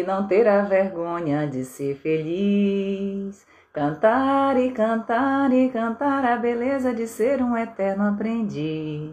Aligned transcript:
E 0.00 0.02
não 0.02 0.26
ter 0.26 0.48
a 0.48 0.62
vergonha 0.62 1.46
de 1.46 1.62
ser 1.62 1.94
feliz. 1.94 3.46
Cantar 3.70 4.58
e 4.58 4.70
cantar 4.70 5.52
e 5.52 5.68
cantar 5.68 6.24
a 6.24 6.38
beleza 6.38 6.94
de 6.94 7.06
ser 7.06 7.42
um 7.42 7.54
eterno 7.54 8.08
aprendiz. 8.08 9.12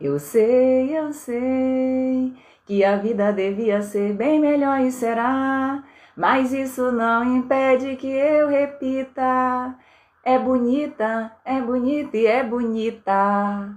Eu 0.00 0.20
sei, 0.20 0.96
eu 0.96 1.12
sei 1.12 2.32
que 2.64 2.84
a 2.84 2.94
vida 2.94 3.32
devia 3.32 3.82
ser 3.82 4.12
bem 4.12 4.38
melhor 4.38 4.78
e 4.82 4.92
será, 4.92 5.82
mas 6.16 6.52
isso 6.52 6.92
não 6.92 7.36
impede 7.36 7.96
que 7.96 8.06
eu 8.06 8.46
repita. 8.46 9.74
É 10.24 10.38
bonita, 10.38 11.32
é 11.44 11.60
bonita 11.60 12.16
e 12.16 12.24
é 12.24 12.44
bonita. 12.44 13.68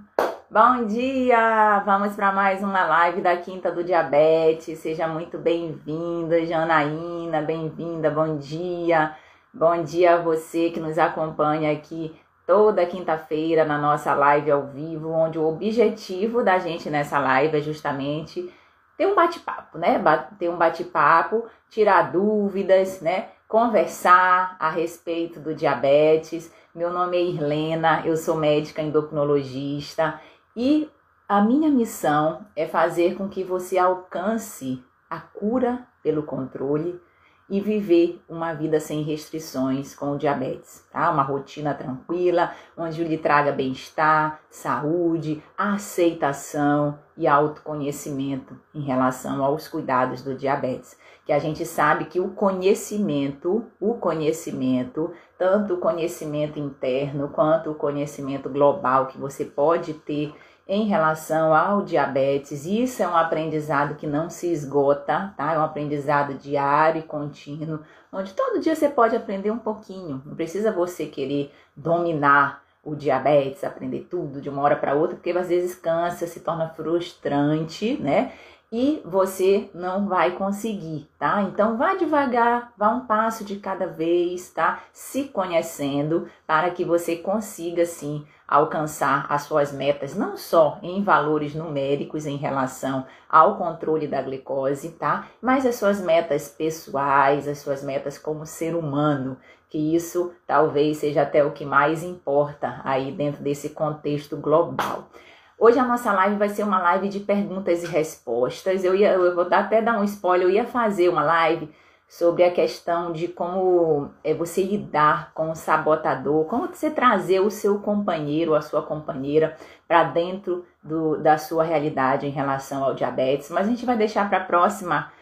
Bom 0.50 0.86
dia! 0.86 1.80
Vamos 1.84 2.16
para 2.16 2.32
mais 2.32 2.62
uma 2.62 2.82
live 2.86 3.20
da 3.20 3.36
Quinta 3.36 3.70
do 3.70 3.84
Diabetes. 3.84 4.78
Seja 4.78 5.06
muito 5.06 5.36
bem-vinda, 5.36 6.42
Janaína, 6.46 7.42
bem-vinda, 7.42 8.10
bom 8.10 8.38
dia. 8.38 9.14
Bom 9.52 9.82
dia 9.82 10.14
a 10.14 10.22
você 10.22 10.70
que 10.70 10.80
nos 10.80 10.98
acompanha 10.98 11.70
aqui 11.70 12.18
toda 12.46 12.86
quinta-feira 12.86 13.66
na 13.66 13.76
nossa 13.76 14.14
live 14.14 14.50
ao 14.50 14.68
vivo, 14.68 15.10
onde 15.10 15.38
o 15.38 15.46
objetivo 15.46 16.42
da 16.42 16.58
gente 16.58 16.88
nessa 16.88 17.18
live 17.18 17.58
é 17.58 17.60
justamente 17.60 18.50
ter 18.96 19.06
um 19.06 19.14
bate-papo, 19.14 19.76
né? 19.76 20.02
Ter 20.38 20.48
um 20.48 20.56
bate-papo, 20.56 21.44
tirar 21.68 22.10
dúvidas, 22.10 23.02
né? 23.02 23.26
Conversar 23.46 24.56
a 24.58 24.70
respeito 24.70 25.40
do 25.40 25.54
diabetes. 25.54 26.50
Meu 26.74 26.90
nome 26.90 27.18
é 27.18 27.22
Irlena, 27.22 28.02
eu 28.06 28.16
sou 28.16 28.34
médica 28.34 28.80
endocrinologista 28.80 30.18
e 30.60 30.90
a 31.28 31.40
minha 31.40 31.70
missão 31.70 32.44
é 32.56 32.66
fazer 32.66 33.14
com 33.14 33.28
que 33.28 33.44
você 33.44 33.78
alcance 33.78 34.82
a 35.08 35.20
cura 35.20 35.86
pelo 36.02 36.24
controle 36.24 37.00
e 37.48 37.60
viver 37.60 38.20
uma 38.28 38.52
vida 38.52 38.78
sem 38.78 39.02
restrições 39.02 39.94
com 39.94 40.12
o 40.12 40.18
diabetes, 40.18 40.84
tá? 40.92 41.10
Uma 41.10 41.22
rotina 41.22 41.72
tranquila, 41.72 42.52
onde 42.76 43.02
lhe 43.04 43.16
traga 43.16 43.52
bem-estar, 43.52 44.40
saúde, 44.50 45.42
aceitação 45.56 46.98
e 47.16 47.26
autoconhecimento 47.26 48.58
em 48.74 48.82
relação 48.82 49.42
aos 49.42 49.66
cuidados 49.66 50.22
do 50.22 50.34
diabetes. 50.34 50.98
Que 51.24 51.32
a 51.32 51.38
gente 51.38 51.64
sabe 51.64 52.06
que 52.06 52.20
o 52.20 52.30
conhecimento, 52.30 53.64
o 53.80 53.94
conhecimento, 53.94 55.12
tanto 55.38 55.74
o 55.74 55.78
conhecimento 55.78 56.58
interno 56.58 57.28
quanto 57.28 57.70
o 57.70 57.74
conhecimento 57.74 58.48
global 58.50 59.06
que 59.06 59.18
você 59.18 59.44
pode 59.44 59.94
ter 59.94 60.34
em 60.68 60.84
relação 60.84 61.54
ao 61.54 61.82
diabetes. 61.82 62.66
Isso 62.66 63.02
é 63.02 63.08
um 63.08 63.16
aprendizado 63.16 63.94
que 63.94 64.06
não 64.06 64.28
se 64.28 64.52
esgota, 64.52 65.32
tá? 65.36 65.54
É 65.54 65.58
um 65.58 65.64
aprendizado 65.64 66.34
diário 66.34 67.00
e 67.00 67.02
contínuo, 67.02 67.80
onde 68.12 68.34
todo 68.34 68.60
dia 68.60 68.76
você 68.76 68.88
pode 68.88 69.16
aprender 69.16 69.50
um 69.50 69.58
pouquinho. 69.58 70.22
Não 70.26 70.36
precisa 70.36 70.70
você 70.70 71.06
querer 71.06 71.50
dominar 71.74 72.62
o 72.84 72.94
diabetes, 72.94 73.64
aprender 73.64 74.06
tudo 74.10 74.40
de 74.40 74.48
uma 74.48 74.62
hora 74.62 74.76
para 74.76 74.94
outra, 74.94 75.16
porque 75.16 75.30
às 75.30 75.48
vezes 75.48 75.74
cansa, 75.74 76.26
se 76.26 76.40
torna 76.40 76.68
frustrante, 76.68 77.96
né? 78.00 78.32
e 78.70 79.00
você 79.04 79.70
não 79.72 80.06
vai 80.06 80.32
conseguir, 80.32 81.08
tá? 81.18 81.42
Então 81.42 81.76
vá 81.76 81.94
devagar, 81.94 82.72
vá 82.76 82.90
um 82.90 83.06
passo 83.06 83.44
de 83.44 83.56
cada 83.56 83.86
vez, 83.86 84.50
tá? 84.50 84.82
Se 84.92 85.24
conhecendo 85.24 86.28
para 86.46 86.70
que 86.70 86.84
você 86.84 87.16
consiga 87.16 87.86
sim 87.86 88.26
alcançar 88.48 89.26
as 89.28 89.42
suas 89.42 89.70
metas, 89.70 90.16
não 90.16 90.34
só 90.34 90.78
em 90.82 91.02
valores 91.02 91.54
numéricos 91.54 92.24
em 92.24 92.38
relação 92.38 93.04
ao 93.28 93.56
controle 93.56 94.08
da 94.08 94.22
glicose, 94.22 94.92
tá? 94.92 95.26
Mas 95.42 95.66
as 95.66 95.76
suas 95.76 96.00
metas 96.00 96.48
pessoais, 96.48 97.46
as 97.46 97.58
suas 97.58 97.84
metas 97.84 98.18
como 98.18 98.46
ser 98.46 98.74
humano, 98.74 99.36
que 99.68 99.94
isso 99.94 100.32
talvez 100.46 100.96
seja 100.96 101.22
até 101.22 101.44
o 101.44 101.52
que 101.52 101.66
mais 101.66 102.02
importa 102.02 102.80
aí 102.84 103.12
dentro 103.12 103.42
desse 103.42 103.68
contexto 103.68 104.38
global. 104.38 105.10
Hoje 105.58 105.78
a 105.78 105.84
nossa 105.84 106.10
live 106.12 106.36
vai 106.36 106.48
ser 106.48 106.62
uma 106.62 106.78
live 106.78 107.08
de 107.10 107.20
perguntas 107.20 107.82
e 107.82 107.86
respostas. 107.86 108.82
Eu 108.82 108.94
ia, 108.94 109.12
eu 109.12 109.34
vou 109.34 109.46
até 109.50 109.82
dar 109.82 109.98
um 109.98 110.04
spoiler, 110.04 110.46
eu 110.46 110.52
ia 110.52 110.64
fazer 110.64 111.10
uma 111.10 111.22
live 111.22 111.68
sobre 112.08 112.42
a 112.42 112.50
questão 112.50 113.12
de 113.12 113.28
como 113.28 114.10
é 114.24 114.32
você 114.32 114.62
lidar 114.62 115.30
com 115.34 115.50
o 115.50 115.54
sabotador, 115.54 116.46
como 116.46 116.66
você 116.66 116.90
trazer 116.90 117.40
o 117.40 117.50
seu 117.50 117.78
companheiro, 117.80 118.54
a 118.54 118.62
sua 118.62 118.82
companheira 118.82 119.54
para 119.86 120.04
dentro 120.04 120.64
do, 120.82 121.18
da 121.18 121.36
sua 121.36 121.64
realidade 121.64 122.26
em 122.26 122.30
relação 122.30 122.82
ao 122.82 122.94
diabetes. 122.94 123.50
Mas 123.50 123.66
a 123.66 123.70
gente 123.70 123.84
vai 123.84 123.96
deixar 123.96 124.26
para 124.28 124.38
a 124.38 124.44
próxima 124.44 125.12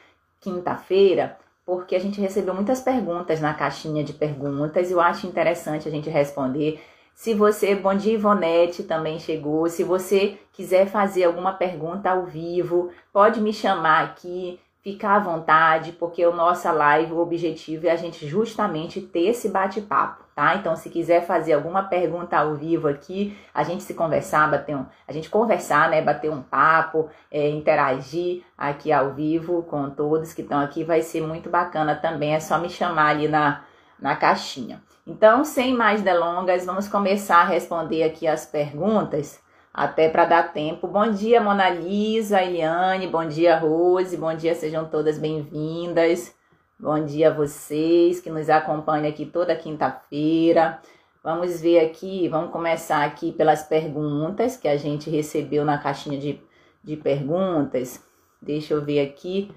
quinta-feira, 0.40 1.36
porque 1.64 1.96
a 1.96 2.00
gente 2.00 2.20
recebeu 2.20 2.54
muitas 2.54 2.80
perguntas 2.80 3.40
na 3.40 3.52
caixinha 3.52 4.04
de 4.04 4.12
perguntas 4.12 4.88
e 4.88 4.92
eu 4.92 5.00
acho 5.00 5.26
interessante 5.26 5.88
a 5.88 5.90
gente 5.90 6.08
responder. 6.08 6.80
Se 7.12 7.34
você, 7.34 7.74
bom 7.74 7.94
dia 7.96 8.12
Ivonete, 8.12 8.84
também 8.84 9.18
chegou. 9.18 9.68
Se 9.68 9.82
você 9.82 10.38
quiser 10.52 10.86
fazer 10.86 11.24
alguma 11.24 11.52
pergunta 11.52 12.10
ao 12.10 12.26
vivo, 12.26 12.90
pode 13.12 13.40
me 13.40 13.52
chamar 13.52 14.04
aqui, 14.04 14.60
ficar 14.86 15.16
à 15.16 15.18
vontade, 15.18 15.90
porque 15.90 16.24
o 16.24 16.32
nossa 16.32 16.70
live, 16.70 17.12
o 17.12 17.18
objetivo 17.18 17.88
é 17.88 17.90
a 17.90 17.96
gente 17.96 18.24
justamente 18.24 19.00
ter 19.00 19.30
esse 19.30 19.48
bate-papo, 19.48 20.22
tá? 20.32 20.54
Então, 20.54 20.76
se 20.76 20.88
quiser 20.88 21.26
fazer 21.26 21.54
alguma 21.54 21.82
pergunta 21.82 22.38
ao 22.38 22.54
vivo 22.54 22.86
aqui, 22.86 23.36
a 23.52 23.64
gente 23.64 23.82
se 23.82 23.94
conversar, 23.94 24.48
bater 24.48 24.76
um, 24.76 24.86
a 25.08 25.12
gente 25.12 25.28
conversar, 25.28 25.90
né, 25.90 26.00
bater 26.00 26.30
um 26.30 26.40
papo, 26.40 27.10
é, 27.32 27.48
interagir 27.50 28.44
aqui 28.56 28.92
ao 28.92 29.12
vivo 29.12 29.64
com 29.64 29.90
todos 29.90 30.32
que 30.32 30.42
estão 30.42 30.60
aqui, 30.60 30.84
vai 30.84 31.02
ser 31.02 31.20
muito 31.20 31.50
bacana 31.50 31.96
também. 31.96 32.34
É 32.34 32.38
só 32.38 32.56
me 32.56 32.70
chamar 32.70 33.08
ali 33.08 33.26
na, 33.26 33.64
na 33.98 34.14
caixinha. 34.14 34.80
Então, 35.04 35.44
sem 35.44 35.74
mais 35.74 36.00
delongas, 36.00 36.64
vamos 36.64 36.86
começar 36.86 37.38
a 37.38 37.44
responder 37.44 38.04
aqui 38.04 38.28
as 38.28 38.46
perguntas, 38.46 39.40
até 39.76 40.08
para 40.08 40.24
dar 40.24 40.54
tempo. 40.54 40.88
Bom 40.88 41.10
dia, 41.10 41.38
Mona 41.38 41.68
Lisa, 41.68 42.42
Eliane, 42.42 43.06
bom 43.06 43.28
dia, 43.28 43.58
Rose, 43.58 44.16
bom 44.16 44.34
dia, 44.34 44.54
sejam 44.54 44.86
todas 44.86 45.18
bem-vindas. 45.18 46.34
Bom 46.80 47.04
dia 47.04 47.28
a 47.28 47.34
vocês 47.34 48.18
que 48.18 48.30
nos 48.30 48.48
acompanham 48.48 49.06
aqui 49.06 49.26
toda 49.26 49.54
quinta-feira. 49.54 50.80
Vamos 51.22 51.60
ver 51.60 51.80
aqui, 51.80 52.26
vamos 52.26 52.52
começar 52.52 53.04
aqui 53.04 53.32
pelas 53.32 53.64
perguntas 53.64 54.56
que 54.56 54.66
a 54.66 54.78
gente 54.78 55.10
recebeu 55.10 55.62
na 55.62 55.76
caixinha 55.76 56.18
de, 56.18 56.40
de 56.82 56.96
perguntas. 56.96 58.02
Deixa 58.40 58.72
eu 58.72 58.82
ver 58.82 59.00
aqui. 59.00 59.54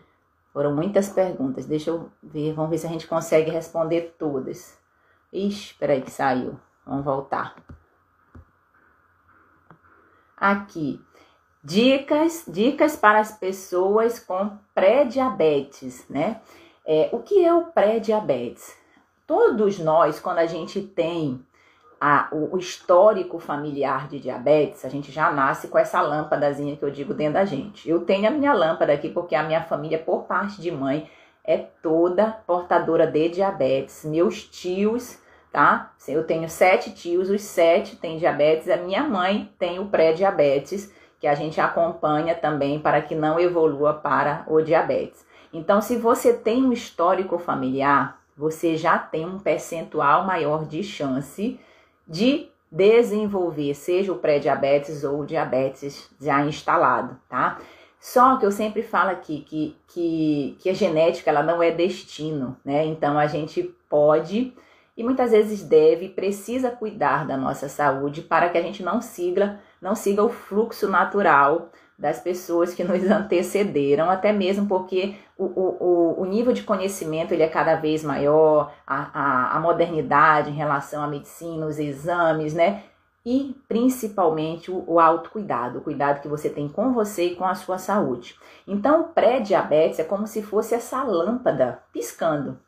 Foram 0.51 0.75
muitas 0.75 1.07
perguntas. 1.07 1.66
Deixa 1.66 1.91
eu 1.91 2.09
ver, 2.22 2.51
vamos 2.53 2.72
ver 2.72 2.78
se 2.78 2.88
a 2.88 2.90
gente 2.90 3.07
consegue 3.07 3.51
responder 3.51 4.16
todas. 4.19 4.78
Ixi, 5.31 5.75
peraí 5.75 6.01
que 6.01 6.12
saiu. 6.12 6.59
Vamos 6.86 7.06
voltar. 7.06 7.56
Aqui. 10.40 11.02
Dicas, 11.62 12.46
dicas 12.48 12.96
para 12.96 13.20
as 13.20 13.34
pessoas 13.34 14.20
com 14.20 14.58
pré-diabetes, 14.74 16.06
né? 16.10 16.40
É, 16.86 17.10
o 17.12 17.20
que 17.20 17.44
é 17.44 17.54
o 17.54 17.66
pré-diabetes? 17.66 18.76
Todos 19.28 19.78
nós, 19.78 20.19
quando 20.19 20.40
a 20.40 20.46
gente 20.46 20.81
tem 20.81 21.46
a, 22.00 22.30
o, 22.31 22.56
o, 22.56 22.58
histórico 22.58 23.40
familiar 23.40 24.08
de 24.08 24.19
diabetes, 24.19 24.86
a 24.86 24.90
gente 24.90 25.12
já 25.12 25.30
nasce 25.31 25.68
com 25.68 25.78
essa 25.78 26.02
lâmpadazinha 26.02 26.78
que 26.78 26.84
eu 26.84 26.90
digo 26.90 27.13
dentro 27.13 27.34
da 27.34 27.46
gente. 27.46 27.90
Eu 27.90 28.06
tenho 28.06 28.28
a 28.28 28.31
minha 28.31 28.54
lâmpada 28.54 28.94
aqui 28.94 29.10
porque 29.10 29.36
a 29.36 29.44
minha 29.44 29.62
família, 29.62 30.00
por 30.00 30.24
parte 30.24 30.62
de 30.62 30.72
mãe, 30.72 31.10
é 31.44 31.58
toda 31.58 32.31
portadora 32.48 33.06
de 33.06 33.30
diabetes. 33.30 34.06
Meus 34.06 34.44
tios, 34.44 35.19
tá? 35.51 35.94
Eu 36.07 36.24
tenho 36.24 36.50
sete 36.50 36.92
tios, 36.92 37.30
os 37.30 37.42
sete 37.42 37.96
têm 37.96 38.18
diabetes, 38.18 38.69
a 38.69 38.78
minha 38.78 39.04
mãe 39.04 39.51
tem 39.57 39.80
o 39.80 39.88
pré-diabetes, 39.88 40.94
que 41.19 41.28
a 41.28 41.36
gente 41.36 41.60
acompanha 41.60 42.34
também 42.34 42.80
para 42.80 43.01
que 43.01 43.13
não 43.13 43.40
evolua 43.40 43.94
para 43.94 44.46
o 44.48 44.62
diabetes. 44.62 45.25
Então, 45.51 45.81
se 45.81 45.98
você 45.98 46.34
tem 46.34 46.63
um 46.63 46.72
histórico 46.72 47.38
familiar, 47.38 48.19
você 48.38 48.78
já 48.78 48.98
tem 48.98 49.25
um 49.25 49.40
percentual 49.40 50.25
maior 50.25 50.66
de 50.66 50.81
chance 50.81 51.60
de 52.07 52.48
desenvolver, 52.72 53.74
seja 53.74 54.13
o 54.13 54.18
pré-diabetes 54.18 55.04
ou 55.04 55.22
o 55.22 55.25
diabetes 55.25 56.10
já 56.22 56.46
instalado, 56.46 57.19
tá? 57.28 57.60
Só 58.00 58.38
que 58.38 58.46
eu 58.46 58.51
sempre 58.51 58.81
falo 58.81 59.10
aqui 59.10 59.42
que, 59.42 59.75
que, 59.88 60.56
que 60.60 60.69
a 60.69 60.74
genética 60.74 61.30
ela 61.30 61.44
não 61.44 61.62
é 61.62 61.72
destino, 61.72 62.56
né? 62.63 62.86
Então 62.86 63.19
a 63.19 63.28
gente 63.28 63.63
pode 63.90 64.54
e 65.00 65.04
muitas 65.04 65.31
vezes 65.31 65.63
deve 65.63 66.10
precisa 66.10 66.69
cuidar 66.69 67.25
da 67.25 67.38
nossa 67.38 67.69
saúde 67.69 68.22
para 68.22 68.50
que 68.50 68.57
a 68.57 68.62
gente 68.62 68.84
não 68.84 69.01
siga, 69.01 69.57
não 69.81 69.96
siga 69.96 70.22
o 70.22 70.28
fluxo 70.28 70.90
natural 70.90 71.69
das 71.98 72.19
pessoas 72.19 72.74
que 72.74 72.84
nos 72.84 73.01
antecederam, 73.10 74.10
até 74.10 74.34
mesmo 74.34 74.68
porque 74.68 75.16
o, 75.38 75.46
o, 75.46 76.22
o 76.22 76.25
nível 76.25 76.51
de 76.51 76.63
conhecimento 76.63 77.34
ele 77.34 77.44
é 77.44 77.48
cada 77.48 77.75
vez 77.75 78.04
maior, 78.04 78.74
a, 78.86 79.10
a, 79.13 79.56
a 79.56 79.60
modernidade 79.62 80.50
em 80.50 80.56
relação 80.56 81.01
à 81.01 81.07
medicina, 81.07 81.66
os 81.66 81.80
exames, 81.80 82.54
né? 82.54 82.84
E 83.25 83.56
principalmente 83.69 84.69
o, 84.69 84.84
o 84.86 85.00
autocuidado, 85.00 85.80
o 85.80 85.81
cuidado 85.81 86.19
que 86.19 86.28
você 86.28 86.50
tem 86.50 86.68
com 86.68 86.92
você 86.92 87.28
e 87.28 87.36
com 87.38 87.46
a 87.46 87.56
sua 87.56 87.78
saúde. 87.78 88.38
Então, 88.68 89.00
o 89.00 89.04
pré-diabetes 89.06 90.00
é 90.00 90.04
como 90.04 90.28
se 90.28 90.44
fosse 90.44 90.75
essa 90.75 91.01
lâmpada 91.04 91.81
piscando. 91.94 92.60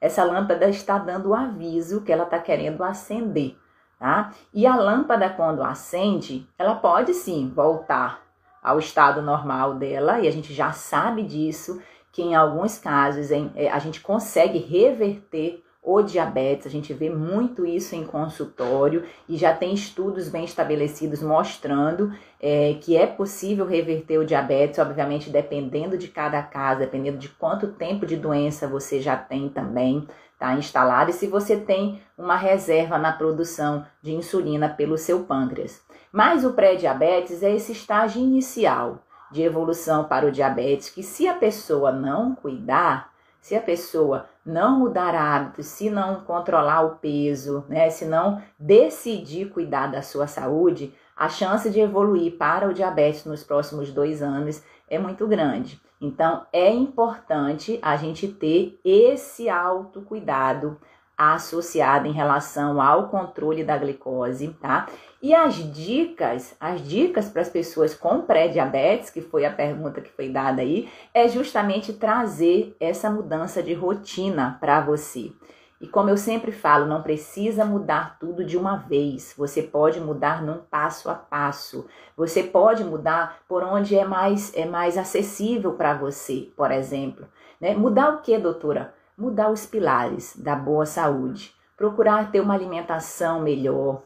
Essa 0.00 0.24
lâmpada 0.24 0.68
está 0.68 0.98
dando 0.98 1.30
o 1.30 1.34
aviso 1.34 2.02
que 2.02 2.12
ela 2.12 2.24
está 2.24 2.38
querendo 2.38 2.82
acender, 2.84 3.56
tá? 3.98 4.32
E 4.52 4.66
a 4.66 4.76
lâmpada, 4.76 5.30
quando 5.30 5.62
acende, 5.62 6.48
ela 6.58 6.74
pode 6.74 7.14
sim 7.14 7.50
voltar 7.54 8.22
ao 8.62 8.78
estado 8.78 9.22
normal 9.22 9.74
dela, 9.74 10.20
e 10.20 10.26
a 10.26 10.30
gente 10.30 10.52
já 10.52 10.72
sabe 10.72 11.22
disso, 11.22 11.80
que 12.12 12.22
em 12.22 12.34
alguns 12.34 12.78
casos 12.78 13.30
em, 13.30 13.52
é, 13.54 13.70
a 13.70 13.78
gente 13.78 14.00
consegue 14.00 14.58
reverter 14.58 15.62
o 15.86 16.02
diabetes, 16.02 16.66
a 16.66 16.68
gente 16.68 16.92
vê 16.92 17.08
muito 17.08 17.64
isso 17.64 17.94
em 17.94 18.04
consultório 18.04 19.04
e 19.28 19.36
já 19.36 19.54
tem 19.54 19.72
estudos 19.72 20.28
bem 20.28 20.44
estabelecidos 20.44 21.22
mostrando 21.22 22.12
é, 22.40 22.76
que 22.80 22.96
é 22.96 23.06
possível 23.06 23.64
reverter 23.64 24.18
o 24.18 24.26
diabetes, 24.26 24.80
obviamente 24.80 25.30
dependendo 25.30 25.96
de 25.96 26.08
cada 26.08 26.42
caso, 26.42 26.80
dependendo 26.80 27.18
de 27.18 27.28
quanto 27.28 27.68
tempo 27.68 28.04
de 28.04 28.16
doença 28.16 28.66
você 28.66 29.00
já 29.00 29.16
tem 29.16 29.48
também, 29.48 30.08
tá 30.40 30.54
instalado, 30.54 31.10
e 31.10 31.14
se 31.14 31.28
você 31.28 31.56
tem 31.56 32.02
uma 32.18 32.36
reserva 32.36 32.98
na 32.98 33.12
produção 33.12 33.86
de 34.02 34.12
insulina 34.12 34.68
pelo 34.68 34.98
seu 34.98 35.20
pâncreas. 35.20 35.80
Mas 36.10 36.44
o 36.44 36.52
pré-diabetes 36.52 37.44
é 37.44 37.54
esse 37.54 37.70
estágio 37.70 38.20
inicial 38.20 39.04
de 39.30 39.42
evolução 39.42 40.02
para 40.02 40.26
o 40.26 40.32
diabetes 40.32 40.90
que 40.90 41.04
se 41.04 41.28
a 41.28 41.34
pessoa 41.34 41.92
não 41.92 42.34
cuidar, 42.34 43.12
se 43.40 43.54
a 43.54 43.60
pessoa 43.60 44.26
não 44.46 44.78
mudar 44.78 45.14
hábitos, 45.14 45.66
se 45.66 45.90
não 45.90 46.20
controlar 46.20 46.82
o 46.82 46.96
peso, 46.96 47.64
né, 47.68 47.90
se 47.90 48.04
não 48.04 48.40
decidir 48.58 49.50
cuidar 49.50 49.88
da 49.88 50.00
sua 50.00 50.26
saúde, 50.26 50.94
a 51.16 51.28
chance 51.28 51.68
de 51.70 51.80
evoluir 51.80 52.36
para 52.36 52.68
o 52.68 52.72
diabetes 52.72 53.24
nos 53.24 53.42
próximos 53.42 53.92
dois 53.92 54.22
anos 54.22 54.62
é 54.88 54.98
muito 54.98 55.26
grande. 55.26 55.80
Então, 56.00 56.46
é 56.52 56.70
importante 56.70 57.78
a 57.82 57.96
gente 57.96 58.28
ter 58.28 58.78
esse 58.84 59.48
autocuidado 59.48 60.78
associado 61.16 62.06
em 62.06 62.12
relação 62.12 62.80
ao 62.80 63.08
controle 63.08 63.64
da 63.64 63.76
glicose, 63.76 64.48
tá? 64.60 64.86
E 65.22 65.34
as 65.34 65.54
dicas, 65.54 66.54
as 66.60 66.86
dicas 66.86 67.28
para 67.28 67.42
as 67.42 67.48
pessoas 67.48 67.94
com 67.94 68.20
pré-diabetes, 68.20 69.10
que 69.10 69.22
foi 69.22 69.44
a 69.44 69.52
pergunta 69.52 70.00
que 70.00 70.12
foi 70.12 70.28
dada 70.28 70.60
aí, 70.60 70.90
é 71.14 71.26
justamente 71.26 71.92
trazer 71.92 72.76
essa 72.78 73.10
mudança 73.10 73.62
de 73.62 73.72
rotina 73.72 74.58
para 74.60 74.80
você. 74.80 75.32
E 75.78 75.86
como 75.86 76.08
eu 76.08 76.16
sempre 76.16 76.52
falo, 76.52 76.86
não 76.86 77.02
precisa 77.02 77.64
mudar 77.64 78.18
tudo 78.18 78.44
de 78.44 78.56
uma 78.56 78.76
vez. 78.76 79.34
Você 79.36 79.62
pode 79.62 80.00
mudar 80.00 80.42
num 80.42 80.58
passo 80.58 81.10
a 81.10 81.14
passo. 81.14 81.86
Você 82.16 82.42
pode 82.42 82.82
mudar 82.82 83.40
por 83.46 83.62
onde 83.62 83.94
é 83.94 84.04
mais 84.04 84.54
é 84.54 84.64
mais 84.64 84.96
acessível 84.96 85.74
para 85.74 85.92
você, 85.92 86.50
por 86.56 86.70
exemplo. 86.70 87.26
Né? 87.60 87.74
Mudar 87.74 88.14
o 88.14 88.22
que, 88.22 88.38
doutora? 88.38 88.94
Mudar 89.16 89.50
os 89.50 89.64
pilares 89.64 90.36
da 90.36 90.54
boa 90.54 90.84
saúde. 90.84 91.54
Procurar 91.76 92.30
ter 92.30 92.40
uma 92.40 92.54
alimentação 92.54 93.40
melhor, 93.40 94.02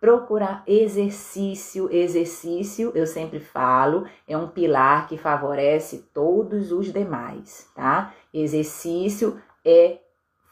procurar 0.00 0.62
exercício. 0.66 1.88
Exercício, 1.90 2.92
eu 2.94 3.06
sempre 3.06 3.40
falo, 3.40 4.06
é 4.28 4.36
um 4.36 4.48
pilar 4.48 5.08
que 5.08 5.16
favorece 5.16 6.10
todos 6.12 6.72
os 6.72 6.92
demais, 6.92 7.70
tá? 7.74 8.12
Exercício 8.32 9.40
é 9.64 9.98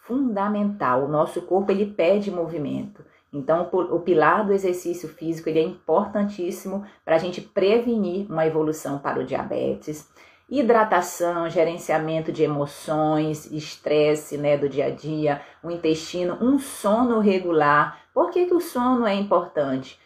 fundamental. 0.07 1.05
O 1.05 1.09
nosso 1.09 1.43
corpo 1.43 1.71
ele 1.71 1.87
pede 1.87 2.31
movimento. 2.31 3.05
Então, 3.33 3.69
o 3.73 4.01
pilar 4.01 4.47
do 4.47 4.53
exercício 4.53 5.09
físico 5.09 5.49
ele 5.49 5.59
é 5.59 5.65
importantíssimo 5.65 6.85
para 7.05 7.17
a 7.17 7.19
gente 7.19 7.41
prevenir 7.41 8.31
uma 8.31 8.47
evolução 8.47 8.99
para 8.99 9.21
o 9.21 9.25
diabetes. 9.25 10.09
Hidratação, 10.53 11.49
gerenciamento 11.49 12.31
de 12.31 12.43
emoções, 12.43 13.51
estresse 13.51 14.37
né, 14.37 14.57
do 14.59 14.69
dia 14.69 14.87
a 14.87 14.91
dia, 14.91 15.41
o 15.63 15.71
intestino, 15.71 16.37
um 16.41 16.59
sono 16.59 17.21
regular 17.21 18.03
por 18.13 18.31
que, 18.31 18.47
que 18.47 18.55
o 18.55 18.61
sono 18.61 19.07
é 19.07 19.15
importante? 19.15 19.99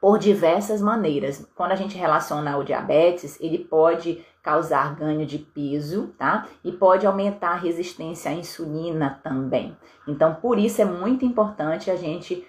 Por 0.00 0.18
diversas 0.18 0.80
maneiras. 0.80 1.46
Quando 1.54 1.72
a 1.72 1.76
gente 1.76 1.96
relaciona 1.96 2.56
o 2.56 2.64
diabetes, 2.64 3.38
ele 3.40 3.58
pode 3.58 4.24
causar 4.42 4.94
ganho 4.94 5.26
de 5.26 5.38
peso, 5.38 6.14
tá? 6.18 6.46
E 6.64 6.72
pode 6.72 7.06
aumentar 7.06 7.50
a 7.50 7.56
resistência 7.56 8.30
à 8.30 8.34
insulina 8.34 9.20
também. 9.22 9.76
Então, 10.06 10.34
por 10.36 10.58
isso 10.58 10.80
é 10.80 10.84
muito 10.84 11.24
importante 11.24 11.90
a 11.90 11.96
gente 11.96 12.46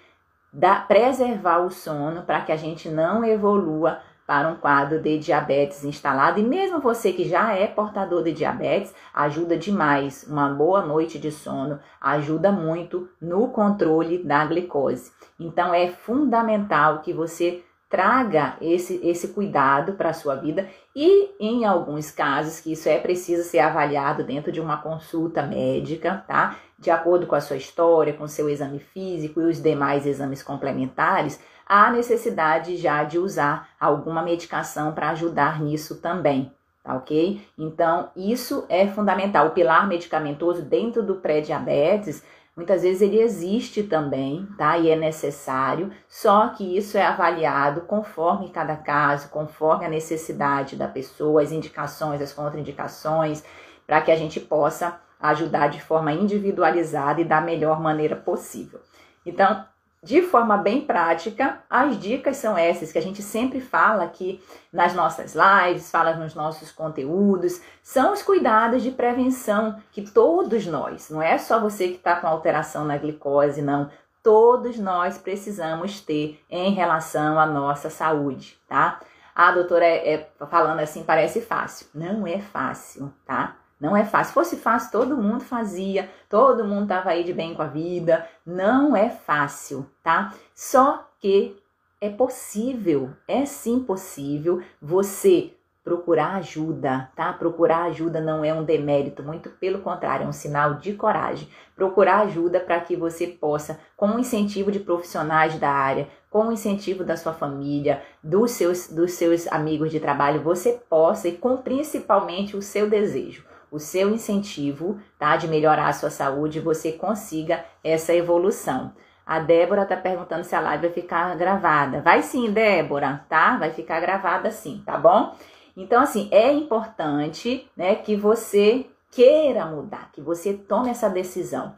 dar, 0.52 0.86
preservar 0.86 1.58
o 1.58 1.70
sono 1.70 2.22
para 2.22 2.40
que 2.42 2.52
a 2.52 2.56
gente 2.56 2.88
não 2.88 3.24
evolua 3.24 4.00
para 4.28 4.46
um 4.46 4.56
quadro 4.56 5.00
de 5.00 5.18
diabetes 5.18 5.82
instalado. 5.84 6.38
E 6.38 6.42
mesmo 6.42 6.80
você 6.80 7.14
que 7.14 7.26
já 7.26 7.54
é 7.54 7.66
portador 7.66 8.22
de 8.22 8.30
diabetes, 8.30 8.94
ajuda 9.14 9.56
demais. 9.56 10.22
Uma 10.28 10.50
boa 10.50 10.84
noite 10.84 11.18
de 11.18 11.32
sono 11.32 11.80
ajuda 11.98 12.52
muito 12.52 13.08
no 13.18 13.48
controle 13.48 14.22
da 14.22 14.44
glicose. 14.44 15.10
Então 15.40 15.72
é 15.72 15.88
fundamental 15.88 16.98
que 16.98 17.10
você 17.10 17.64
traga 17.88 18.58
esse, 18.60 19.00
esse 19.02 19.28
cuidado 19.28 19.94
para 19.94 20.10
a 20.10 20.12
sua 20.12 20.34
vida 20.34 20.68
e 20.94 21.30
em 21.40 21.64
alguns 21.64 22.10
casos 22.10 22.60
que 22.60 22.72
isso 22.72 22.86
é 22.86 22.98
preciso 22.98 23.48
ser 23.48 23.60
avaliado 23.60 24.24
dentro 24.24 24.52
de 24.52 24.60
uma 24.60 24.76
consulta 24.76 25.42
médica, 25.42 26.22
tá? 26.28 26.58
De 26.78 26.90
acordo 26.90 27.26
com 27.26 27.34
a 27.34 27.40
sua 27.40 27.56
história, 27.56 28.12
com 28.12 28.28
seu 28.28 28.50
exame 28.50 28.78
físico 28.78 29.40
e 29.40 29.46
os 29.46 29.62
demais 29.62 30.06
exames 30.06 30.42
complementares, 30.42 31.40
há 31.68 31.90
necessidade 31.90 32.76
já 32.76 33.04
de 33.04 33.18
usar 33.18 33.68
alguma 33.78 34.22
medicação 34.22 34.92
para 34.92 35.10
ajudar 35.10 35.60
nisso 35.60 36.00
também, 36.00 36.50
tá 36.82 36.94
ok? 36.94 37.46
Então, 37.58 38.08
isso 38.16 38.64
é 38.68 38.86
fundamental. 38.86 39.48
O 39.48 39.50
pilar 39.50 39.86
medicamentoso 39.86 40.62
dentro 40.62 41.02
do 41.02 41.16
pré-diabetes, 41.16 42.24
muitas 42.56 42.82
vezes 42.82 43.02
ele 43.02 43.20
existe 43.20 43.82
também, 43.82 44.48
tá? 44.56 44.78
E 44.78 44.90
é 44.90 44.96
necessário, 44.96 45.92
só 46.08 46.48
que 46.48 46.76
isso 46.76 46.96
é 46.96 47.04
avaliado 47.04 47.82
conforme 47.82 48.48
cada 48.48 48.76
caso, 48.76 49.28
conforme 49.28 49.84
a 49.84 49.90
necessidade 49.90 50.74
da 50.74 50.88
pessoa, 50.88 51.42
as 51.42 51.52
indicações, 51.52 52.22
as 52.22 52.32
contraindicações, 52.32 53.44
para 53.86 54.00
que 54.00 54.10
a 54.10 54.16
gente 54.16 54.40
possa 54.40 54.98
ajudar 55.20 55.68
de 55.68 55.82
forma 55.82 56.12
individualizada 56.12 57.20
e 57.20 57.24
da 57.24 57.40
melhor 57.40 57.80
maneira 57.80 58.14
possível. 58.16 58.80
Então, 59.26 59.64
de 60.08 60.22
forma 60.22 60.56
bem 60.56 60.80
prática, 60.80 61.58
as 61.68 61.98
dicas 61.98 62.38
são 62.38 62.56
essas 62.56 62.90
que 62.90 62.96
a 62.96 63.02
gente 63.02 63.20
sempre 63.20 63.60
fala 63.60 64.04
aqui 64.04 64.42
nas 64.72 64.94
nossas 64.94 65.34
lives, 65.34 65.90
fala 65.90 66.14
nos 66.14 66.34
nossos 66.34 66.72
conteúdos, 66.72 67.60
são 67.82 68.14
os 68.14 68.22
cuidados 68.22 68.82
de 68.82 68.90
prevenção 68.90 69.78
que 69.92 70.10
todos 70.10 70.66
nós, 70.66 71.10
não 71.10 71.20
é 71.20 71.36
só 71.36 71.60
você 71.60 71.88
que 71.88 71.96
está 71.96 72.16
com 72.16 72.26
alteração 72.26 72.86
na 72.86 72.96
glicose, 72.96 73.60
não, 73.60 73.90
todos 74.22 74.78
nós 74.78 75.18
precisamos 75.18 76.00
ter 76.00 76.42
em 76.48 76.72
relação 76.72 77.38
à 77.38 77.44
nossa 77.44 77.90
saúde, 77.90 78.58
tá? 78.66 79.00
A 79.34 79.52
doutora 79.52 79.84
é, 79.84 80.14
é 80.14 80.30
falando 80.50 80.80
assim, 80.80 81.04
parece 81.04 81.42
fácil. 81.42 81.86
Não 81.94 82.26
é 82.26 82.40
fácil, 82.40 83.12
tá? 83.26 83.56
Não 83.80 83.96
é 83.96 84.04
fácil. 84.04 84.28
Se 84.28 84.34
fosse 84.34 84.56
fácil, 84.56 84.90
todo 84.90 85.16
mundo 85.16 85.44
fazia, 85.44 86.08
todo 86.28 86.64
mundo 86.64 86.82
estava 86.84 87.10
aí 87.10 87.24
de 87.24 87.32
bem 87.32 87.54
com 87.54 87.62
a 87.62 87.66
vida. 87.66 88.26
Não 88.44 88.96
é 88.96 89.08
fácil, 89.08 89.86
tá? 90.02 90.34
Só 90.54 91.08
que 91.20 91.56
é 92.00 92.08
possível, 92.08 93.10
é 93.26 93.44
sim 93.44 93.80
possível 93.80 94.62
você 94.80 95.52
procurar 95.88 96.34
ajuda, 96.34 97.10
tá? 97.16 97.32
Procurar 97.32 97.84
ajuda 97.84 98.20
não 98.20 98.44
é 98.44 98.52
um 98.52 98.62
demérito, 98.62 99.22
muito 99.22 99.48
pelo 99.48 99.78
contrário, 99.78 100.24
é 100.24 100.28
um 100.28 100.32
sinal 100.32 100.74
de 100.74 100.92
coragem. 100.92 101.48
Procurar 101.74 102.20
ajuda 102.20 102.60
para 102.60 102.78
que 102.78 102.94
você 102.94 103.26
possa, 103.26 103.80
com 103.96 104.08
o 104.08 104.18
incentivo 104.18 104.70
de 104.70 104.80
profissionais 104.80 105.58
da 105.58 105.70
área, 105.70 106.06
com 106.28 106.48
o 106.48 106.52
incentivo 106.52 107.04
da 107.04 107.16
sua 107.16 107.32
família, 107.32 108.02
dos 108.22 108.50
seus, 108.50 108.88
dos 108.88 109.12
seus 109.12 109.46
amigos 109.48 109.90
de 109.90 109.98
trabalho, 109.98 110.42
você 110.42 110.78
possa, 110.90 111.26
e 111.26 111.32
com 111.32 111.56
principalmente 111.56 112.54
o 112.54 112.60
seu 112.60 112.90
desejo, 112.90 113.46
o 113.70 113.78
seu 113.78 114.10
incentivo, 114.10 114.98
tá? 115.18 115.36
De 115.36 115.48
melhorar 115.48 115.88
a 115.88 115.92
sua 115.92 116.10
saúde, 116.10 116.60
você 116.60 116.92
consiga 116.92 117.64
essa 117.82 118.14
evolução. 118.14 118.92
A 119.26 119.38
Débora 119.40 119.84
tá 119.84 119.96
perguntando 119.96 120.44
se 120.44 120.54
a 120.54 120.60
live 120.60 120.86
vai 120.86 120.94
ficar 120.94 121.36
gravada. 121.36 122.00
Vai 122.00 122.22
sim, 122.22 122.50
Débora, 122.50 123.24
tá? 123.28 123.56
Vai 123.58 123.70
ficar 123.72 124.00
gravada 124.00 124.50
sim, 124.50 124.82
tá 124.86 124.96
bom? 124.96 125.36
Então, 125.76 126.02
assim, 126.02 126.28
é 126.32 126.52
importante, 126.52 127.70
né, 127.76 127.94
que 127.94 128.16
você 128.16 128.86
queira 129.10 129.64
mudar, 129.66 130.10
que 130.12 130.20
você 130.20 130.54
tome 130.54 130.90
essa 130.90 131.08
decisão. 131.08 131.76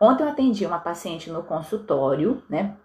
Ontem 0.00 0.22
eu 0.22 0.28
atendi 0.28 0.64
uma 0.64 0.78
paciente 0.78 1.30
no 1.30 1.42
consultório, 1.42 2.42
né, 2.48 2.76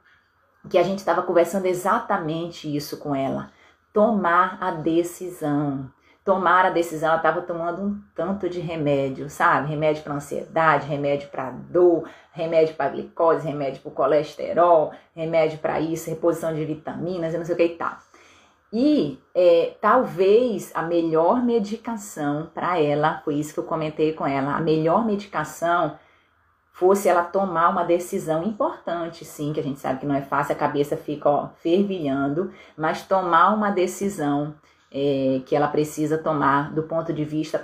que 0.69 0.77
a 0.77 0.83
gente 0.83 1.00
estava 1.00 1.21
conversando 1.21 1.65
exatamente 1.65 2.74
isso 2.75 2.97
com 2.97 3.15
ela. 3.15 3.51
Tomar 3.93 4.57
a 4.59 4.71
decisão. 4.71 5.89
Tomar 6.27 6.65
a 6.65 6.69
decisão, 6.69 7.07
ela 7.07 7.17
estava 7.19 7.41
tomando 7.41 7.81
um 7.81 8.01
tanto 8.13 8.50
de 8.50 8.60
remédio, 8.60 9.29
sabe? 9.29 9.69
Remédio 9.69 10.03
para 10.03 10.15
ansiedade, 10.15 10.86
remédio 10.86 11.29
para 11.29 11.51
dor, 11.51 12.10
remédio 12.34 12.75
para 12.75 12.89
glicose, 12.89 13.48
remédio 13.48 13.81
para 13.81 13.91
colesterol, 13.93 14.91
remédio 15.15 15.57
para 15.60 15.79
isso, 15.79 16.10
reposição 16.10 16.53
de 16.53 16.65
vitaminas 16.65 17.34
e 17.34 17.38
não 17.38 17.46
sei 17.46 17.55
o 17.55 17.57
que 17.57 17.63
e 17.63 17.75
tal. 17.77 17.96
E 18.74 19.17
é, 19.34 19.77
talvez 19.79 20.69
a 20.75 20.81
melhor 20.81 21.41
medicação 21.41 22.51
para 22.53 22.77
ela, 22.77 23.22
foi 23.24 23.36
isso 23.36 23.53
que 23.53 23.62
eu 23.62 23.63
comentei 23.63 24.12
com 24.12 24.27
ela, 24.27 24.53
a 24.57 24.60
melhor 24.60 25.05
medicação 25.05 25.98
fosse 26.74 27.07
ela 27.07 27.24
tomar 27.24 27.69
uma 27.69 27.86
decisão 27.86 28.43
importante, 28.43 29.24
sim, 29.24 29.53
que 29.53 29.62
a 29.62 29.63
gente 29.63 29.79
sabe 29.79 30.01
que 30.01 30.05
não 30.05 30.13
é 30.13 30.22
fácil, 30.22 30.51
a 30.51 30.57
cabeça 30.57 30.98
fica 30.98 31.29
ó, 31.29 31.48
fervilhando, 31.62 32.51
mas 32.75 33.01
tomar 33.03 33.53
uma 33.53 33.72
decisão 33.72 34.53
é, 34.98 35.42
que 35.46 35.56
ela 35.56 35.68
precisa 35.68 36.18
tomar 36.18 36.74
do 36.74 36.82
ponto 36.82 37.13
de 37.13 37.24
vista 37.24 37.63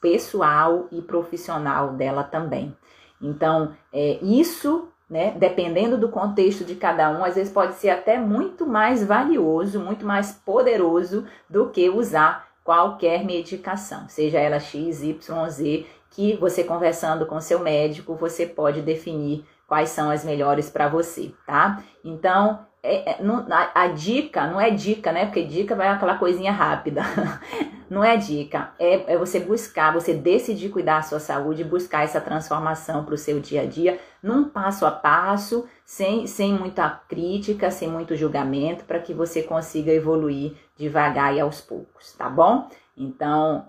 pessoal 0.00 0.86
e 0.90 1.02
profissional 1.02 1.92
dela 1.92 2.24
também. 2.24 2.74
Então, 3.20 3.76
é, 3.92 4.18
isso, 4.22 4.88
né, 5.08 5.34
dependendo 5.38 5.98
do 5.98 6.08
contexto 6.08 6.64
de 6.64 6.74
cada 6.74 7.10
um, 7.10 7.22
às 7.22 7.34
vezes 7.34 7.52
pode 7.52 7.74
ser 7.74 7.90
até 7.90 8.18
muito 8.18 8.66
mais 8.66 9.04
valioso, 9.04 9.78
muito 9.78 10.06
mais 10.06 10.32
poderoso 10.32 11.26
do 11.50 11.68
que 11.68 11.90
usar 11.90 12.48
qualquer 12.64 13.24
medicação, 13.24 14.08
seja 14.08 14.38
ela 14.38 14.58
X, 14.58 15.02
Y, 15.02 15.50
Z, 15.50 15.86
que 16.10 16.34
você 16.36 16.64
conversando 16.64 17.26
com 17.26 17.38
seu 17.42 17.58
médico, 17.58 18.14
você 18.14 18.46
pode 18.46 18.80
definir 18.80 19.44
quais 19.66 19.90
são 19.90 20.08
as 20.08 20.24
melhores 20.24 20.70
para 20.70 20.88
você, 20.88 21.34
tá? 21.46 21.82
Então, 22.02 22.60
é, 22.86 23.12
é, 23.12 23.22
não, 23.22 23.46
a, 23.50 23.70
a, 23.74 23.88
dica 23.88 24.46
não 24.46 24.60
é 24.60 24.68
dica, 24.68 25.10
né? 25.10 25.24
Porque 25.24 25.42
dica 25.42 25.74
vai 25.74 25.88
aquela 25.88 26.18
coisinha 26.18 26.52
rápida. 26.52 27.00
não 27.88 28.04
é 28.04 28.14
dica, 28.16 28.72
é, 28.78 29.14
é 29.14 29.16
você 29.16 29.40
buscar, 29.40 29.92
você 29.92 30.12
decidir 30.12 30.68
cuidar 30.68 30.96
da 30.96 31.02
sua 31.02 31.20
saúde, 31.20 31.64
buscar 31.64 32.04
essa 32.04 32.20
transformação 32.20 33.02
para 33.04 33.14
o 33.14 33.18
seu 33.18 33.40
dia 33.40 33.62
a 33.62 33.66
dia, 33.66 33.98
num 34.22 34.44
passo 34.48 34.84
a 34.84 34.90
passo, 34.90 35.66
sem, 35.84 36.26
sem 36.26 36.52
muita 36.52 36.90
crítica, 37.08 37.70
sem 37.70 37.88
muito 37.88 38.16
julgamento, 38.16 38.84
para 38.84 38.98
que 38.98 39.14
você 39.14 39.42
consiga 39.42 39.90
evoluir 39.90 40.52
devagar 40.76 41.34
e 41.34 41.40
aos 41.40 41.62
poucos, 41.62 42.12
tá 42.12 42.28
bom? 42.28 42.68
Então, 42.96 43.66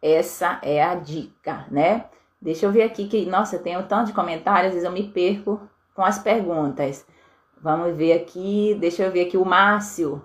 essa 0.00 0.60
é 0.62 0.82
a 0.82 0.94
dica, 0.94 1.66
né? 1.68 2.04
Deixa 2.40 2.66
eu 2.66 2.72
ver 2.72 2.82
aqui 2.82 3.08
que, 3.08 3.26
nossa, 3.26 3.56
eu 3.56 3.62
tenho 3.62 3.82
tanto 3.84 4.08
de 4.08 4.12
comentários, 4.12 4.68
às 4.68 4.74
vezes 4.74 4.84
eu 4.84 4.92
me 4.92 5.08
perco 5.08 5.60
com 5.94 6.04
as 6.04 6.18
perguntas. 6.18 7.06
Vamos 7.62 7.94
ver 7.96 8.12
aqui, 8.14 8.76
deixa 8.80 9.04
eu 9.04 9.12
ver 9.12 9.28
aqui 9.28 9.36
o 9.36 9.44
Márcio. 9.44 10.20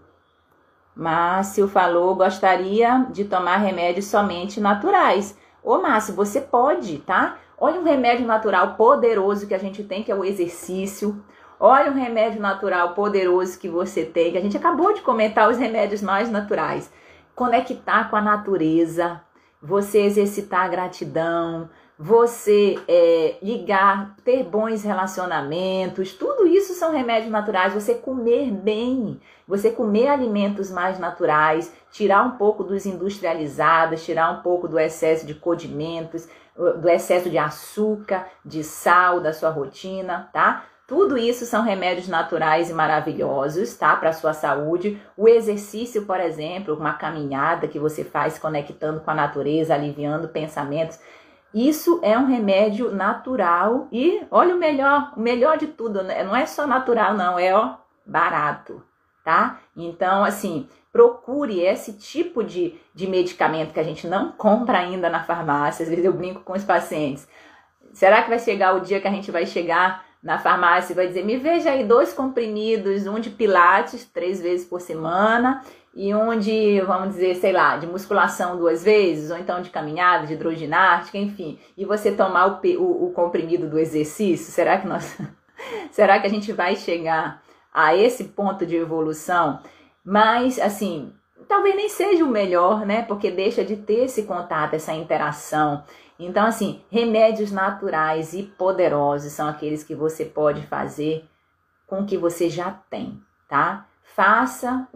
Márcio 0.96 1.68
falou, 1.68 2.16
gostaria 2.16 3.06
de 3.12 3.26
tomar 3.26 3.58
remédios 3.58 4.08
somente 4.08 4.60
naturais. 4.60 5.38
Ô 5.64 5.78
Márcio, 5.78 6.16
você 6.16 6.42
pode, 6.42 6.98
tá? 6.98 7.38
Olha 7.56 7.80
um 7.80 7.84
remédio 7.84 8.26
natural 8.26 8.74
poderoso 8.74 9.46
que 9.46 9.54
a 9.54 9.60
gente 9.60 9.84
tem, 9.84 10.02
que 10.02 10.12
é 10.12 10.16
o 10.16 10.26
exercício. 10.26 11.24
Olha 11.60 11.92
um 11.92 11.94
remédio 11.94 12.42
natural 12.42 12.96
poderoso 12.96 13.60
que 13.60 13.70
você 13.70 14.04
tem, 14.04 14.32
que 14.32 14.38
a 14.40 14.42
gente 14.42 14.58
acabou 14.58 14.92
de 14.92 15.02
comentar 15.02 15.48
os 15.48 15.60
remédios 15.60 16.02
mais 16.02 16.32
naturais. 16.32 16.92
Conectar 17.36 18.10
com 18.10 18.16
a 18.16 18.22
natureza, 18.22 19.22
você 19.62 20.00
exercitar 20.00 20.66
a 20.66 20.68
gratidão, 20.68 21.70
você 22.00 22.78
é, 22.88 23.38
ligar, 23.42 24.16
ter 24.24 24.44
bons 24.44 24.84
relacionamentos, 24.84 26.14
tudo 26.14 26.46
isso 26.46 26.74
são 26.74 26.92
remédios 26.92 27.32
naturais. 27.32 27.74
Você 27.74 27.96
comer 27.96 28.52
bem, 28.52 29.20
você 29.48 29.72
comer 29.72 30.08
alimentos 30.08 30.70
mais 30.70 31.00
naturais, 31.00 31.74
tirar 31.92 32.24
um 32.24 32.32
pouco 32.32 32.64
dos 32.64 32.86
industrializados, 32.86 34.06
tirar 34.06 34.32
um 34.32 34.42
pouco 34.42 34.68
do 34.68 34.78
excesso 34.78 35.26
de 35.26 35.34
condimentos, 35.34 36.28
do 36.56 36.90
excesso 36.90 37.30
de 37.30 37.38
açúcar, 37.38 38.28
de 38.46 38.64
sal 38.64 39.20
da 39.20 39.34
sua 39.34 39.50
rotina, 39.50 40.30
tá? 40.32 40.66
Tudo 40.88 41.18
isso 41.18 41.46
são 41.46 41.64
remédios 41.64 42.08
naturais 42.08 42.70
e 42.70 42.74
maravilhosos, 42.74 43.76
tá? 43.76 43.94
Para 43.98 44.14
sua 44.14 44.34
saúde. 44.34 45.02
O 45.18 45.28
exercício, 45.28 46.06
por 46.06 46.18
exemplo, 46.18 46.76
uma 46.76 46.94
caminhada 46.94 47.68
que 47.68 47.78
você 47.78 48.06
faz 48.06 48.40
conectando 48.40 49.02
com 49.02 49.12
a 49.12 49.14
natureza, 49.14 49.76
aliviando 49.76 50.30
pensamentos. 50.30 50.98
Isso 51.54 52.00
é 52.04 52.18
um 52.18 52.26
remédio 52.26 52.94
natural 52.94 53.88
e 53.92 54.22
olha 54.30 54.56
o 54.56 54.60
melhor, 54.60 55.14
o 55.16 55.20
melhor 55.20 55.58
de 55.58 55.68
tudo, 55.68 56.04
né? 56.04 56.24
não 56.24 56.36
é 56.36 56.46
só 56.46 56.68
natural, 56.68 57.14
não, 57.14 57.40
é 57.40 57.54
ó, 57.56 57.76
barato, 58.06 58.84
tá? 59.24 59.60
Então, 59.76 60.24
assim, 60.24 60.68
procure 60.92 61.62
esse 61.62 61.94
tipo 61.94 62.44
de, 62.44 62.76
de 62.94 63.08
medicamento 63.08 63.74
que 63.74 63.80
a 63.80 63.84
gente 63.84 64.08
não 64.08 64.32
compra 64.32 64.80
ainda 64.80 65.10
na 65.10 65.24
farmácia. 65.24 65.84
Às 65.84 65.90
vezes 65.90 66.04
eu 66.04 66.14
brinco 66.14 66.42
com 66.42 66.54
os 66.54 66.64
pacientes. 66.64 67.28
Será 67.94 68.22
que 68.22 68.30
vai 68.30 68.40
chegar 68.40 68.76
o 68.76 68.82
dia 68.82 69.00
que 69.00 69.08
a 69.08 69.12
gente 69.12 69.32
vai 69.32 69.46
chegar 69.46 70.06
na 70.22 70.38
farmácia 70.40 70.94
e 70.94 70.96
vai 70.96 71.08
dizer: 71.08 71.24
me 71.24 71.38
veja 71.38 71.72
aí 71.72 71.84
dois 71.84 72.14
comprimidos, 72.14 73.08
um 73.08 73.20
de 73.20 73.30
pilates 73.30 74.06
três 74.06 74.42
vezes 74.42 74.66
por 74.66 74.82
semana 74.82 75.64
e 75.98 76.14
um 76.14 76.38
de, 76.38 76.80
vamos 76.82 77.16
dizer, 77.16 77.34
sei 77.38 77.52
lá, 77.52 77.76
de 77.76 77.88
musculação 77.88 78.56
duas 78.56 78.84
vezes, 78.84 79.32
ou 79.32 79.38
então 79.38 79.64
de 79.64 79.72
caminhada, 79.72 80.28
de 80.28 80.34
hidroginástica, 80.34 81.18
enfim, 81.18 81.58
e 81.76 81.86
você 81.86 82.12
tomar 82.12 82.46
o, 82.46 82.68
o, 82.78 83.08
o 83.08 83.12
comprimido 83.14 83.68
do 83.68 83.80
exercício, 83.80 84.52
será 84.52 84.78
que 84.78 84.88
nós. 84.88 85.18
será 85.90 86.20
que 86.20 86.28
a 86.28 86.30
gente 86.30 86.54
vai 86.54 86.76
chegar 86.76 87.42
a 87.74 87.96
esse 87.96 88.26
ponto 88.26 88.64
de 88.64 88.76
evolução? 88.76 89.60
Mas, 90.06 90.60
assim, 90.60 91.12
talvez 91.48 91.76
nem 91.76 91.90
seja 91.90 92.24
o 92.24 92.30
melhor, 92.30 92.86
né? 92.86 93.02
Porque 93.02 93.32
deixa 93.32 93.66
de 93.66 93.76
ter 93.76 94.06
esse 94.06 94.22
contato, 94.22 94.76
essa 94.76 94.94
interação. 94.94 95.84
Então, 96.20 96.46
assim, 96.46 96.80
remédios 96.92 97.52
naturais 97.52 98.36
e 98.36 98.44
poderosos 98.44 99.32
são 99.32 99.50
aqueles 99.50 99.84
que 99.84 99.96
você 99.96 100.26
pode 100.26 100.62
fazer 100.68 101.26
com 101.88 102.02
o 102.02 102.06
que 102.06 102.20
você 102.20 102.52
já 102.52 102.70
tem, 102.70 103.20
tá? 103.50 103.88
Faça 104.16 104.88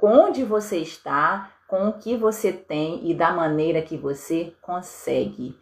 onde 0.00 0.42
você 0.42 0.78
está, 0.78 1.50
com 1.72 1.88
o 1.88 1.92
que 1.94 2.16
você 2.18 2.52
tem 2.52 3.00
e 3.08 3.14
da 3.14 3.32
maneira 3.32 3.80
que 3.80 3.96
você 3.96 4.52
consegue. 4.60 5.58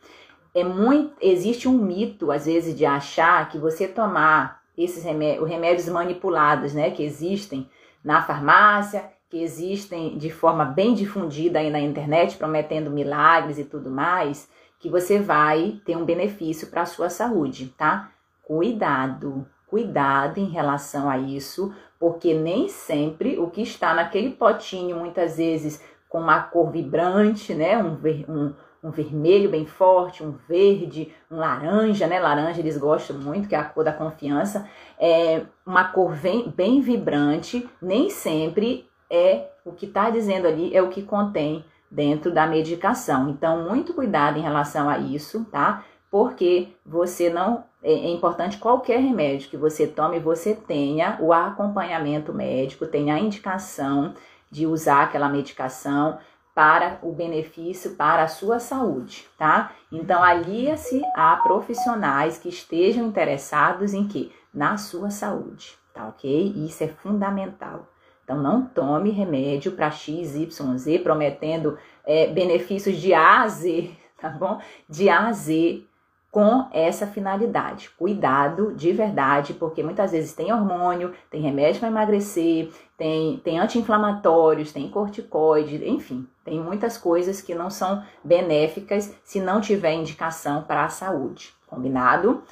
É 0.53 0.65
muito, 0.65 1.15
existe 1.21 1.69
um 1.69 1.79
mito 1.79 2.33
às 2.33 2.47
vezes 2.47 2.77
de 2.77 2.85
achar 2.85 3.49
que 3.49 3.59
você 3.59 3.87
tomar 3.87 4.61
esses 4.77 5.05
remédios, 5.05 5.49
remédios 5.49 5.89
manipulados, 5.89 6.75
né, 6.75 6.91
que 6.91 7.05
existem 7.05 7.71
na 8.03 8.23
farmácia, 8.23 9.09
que 9.29 9.41
existem 9.41 10.19
de 10.19 10.31
forma 10.31 10.65
bem 10.65 10.95
difundida 10.95 11.61
aí 11.61 11.71
na 11.71 11.79
internet, 11.79 12.37
prometendo 12.37 12.91
milagres 12.91 13.59
e 13.59 13.65
tudo 13.65 13.89
mais, 13.89 14.51
que 14.81 14.91
você 14.91 15.21
vai 15.21 15.81
ter 15.85 15.97
um 15.97 16.05
benefício 16.05 16.67
para 16.69 16.83
a 16.83 16.87
sua 16.87 17.09
saúde, 17.09 17.73
tá? 17.79 18.11
Cuidado, 18.43 19.47
cuidado 19.71 20.39
em 20.39 20.47
relação 20.47 21.09
a 21.09 21.17
isso, 21.17 21.73
porque 21.99 22.35
nem 22.35 22.69
sempre 22.69 23.39
o 23.39 23.49
que 23.49 23.63
está 23.63 23.95
naquele 23.95 24.31
potinho, 24.31 24.97
muitas 24.97 25.37
vezes 25.37 25.81
com 26.09 26.19
uma 26.19 26.43
cor 26.43 26.71
vibrante, 26.71 27.55
né? 27.55 27.79
Um, 27.79 27.95
ver, 27.95 28.25
um, 28.29 28.53
um 28.83 28.91
vermelho 28.91 29.49
bem 29.49 29.65
forte, 29.65 30.25
um 30.25 30.33
verde, 30.49 31.15
um 31.31 31.37
laranja, 31.37 32.09
né? 32.09 32.19
Laranja 32.19 32.59
eles 32.59 32.77
gostam 32.77 33.17
muito, 33.17 33.49
que 33.49 33.55
é 33.55 33.59
a 33.59 33.65
cor 33.65 33.85
da 33.85 33.93
confiança. 33.93 34.69
É 34.99 35.43
uma 35.65 35.85
cor 35.85 36.17
bem, 36.17 36.51
bem 36.51 36.81
vibrante, 36.81 37.69
nem 37.81 38.11
sempre 38.11 38.91
é 39.09 39.51
o 39.65 39.71
que 39.73 39.87
está 39.87 40.11
dizendo 40.11 40.49
ali, 40.49 40.75
é 40.75 40.83
o 40.83 40.89
que 40.89 41.03
contém 41.03 41.65
dentro 41.89 42.33
da 42.33 42.47
medicação. 42.47 43.29
Então, 43.29 43.69
muito 43.69 43.95
cuidado 43.95 44.39
em 44.39 44.43
relação 44.43 44.89
a 44.89 44.99
isso, 44.99 45.45
tá? 45.51 45.85
Porque 46.11 46.69
você 46.85 47.31
não. 47.31 47.65
É, 47.83 47.93
é 47.93 48.11
importante 48.11 48.59
qualquer 48.59 49.01
remédio 49.01 49.49
que 49.49 49.57
você 49.57 49.87
tome, 49.87 50.19
você 50.19 50.55
tenha 50.55 51.17
o 51.21 51.33
acompanhamento 51.33 52.33
médico, 52.33 52.87
tenha 52.87 53.15
a 53.15 53.21
indicação 53.21 54.15
de 54.51 54.67
usar 54.67 55.05
aquela 55.05 55.29
medicação 55.29 56.19
para 56.55 56.99
o 57.03 57.13
benefício 57.13 57.93
para 57.93 58.25
a 58.25 58.29
sua 58.29 58.59
saúde, 58.59 59.27
tá? 59.39 59.73
Então 59.91 60.23
alia-se 60.23 61.01
a 61.15 61.37
profissionais 61.37 62.37
que 62.37 62.49
estejam 62.49 63.07
interessados 63.07 63.95
em 63.95 64.07
que 64.07 64.33
na 64.53 64.77
sua 64.77 65.11
saúde, 65.11 65.79
tá 65.95 66.09
OK? 66.09 66.53
Isso 66.57 66.83
é 66.85 66.89
fundamental. 66.89 67.87
Então, 68.31 68.41
não 68.41 68.65
tome 68.65 69.11
remédio 69.11 69.73
para 69.73 69.91
X, 69.91 70.37
Y, 70.37 70.79
Z, 70.79 71.01
prometendo 71.01 71.77
é, 72.07 72.29
benefícios 72.29 72.97
de 72.97 73.13
A 73.13 73.43
a 73.43 73.49
Z, 73.49 73.91
tá 74.21 74.29
bom? 74.29 74.61
De 74.89 75.09
A 75.09 75.27
a 75.27 75.33
Z, 75.33 75.83
com 76.31 76.67
essa 76.73 77.07
finalidade. 77.07 77.91
Cuidado 77.91 78.73
de 78.75 78.93
verdade, 78.93 79.55
porque 79.55 79.83
muitas 79.83 80.13
vezes 80.13 80.33
tem 80.33 80.53
hormônio, 80.53 81.13
tem 81.31 81.41
remédio 81.41 81.81
para 81.81 81.89
emagrecer, 81.89 82.71
tem, 82.97 83.39
tem 83.39 83.59
anti-inflamatórios, 83.59 84.73
tem 84.73 84.89
corticoide, 84.89 85.89
enfim, 85.89 86.27
tem 86.45 86.61
muitas 86.61 86.97
coisas 86.97 87.41
que 87.41 87.55
não 87.55 87.69
são 87.69 88.03
benéficas 88.23 89.15
se 89.25 89.41
não 89.41 89.61
tiver 89.61 89.95
indicação 89.95 90.63
para 90.63 90.85
a 90.85 90.89
saúde. 90.89 91.53
Combinado? 91.67 92.43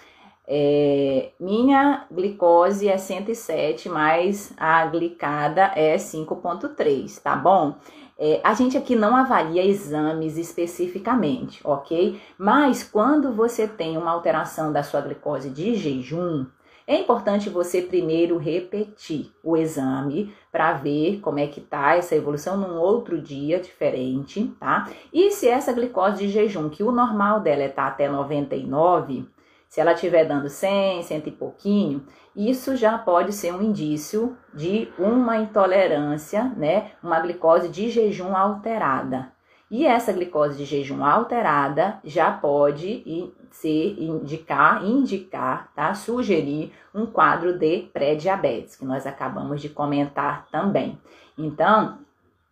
É, 0.50 1.32
minha 1.38 2.06
glicose 2.10 2.88
é 2.88 2.96
107, 2.96 3.88
mas 3.90 4.52
a 4.56 4.86
glicada 4.86 5.72
é 5.76 5.96
5,3, 5.96 7.20
tá 7.20 7.36
bom? 7.36 7.74
É, 8.18 8.40
a 8.42 8.52
gente 8.52 8.76
aqui 8.76 8.96
não 8.96 9.14
avalia 9.14 9.64
exames 9.64 10.36
especificamente, 10.36 11.60
ok? 11.62 12.20
Mas 12.36 12.82
quando 12.82 13.32
você 13.32 13.68
tem 13.68 13.96
uma 13.96 14.10
alteração 14.10 14.72
da 14.72 14.82
sua 14.82 15.00
glicose 15.00 15.48
de 15.50 15.76
jejum, 15.76 16.44
é 16.84 16.98
importante 16.98 17.50
você 17.50 17.82
primeiro 17.82 18.38
repetir 18.38 19.30
o 19.44 19.56
exame 19.56 20.34
para 20.50 20.72
ver 20.72 21.20
como 21.20 21.38
é 21.38 21.46
que 21.46 21.60
tá 21.60 21.94
essa 21.94 22.16
evolução 22.16 22.56
num 22.56 22.78
outro 22.78 23.20
dia 23.20 23.60
diferente, 23.60 24.52
tá? 24.58 24.88
E 25.12 25.30
se 25.30 25.46
essa 25.46 25.72
glicose 25.72 26.16
de 26.16 26.30
jejum, 26.30 26.70
que 26.70 26.82
o 26.82 26.90
normal 26.90 27.40
dela 27.40 27.62
é 27.62 27.68
tá 27.68 27.86
até 27.86 28.08
99, 28.08 29.28
se 29.68 29.80
ela 29.80 29.92
estiver 29.92 30.24
dando 30.24 30.48
100, 30.48 31.02
cento 31.02 31.28
e 31.28 31.32
pouquinho, 31.32 32.04
isso 32.34 32.76
já 32.76 32.96
pode 32.96 33.32
ser 33.32 33.52
um 33.52 33.62
indício 33.62 34.36
de 34.54 34.88
uma 34.98 35.38
intolerância, 35.38 36.44
né? 36.56 36.92
Uma 37.02 37.20
glicose 37.20 37.68
de 37.68 37.90
jejum 37.90 38.36
alterada. 38.36 39.32
E 39.70 39.86
essa 39.86 40.12
glicose 40.12 40.56
de 40.56 40.64
jejum 40.64 41.04
alterada 41.04 41.98
já 42.02 42.30
pode 42.30 43.34
ser 43.50 43.96
indicar, 43.98 44.84
indicar, 44.84 45.70
tá? 45.74 45.92
Sugerir 45.94 46.72
um 46.94 47.04
quadro 47.04 47.58
de 47.58 47.88
pré-diabetes, 47.92 48.76
que 48.76 48.84
nós 48.84 49.06
acabamos 49.06 49.60
de 49.60 49.68
comentar 49.68 50.46
também. 50.50 50.98
Então, 51.36 51.98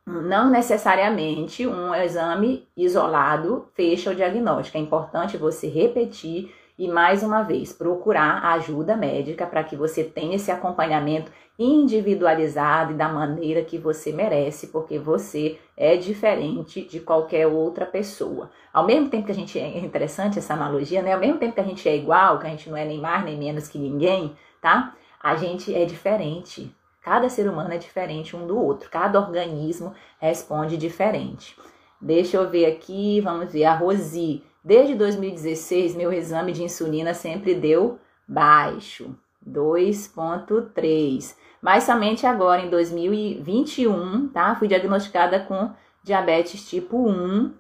não 0.06 0.50
necessariamente 0.50 1.66
um 1.66 1.94
exame 1.94 2.68
isolado 2.76 3.68
fecha 3.75 4.11
o 4.11 4.14
diagnóstico. 4.14 4.76
É 4.76 4.80
importante 4.80 5.37
você 5.37 5.68
repetir 5.68 6.54
e 6.78 6.87
mais 6.88 7.23
uma 7.23 7.42
vez, 7.42 7.73
procurar 7.73 8.45
ajuda 8.52 8.97
médica 8.97 9.47
para 9.47 9.64
que 9.64 9.75
você 9.75 10.04
tenha 10.04 10.37
esse 10.37 10.50
acompanhamento 10.50 11.33
individualizado 11.59 12.92
e 12.92 12.97
da 12.97 13.09
maneira 13.09 13.62
que 13.62 13.78
você 13.78 14.12
merece, 14.12 14.66
porque 14.66 14.99
você 14.99 15.59
é 15.76 15.97
diferente 15.97 16.83
de 16.83 17.00
qualquer 17.00 17.47
outra 17.47 17.87
pessoa. 17.87 18.50
Ao 18.73 18.85
mesmo 18.85 19.09
tempo 19.09 19.25
que 19.25 19.33
a 19.33 19.35
gente 19.35 19.59
é 19.59 19.78
interessante 19.78 20.38
essa 20.38 20.52
analogia, 20.52 21.00
né? 21.00 21.14
Ao 21.14 21.21
mesmo 21.21 21.38
tempo 21.38 21.54
que 21.54 21.61
a 21.61 21.64
gente 21.64 21.88
é 21.88 21.97
igual, 21.97 22.38
que 22.38 22.47
a 22.47 22.50
gente 22.50 22.68
não 22.68 22.76
é 22.76 22.85
nem 22.85 23.00
mais 23.00 23.25
nem 23.25 23.38
menos 23.38 23.68
que 23.68 23.78
ninguém, 23.78 24.37
tá? 24.61 24.95
A 25.23 25.35
gente 25.35 25.75
é 25.75 25.85
diferente. 25.87 26.71
Cada 27.00 27.28
ser 27.28 27.49
humano 27.49 27.73
é 27.73 27.78
diferente 27.78 28.37
um 28.37 28.47
do 28.47 28.59
outro, 28.59 28.90
cada 28.90 29.18
organismo 29.18 29.95
responde 30.18 30.76
diferente. 30.76 31.56
Deixa 32.00 32.37
eu 32.37 32.50
ver 32.50 32.66
aqui, 32.66 33.21
vamos 33.23 33.50
ver 33.50 33.64
a 33.64 33.75
Rosi. 33.75 34.42
Desde 34.66 34.96
2016, 34.96 35.94
meu 35.94 36.12
exame 36.12 36.50
de 36.50 36.64
insulina 36.64 37.14
sempre 37.14 37.54
deu 37.54 38.00
baixo, 38.26 39.14
2.3. 39.49 41.37
Mas 41.62 41.85
somente 41.85 42.26
agora, 42.26 42.62
em 42.62 42.68
2021, 42.68 44.26
tá? 44.26 44.56
Fui 44.56 44.66
diagnosticada 44.66 45.38
com 45.38 45.70
diabetes 46.02 46.68
tipo 46.68 46.99
1, 46.99 47.54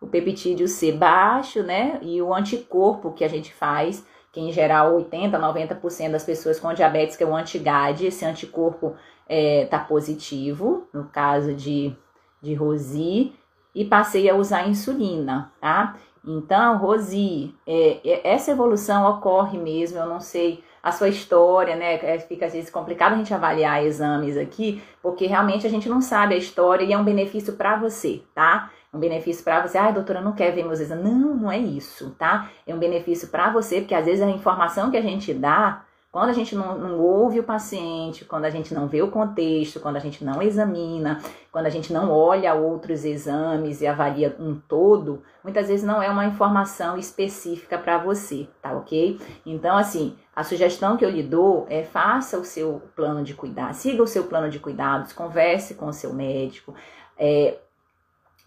o 0.00 0.06
peptídeo 0.06 0.68
C 0.68 0.92
baixo, 0.92 1.64
né? 1.64 1.98
E 2.00 2.22
o 2.22 2.32
anticorpo 2.32 3.10
que 3.10 3.24
a 3.24 3.28
gente 3.28 3.52
faz, 3.52 4.06
que 4.30 4.40
em 4.40 4.52
geral 4.52 4.94
80, 4.94 5.36
90% 5.36 6.12
das 6.12 6.22
pessoas 6.22 6.60
com 6.60 6.72
diabetes, 6.72 7.16
que 7.16 7.24
é 7.24 7.26
o 7.26 7.34
anti-GAD, 7.34 8.06
esse 8.06 8.24
anticorpo 8.24 8.94
é, 9.28 9.66
tá 9.66 9.80
positivo, 9.80 10.86
no 10.94 11.06
caso 11.06 11.54
de, 11.54 11.92
de 12.40 12.54
Rosi, 12.54 13.32
e 13.74 13.84
passei 13.84 14.30
a 14.30 14.36
usar 14.36 14.68
insulina, 14.68 15.52
tá? 15.60 15.96
Então, 16.24 16.78
Rosi, 16.78 17.54
é, 17.66 18.00
é, 18.04 18.32
essa 18.32 18.52
evolução 18.52 19.10
ocorre 19.10 19.58
mesmo, 19.58 19.98
eu 19.98 20.06
não 20.06 20.20
sei 20.20 20.62
a 20.82 20.92
sua 20.92 21.08
história, 21.08 21.76
né? 21.76 21.94
É, 21.94 22.18
fica 22.18 22.46
às 22.46 22.52
vezes 22.52 22.70
complicado 22.70 23.14
a 23.14 23.16
gente 23.16 23.34
avaliar 23.34 23.84
exames 23.84 24.36
aqui, 24.36 24.82
porque 25.00 25.26
realmente 25.26 25.66
a 25.66 25.70
gente 25.70 25.88
não 25.88 26.00
sabe 26.00 26.34
a 26.34 26.38
história 26.38 26.84
e 26.84 26.92
é 26.92 26.98
um 26.98 27.04
benefício 27.04 27.54
para 27.54 27.76
você, 27.76 28.22
tá? 28.34 28.70
Um 28.92 28.98
benefício 28.98 29.42
para 29.42 29.66
você. 29.66 29.78
Ah, 29.78 29.90
doutora, 29.90 30.20
não 30.20 30.32
quer 30.32 30.52
ver 30.52 30.64
meus 30.64 30.80
exames. 30.80 31.04
Não, 31.04 31.34
não 31.34 31.50
é 31.50 31.58
isso, 31.58 32.10
tá? 32.18 32.50
É 32.66 32.74
um 32.74 32.78
benefício 32.78 33.28
para 33.28 33.50
você, 33.50 33.80
porque 33.80 33.94
às 33.94 34.04
vezes 34.04 34.22
a 34.22 34.30
informação 34.30 34.90
que 34.90 34.96
a 34.96 35.02
gente 35.02 35.32
dá 35.32 35.82
quando 36.12 36.28
a 36.28 36.34
gente 36.34 36.54
não, 36.54 36.76
não, 36.76 37.00
ouve 37.00 37.40
o 37.40 37.42
paciente, 37.42 38.26
quando 38.26 38.44
a 38.44 38.50
gente 38.50 38.74
não 38.74 38.86
vê 38.86 39.00
o 39.00 39.10
contexto, 39.10 39.80
quando 39.80 39.96
a 39.96 39.98
gente 39.98 40.22
não 40.22 40.42
examina, 40.42 41.22
quando 41.50 41.64
a 41.64 41.70
gente 41.70 41.90
não 41.90 42.10
olha 42.10 42.52
outros 42.52 43.02
exames 43.02 43.80
e 43.80 43.86
avalia 43.86 44.36
um 44.38 44.54
todo, 44.54 45.22
muitas 45.42 45.68
vezes 45.68 45.82
não 45.82 46.02
é 46.02 46.10
uma 46.10 46.26
informação 46.26 46.98
específica 46.98 47.78
para 47.78 47.96
você, 47.96 48.46
tá 48.60 48.74
ok? 48.74 49.18
Então, 49.46 49.74
assim, 49.74 50.14
a 50.36 50.44
sugestão 50.44 50.98
que 50.98 51.04
eu 51.04 51.08
lhe 51.08 51.22
dou 51.22 51.66
é 51.70 51.82
faça 51.82 52.38
o 52.38 52.44
seu 52.44 52.82
plano 52.94 53.24
de 53.24 53.32
cuidado, 53.32 53.72
siga 53.72 54.02
o 54.02 54.06
seu 54.06 54.24
plano 54.24 54.50
de 54.50 54.58
cuidados, 54.58 55.14
converse 55.14 55.76
com 55.76 55.86
o 55.86 55.94
seu 55.94 56.12
médico. 56.12 56.74
É, 57.16 57.56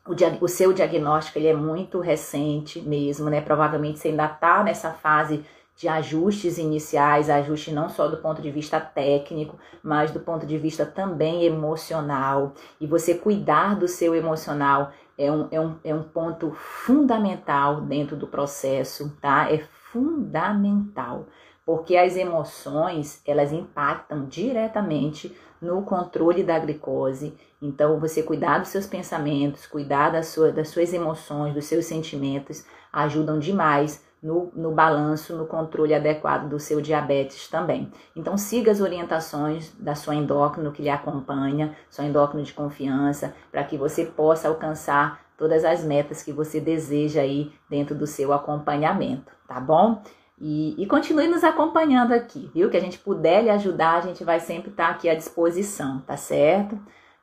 o, 0.06 0.46
o, 0.46 0.48
seu 0.48 0.72
diagnóstico 0.72 1.40
ele 1.40 1.48
é 1.48 1.56
muito 1.56 2.00
recente 2.00 2.80
mesmo, 2.80 3.28
né? 3.28 3.42
Provavelmente 3.42 3.98
você 3.98 4.10
ainda 4.10 4.26
está 4.26 4.64
nessa 4.64 4.92
fase 4.92 5.44
de 5.76 5.90
ajustes 5.90 6.58
iniciais, 6.58 7.30
ajustes 7.30 7.74
não 7.74 7.90
só 7.90 8.08
do 8.08 8.18
ponto 8.18 8.42
de 8.42 8.50
vista 8.50 8.80
técnico, 8.80 9.60
mas 9.84 10.10
do 10.10 10.22
ponto 10.22 10.46
de 10.46 10.58
vista 10.58 10.86
também 10.86 11.44
emocional. 11.44 12.54
E 12.80 12.88
você 12.88 13.16
cuidar 13.16 13.76
do 13.76 13.88
seu 13.88 14.16
emocional 14.16 14.92
é 15.18 15.32
um, 15.32 15.48
é 15.52 15.60
um, 15.60 15.76
é 15.84 15.94
um 15.94 16.04
ponto 16.04 16.52
fundamental 16.52 17.82
dentro 17.82 18.16
do 18.16 18.28
processo, 18.28 19.18
tá? 19.22 19.52
É 19.52 19.60
fundamental, 19.92 21.28
porque 21.66 21.98
as 21.98 22.16
emoções, 22.16 23.22
elas 23.26 23.52
impactam 23.52 24.26
diretamente 24.26 25.36
no 25.62 25.82
controle 25.82 26.44
da 26.44 26.60
glicose. 26.60 27.34
Então, 27.62 28.00
você 28.00 28.22
cuidar 28.22 28.60
dos 28.60 28.70
seus 28.70 28.86
pensamentos, 28.86 29.66
cuidar 29.66 30.12
da 30.12 30.22
sua, 30.22 30.52
das 30.52 30.70
suas 30.70 30.94
emoções, 30.94 31.54
dos 31.54 31.66
seus 31.66 31.86
sentimentos, 31.86 32.66
ajudam 32.92 33.40
demais 33.40 34.05
no, 34.26 34.52
no 34.56 34.72
balanço, 34.72 35.38
no 35.38 35.46
controle 35.46 35.94
adequado 35.94 36.50
do 36.50 36.60
seu 36.60 36.82
diabetes 36.82 37.48
também. 37.48 37.92
Então, 38.16 38.36
siga 38.40 38.72
as 38.72 38.82
orientações 38.82 39.72
da 39.78 39.94
sua 39.94 40.16
endócrino 40.16 40.72
que 40.72 40.82
lhe 40.82 40.90
acompanha, 40.90 41.76
sua 41.92 42.06
endócrino 42.06 42.44
de 42.44 42.52
confiança, 42.52 43.36
para 43.52 43.64
que 43.64 43.78
você 43.78 44.04
possa 44.04 44.48
alcançar 44.48 45.24
todas 45.38 45.64
as 45.64 45.84
metas 45.84 46.24
que 46.24 46.34
você 46.34 46.60
deseja 46.60 47.22
aí 47.22 47.52
dentro 47.70 47.94
do 47.94 48.08
seu 48.08 48.34
acompanhamento, 48.34 49.32
tá 49.48 49.60
bom? 49.60 50.02
E, 50.42 50.76
e, 50.82 50.88
continue 50.88 51.28
nos 51.28 51.44
acompanhando 51.44 52.12
aqui, 52.12 52.50
viu? 52.54 52.70
Que 52.70 52.78
a 52.78 52.82
gente 52.82 52.98
puder 52.98 53.44
lhe 53.44 53.50
ajudar, 53.52 53.98
a 53.98 54.02
gente 54.02 54.24
vai 54.24 54.40
sempre 54.40 54.72
estar 54.72 54.90
aqui 54.90 55.08
à 55.08 55.14
disposição, 55.14 56.02
tá 56.02 56.18
certo? 56.18 56.78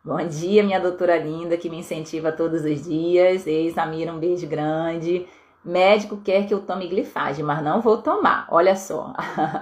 Bom 0.04 0.24
dia, 0.26 0.62
minha 0.62 0.80
doutora 0.80 1.16
linda, 1.18 1.56
que 1.56 1.68
me 1.68 1.78
incentiva 1.78 2.32
todos 2.32 2.64
os 2.64 2.84
dias. 2.84 3.46
Ei, 3.46 3.70
Samira, 3.70 4.12
um 4.12 4.18
beijo 4.18 4.46
grande. 4.46 5.26
Médico 5.64 6.16
quer 6.16 6.46
que 6.46 6.53
eu 6.53 6.62
tome 6.62 6.88
glifagem, 6.88 7.44
mas 7.44 7.62
não 7.62 7.81
vou 7.81 7.98
tomar. 8.03 8.46
Olha 8.51 8.75
só. 8.75 9.12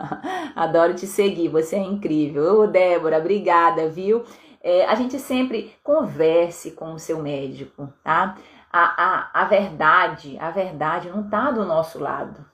Adoro 0.57 0.95
te 0.95 1.07
seguir, 1.07 1.49
você 1.49 1.77
é 1.77 1.83
incrível. 1.83 2.61
Ô, 2.61 2.67
Débora, 2.67 3.19
obrigada, 3.19 3.89
viu? 3.89 4.25
É, 4.63 4.87
a 4.87 4.95
gente 4.95 5.19
sempre 5.19 5.75
converse 5.83 6.73
com 6.73 6.93
o 6.93 6.99
seu 6.99 7.21
médico, 7.23 7.93
tá? 8.03 8.37
A, 8.73 8.81
a, 8.81 9.43
a 9.43 9.45
verdade, 9.45 10.39
a 10.39 10.51
verdade 10.51 11.11
não 11.11 11.29
tá 11.29 11.51
do 11.51 11.65
nosso 11.65 11.99
lado. 11.99 12.45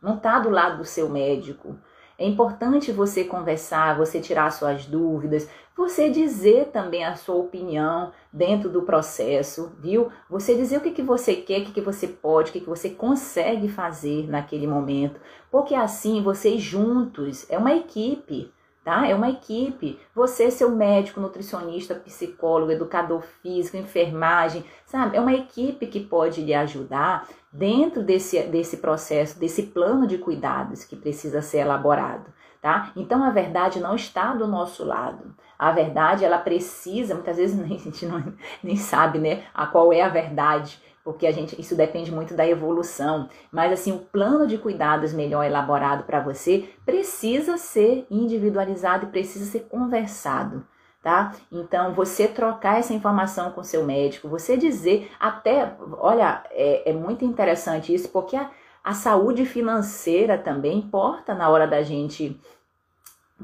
Não 0.00 0.16
tá 0.16 0.38
do 0.38 0.50
lado 0.50 0.78
do 0.78 0.84
seu 0.84 1.08
médico. 1.08 1.76
É 2.18 2.26
importante 2.26 2.92
você 2.92 3.24
conversar, 3.24 3.96
você 3.96 4.20
tirar 4.20 4.50
suas 4.52 4.86
dúvidas, 4.86 5.48
você 5.76 6.10
dizer 6.10 6.66
também 6.66 7.04
a 7.04 7.16
sua 7.16 7.36
opinião 7.36 8.12
dentro 8.32 8.68
do 8.68 8.82
processo, 8.82 9.72
viu? 9.80 10.10
Você 10.28 10.54
dizer 10.54 10.76
o 10.76 10.80
que, 10.80 10.90
que 10.90 11.02
você 11.02 11.34
quer, 11.34 11.60
o 11.60 11.64
que, 11.64 11.72
que 11.72 11.80
você 11.80 12.06
pode, 12.06 12.50
o 12.50 12.52
que, 12.52 12.60
que 12.60 12.68
você 12.68 12.90
consegue 12.90 13.68
fazer 13.68 14.28
naquele 14.28 14.66
momento, 14.66 15.20
porque 15.50 15.74
assim 15.74 16.22
vocês 16.22 16.60
juntos, 16.60 17.46
é 17.50 17.56
uma 17.56 17.74
equipe, 17.74 18.52
tá? 18.84 19.06
É 19.06 19.14
uma 19.14 19.30
equipe. 19.30 19.98
Você, 20.14 20.50
seu 20.50 20.70
médico, 20.70 21.20
nutricionista, 21.20 21.94
psicólogo, 21.94 22.72
educador 22.72 23.22
físico, 23.22 23.76
enfermagem, 23.76 24.64
sabe? 24.84 25.16
É 25.16 25.20
uma 25.20 25.32
equipe 25.32 25.86
que 25.86 26.00
pode 26.00 26.42
lhe 26.42 26.54
ajudar 26.54 27.28
dentro 27.52 28.02
desse, 28.02 28.42
desse 28.44 28.78
processo, 28.78 29.38
desse 29.38 29.64
plano 29.64 30.06
de 30.06 30.18
cuidados 30.18 30.84
que 30.84 30.96
precisa 30.96 31.42
ser 31.42 31.58
elaborado, 31.58 32.32
tá? 32.60 32.90
Então 32.96 33.22
a 33.22 33.30
verdade 33.30 33.78
não 33.78 33.94
está 33.94 34.32
do 34.34 34.46
nosso 34.46 34.84
lado. 34.84 35.34
A 35.58 35.70
verdade, 35.70 36.24
ela 36.24 36.38
precisa, 36.38 37.14
muitas 37.14 37.36
vezes 37.36 37.60
a 37.60 37.66
gente 37.66 38.06
não, 38.06 38.24
nem 38.62 38.76
sabe, 38.76 39.18
né, 39.18 39.44
a 39.54 39.66
qual 39.66 39.92
é 39.92 40.00
a 40.00 40.08
verdade, 40.08 40.80
porque 41.04 41.26
a 41.26 41.32
gente 41.32 41.60
isso 41.60 41.74
depende 41.74 42.12
muito 42.12 42.34
da 42.34 42.46
evolução, 42.46 43.28
mas 43.50 43.72
assim, 43.72 43.92
o 43.92 43.98
plano 43.98 44.46
de 44.46 44.58
cuidados 44.58 45.12
melhor 45.12 45.44
elaborado 45.44 46.04
para 46.04 46.20
você 46.20 46.68
precisa 46.84 47.56
ser 47.56 48.06
individualizado 48.10 49.06
e 49.06 49.10
precisa 49.10 49.44
ser 49.44 49.60
conversado. 49.68 50.66
Tá? 51.02 51.34
Então, 51.50 51.92
você 51.94 52.28
trocar 52.28 52.78
essa 52.78 52.94
informação 52.94 53.50
com 53.50 53.64
seu 53.64 53.84
médico, 53.84 54.28
você 54.28 54.56
dizer, 54.56 55.10
até, 55.18 55.74
olha, 55.98 56.44
é, 56.52 56.90
é 56.90 56.92
muito 56.92 57.24
interessante 57.24 57.92
isso, 57.92 58.08
porque 58.10 58.36
a, 58.36 58.48
a 58.84 58.94
saúde 58.94 59.44
financeira 59.44 60.38
também 60.38 60.78
importa 60.78 61.34
na 61.34 61.48
hora 61.48 61.66
da 61.66 61.82
gente 61.82 62.40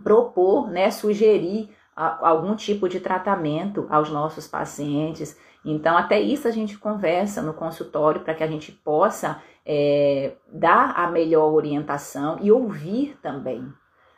propor, 0.04 0.70
né, 0.70 0.88
sugerir 0.92 1.68
algum 1.98 2.54
tipo 2.54 2.88
de 2.88 3.00
tratamento 3.00 3.86
aos 3.90 4.08
nossos 4.08 4.46
pacientes. 4.46 5.36
Então, 5.64 5.96
até 5.96 6.20
isso 6.20 6.46
a 6.46 6.50
gente 6.50 6.78
conversa 6.78 7.42
no 7.42 7.52
consultório 7.52 8.20
para 8.20 8.34
que 8.34 8.44
a 8.44 8.46
gente 8.46 8.72
possa 8.72 9.42
é, 9.66 10.32
dar 10.50 10.92
a 10.96 11.10
melhor 11.10 11.52
orientação 11.52 12.38
e 12.40 12.50
ouvir 12.50 13.18
também. 13.20 13.66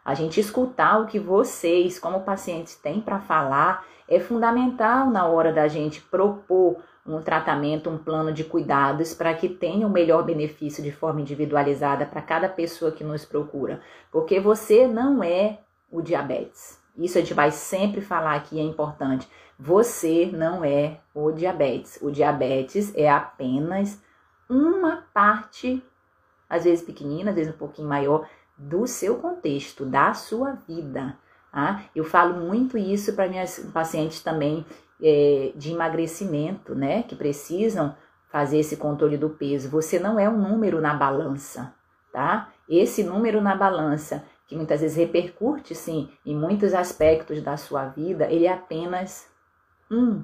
A 0.04 0.14
gente 0.14 0.40
escutar 0.40 1.00
o 1.00 1.06
que 1.06 1.18
vocês, 1.18 1.98
como 1.98 2.20
pacientes, 2.20 2.76
têm 2.76 3.00
para 3.00 3.20
falar 3.20 3.84
é 4.08 4.18
fundamental 4.18 5.08
na 5.08 5.26
hora 5.26 5.52
da 5.52 5.68
gente 5.68 6.00
propor 6.00 6.82
um 7.06 7.22
tratamento, 7.22 7.88
um 7.88 7.96
plano 7.96 8.32
de 8.32 8.44
cuidados 8.44 9.14
para 9.14 9.32
que 9.34 9.48
tenha 9.48 9.86
o 9.86 9.90
melhor 9.90 10.24
benefício 10.24 10.82
de 10.82 10.92
forma 10.92 11.20
individualizada 11.20 12.04
para 12.04 12.20
cada 12.20 12.48
pessoa 12.48 12.90
que 12.90 13.04
nos 13.04 13.24
procura. 13.24 13.80
Porque 14.10 14.40
você 14.40 14.86
não 14.86 15.22
é 15.22 15.60
o 15.90 16.02
diabetes. 16.02 16.78
Isso 16.98 17.18
a 17.18 17.20
gente 17.20 17.34
vai 17.34 17.50
sempre 17.50 18.00
falar 18.00 18.34
aqui, 18.34 18.58
é 18.58 18.62
importante. 18.62 19.28
Você 19.62 20.30
não 20.32 20.64
é 20.64 21.00
o 21.14 21.30
diabetes. 21.30 21.98
O 22.00 22.10
diabetes 22.10 22.96
é 22.96 23.10
apenas 23.10 24.02
uma 24.48 25.04
parte, 25.12 25.84
às 26.48 26.64
vezes 26.64 26.82
pequenina, 26.82 27.28
às 27.28 27.36
vezes 27.36 27.52
um 27.54 27.58
pouquinho 27.58 27.86
maior, 27.86 28.26
do 28.56 28.86
seu 28.86 29.16
contexto, 29.18 29.84
da 29.84 30.14
sua 30.14 30.52
vida. 30.66 31.14
Tá? 31.52 31.82
Eu 31.94 32.04
falo 32.04 32.40
muito 32.40 32.78
isso 32.78 33.12
para 33.12 33.28
minhas 33.28 33.58
pacientes 33.74 34.22
também 34.22 34.64
é, 35.02 35.52
de 35.54 35.72
emagrecimento, 35.72 36.74
né? 36.74 37.02
Que 37.02 37.14
precisam 37.14 37.94
fazer 38.30 38.60
esse 38.60 38.78
controle 38.78 39.18
do 39.18 39.28
peso. 39.28 39.68
Você 39.68 39.98
não 39.98 40.18
é 40.18 40.26
um 40.26 40.38
número 40.38 40.80
na 40.80 40.94
balança, 40.94 41.74
tá? 42.10 42.48
Esse 42.66 43.04
número 43.04 43.42
na 43.42 43.54
balança 43.54 44.24
que 44.46 44.56
muitas 44.56 44.80
vezes 44.80 44.96
repercute 44.96 45.74
sim 45.74 46.08
em 46.24 46.34
muitos 46.34 46.72
aspectos 46.72 47.42
da 47.42 47.58
sua 47.58 47.86
vida, 47.86 48.24
ele 48.30 48.46
é 48.46 48.52
apenas 48.52 49.29
um, 49.90 50.22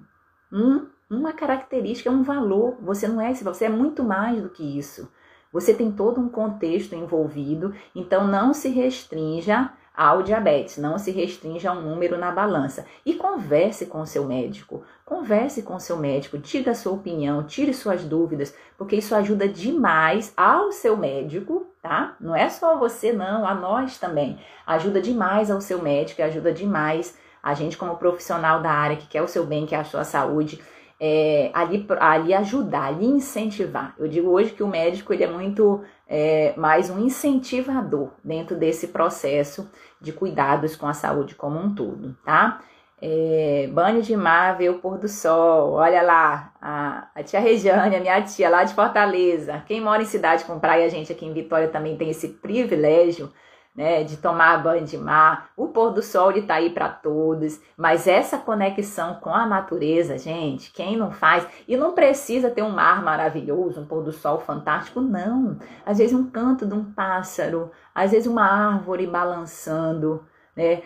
um, 0.52 0.86
uma 1.10 1.32
característica, 1.32 2.10
um 2.10 2.22
valor. 2.22 2.76
Você 2.82 3.08
não 3.08 3.20
é, 3.20 3.32
você 3.34 3.64
é 3.64 3.68
muito 3.68 4.02
mais 4.02 4.40
do 4.42 4.48
que 4.48 4.78
isso. 4.78 5.10
Você 5.52 5.72
tem 5.72 5.90
todo 5.90 6.20
um 6.20 6.28
contexto 6.28 6.94
envolvido, 6.94 7.74
então 7.94 8.26
não 8.26 8.52
se 8.52 8.68
restrinja 8.68 9.72
ao 9.96 10.22
diabetes, 10.22 10.76
não 10.76 10.98
se 10.98 11.10
restrinja 11.10 11.70
a 11.70 11.72
um 11.72 11.80
número 11.80 12.18
na 12.18 12.30
balança. 12.30 12.84
E 13.04 13.14
converse 13.14 13.86
com 13.86 14.02
o 14.02 14.06
seu 14.06 14.26
médico. 14.26 14.82
Converse 15.06 15.62
com 15.62 15.76
o 15.76 15.80
seu 15.80 15.96
médico, 15.96 16.36
diga 16.36 16.72
a 16.72 16.74
sua 16.74 16.92
opinião, 16.92 17.44
tire 17.44 17.72
suas 17.72 18.04
dúvidas, 18.04 18.54
porque 18.76 18.96
isso 18.96 19.14
ajuda 19.14 19.48
demais 19.48 20.34
ao 20.36 20.70
seu 20.70 20.96
médico, 20.96 21.66
tá? 21.80 22.14
Não 22.20 22.36
é 22.36 22.50
só 22.50 22.76
você, 22.76 23.12
não, 23.12 23.46
a 23.46 23.54
nós 23.54 23.98
também. 23.98 24.38
Ajuda 24.66 25.00
demais 25.00 25.50
ao 25.50 25.60
seu 25.60 25.80
médico 25.80 26.20
ajuda 26.22 26.52
demais 26.52 27.16
a 27.46 27.54
gente, 27.54 27.76
como 27.76 27.96
profissional 27.96 28.60
da 28.60 28.72
área 28.72 28.96
que 28.96 29.06
quer 29.06 29.22
o 29.22 29.28
seu 29.28 29.46
bem, 29.46 29.66
que 29.66 29.74
é 29.76 29.78
a 29.78 29.84
sua 29.84 30.02
saúde 30.02 30.60
é, 30.98 31.48
ali, 31.54 31.86
ali 32.00 32.34
ajudar, 32.34 32.88
ali 32.88 33.06
incentivar. 33.06 33.94
Eu 33.96 34.08
digo 34.08 34.28
hoje 34.30 34.50
que 34.50 34.64
o 34.64 34.66
médico 34.66 35.12
ele 35.12 35.22
é 35.22 35.30
muito 35.30 35.80
é, 36.08 36.54
mais 36.56 36.90
um 36.90 36.98
incentivador 36.98 38.10
dentro 38.24 38.56
desse 38.56 38.88
processo 38.88 39.70
de 40.00 40.12
cuidados 40.12 40.74
com 40.74 40.88
a 40.88 40.92
saúde 40.92 41.36
como 41.36 41.56
um 41.56 41.72
todo, 41.72 42.16
tá? 42.24 42.60
É, 43.00 43.70
banho 43.72 44.02
de 44.02 44.16
mar, 44.16 44.58
ver 44.58 44.70
o 44.70 44.80
pôr 44.80 44.98
do 44.98 45.06
sol. 45.08 45.74
Olha 45.74 46.02
lá, 46.02 46.52
a, 46.60 47.06
a 47.14 47.22
tia 47.22 47.38
Regiane, 47.38 47.94
a 47.94 48.00
minha 48.00 48.20
tia 48.22 48.48
lá 48.48 48.64
de 48.64 48.74
Fortaleza. 48.74 49.62
Quem 49.68 49.80
mora 49.80 50.02
em 50.02 50.06
cidade 50.06 50.44
com 50.44 50.58
praia, 50.58 50.84
a 50.84 50.88
gente 50.88 51.12
aqui 51.12 51.24
em 51.24 51.32
Vitória 51.32 51.68
também 51.68 51.96
tem 51.96 52.10
esse 52.10 52.26
privilégio 52.26 53.30
né, 53.76 54.02
de 54.02 54.16
tomar 54.16 54.62
banho 54.62 54.86
de 54.86 54.96
mar. 54.96 55.50
O 55.56 55.68
pôr 55.68 55.90
do 55.90 56.02
sol 56.02 56.32
está 56.32 56.54
aí 56.54 56.70
para 56.70 56.88
todos, 56.88 57.60
mas 57.76 58.06
essa 58.06 58.38
conexão 58.38 59.16
com 59.16 59.30
a 59.30 59.44
natureza, 59.44 60.16
gente, 60.16 60.72
quem 60.72 60.96
não 60.96 61.10
faz 61.10 61.46
e 61.68 61.76
não 61.76 61.92
precisa 61.92 62.50
ter 62.50 62.62
um 62.62 62.70
mar 62.70 63.02
maravilhoso, 63.02 63.80
um 63.80 63.86
pôr 63.86 64.02
do 64.02 64.12
sol 64.12 64.40
fantástico, 64.40 65.00
não. 65.00 65.58
Às 65.84 65.98
vezes 65.98 66.16
um 66.16 66.30
canto 66.30 66.66
de 66.66 66.72
um 66.74 66.84
pássaro, 66.84 67.70
às 67.94 68.12
vezes 68.12 68.26
uma 68.26 68.46
árvore 68.46 69.06
balançando, 69.06 70.24
né? 70.56 70.82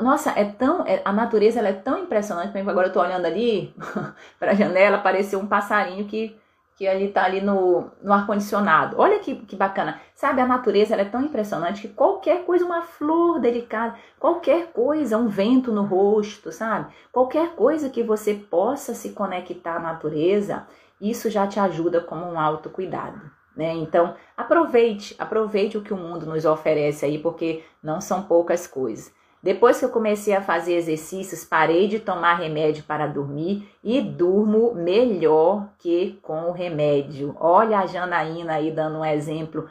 Nossa, 0.00 0.30
é 0.30 0.44
tão 0.44 0.86
é, 0.86 1.02
a 1.04 1.12
natureza 1.12 1.58
ela 1.58 1.68
é 1.68 1.72
tão 1.74 1.98
impressionante. 1.98 2.56
Agora 2.56 2.86
eu 2.86 2.88
estou 2.88 3.02
olhando 3.02 3.26
ali 3.26 3.74
para 4.40 4.52
a 4.52 4.54
janela, 4.54 4.96
apareceu 4.96 5.38
um 5.38 5.46
passarinho 5.46 6.06
que 6.06 6.34
que 6.76 6.86
ali 6.86 7.08
tá 7.08 7.24
ali 7.24 7.40
no, 7.40 7.90
no 8.02 8.12
ar-condicionado. 8.12 8.96
Olha 8.98 9.18
que, 9.18 9.34
que 9.34 9.56
bacana. 9.56 9.98
Sabe, 10.14 10.42
a 10.42 10.46
natureza 10.46 10.94
é 10.94 11.04
tão 11.06 11.22
impressionante 11.22 11.88
que 11.88 11.94
qualquer 11.94 12.44
coisa, 12.44 12.66
uma 12.66 12.82
flor 12.82 13.40
delicada, 13.40 13.96
qualquer 14.20 14.72
coisa, 14.72 15.16
um 15.16 15.26
vento 15.26 15.72
no 15.72 15.84
rosto, 15.84 16.52
sabe? 16.52 16.92
Qualquer 17.10 17.54
coisa 17.54 17.88
que 17.88 18.02
você 18.02 18.34
possa 18.34 18.94
se 18.94 19.10
conectar 19.10 19.76
à 19.76 19.80
natureza, 19.80 20.66
isso 21.00 21.30
já 21.30 21.46
te 21.46 21.58
ajuda 21.58 22.02
como 22.02 22.26
um 22.26 22.38
autocuidado. 22.38 23.22
Né? 23.56 23.72
Então, 23.72 24.14
aproveite, 24.36 25.16
aproveite 25.18 25.78
o 25.78 25.82
que 25.82 25.94
o 25.94 25.96
mundo 25.96 26.26
nos 26.26 26.44
oferece 26.44 27.06
aí, 27.06 27.18
porque 27.18 27.64
não 27.82 28.02
são 28.02 28.22
poucas 28.22 28.66
coisas. 28.66 29.10
Depois 29.42 29.78
que 29.78 29.84
eu 29.84 29.90
comecei 29.90 30.34
a 30.34 30.42
fazer 30.42 30.74
exercícios, 30.74 31.44
parei 31.44 31.86
de 31.86 32.00
tomar 32.00 32.34
remédio 32.34 32.84
para 32.84 33.06
dormir 33.06 33.68
e 33.82 34.00
durmo 34.00 34.74
melhor 34.74 35.68
que 35.78 36.18
com 36.22 36.48
o 36.48 36.52
remédio. 36.52 37.36
Olha 37.38 37.80
a 37.80 37.86
Janaína 37.86 38.54
aí 38.54 38.70
dando 38.70 38.98
um 38.98 39.04
exemplo 39.04 39.68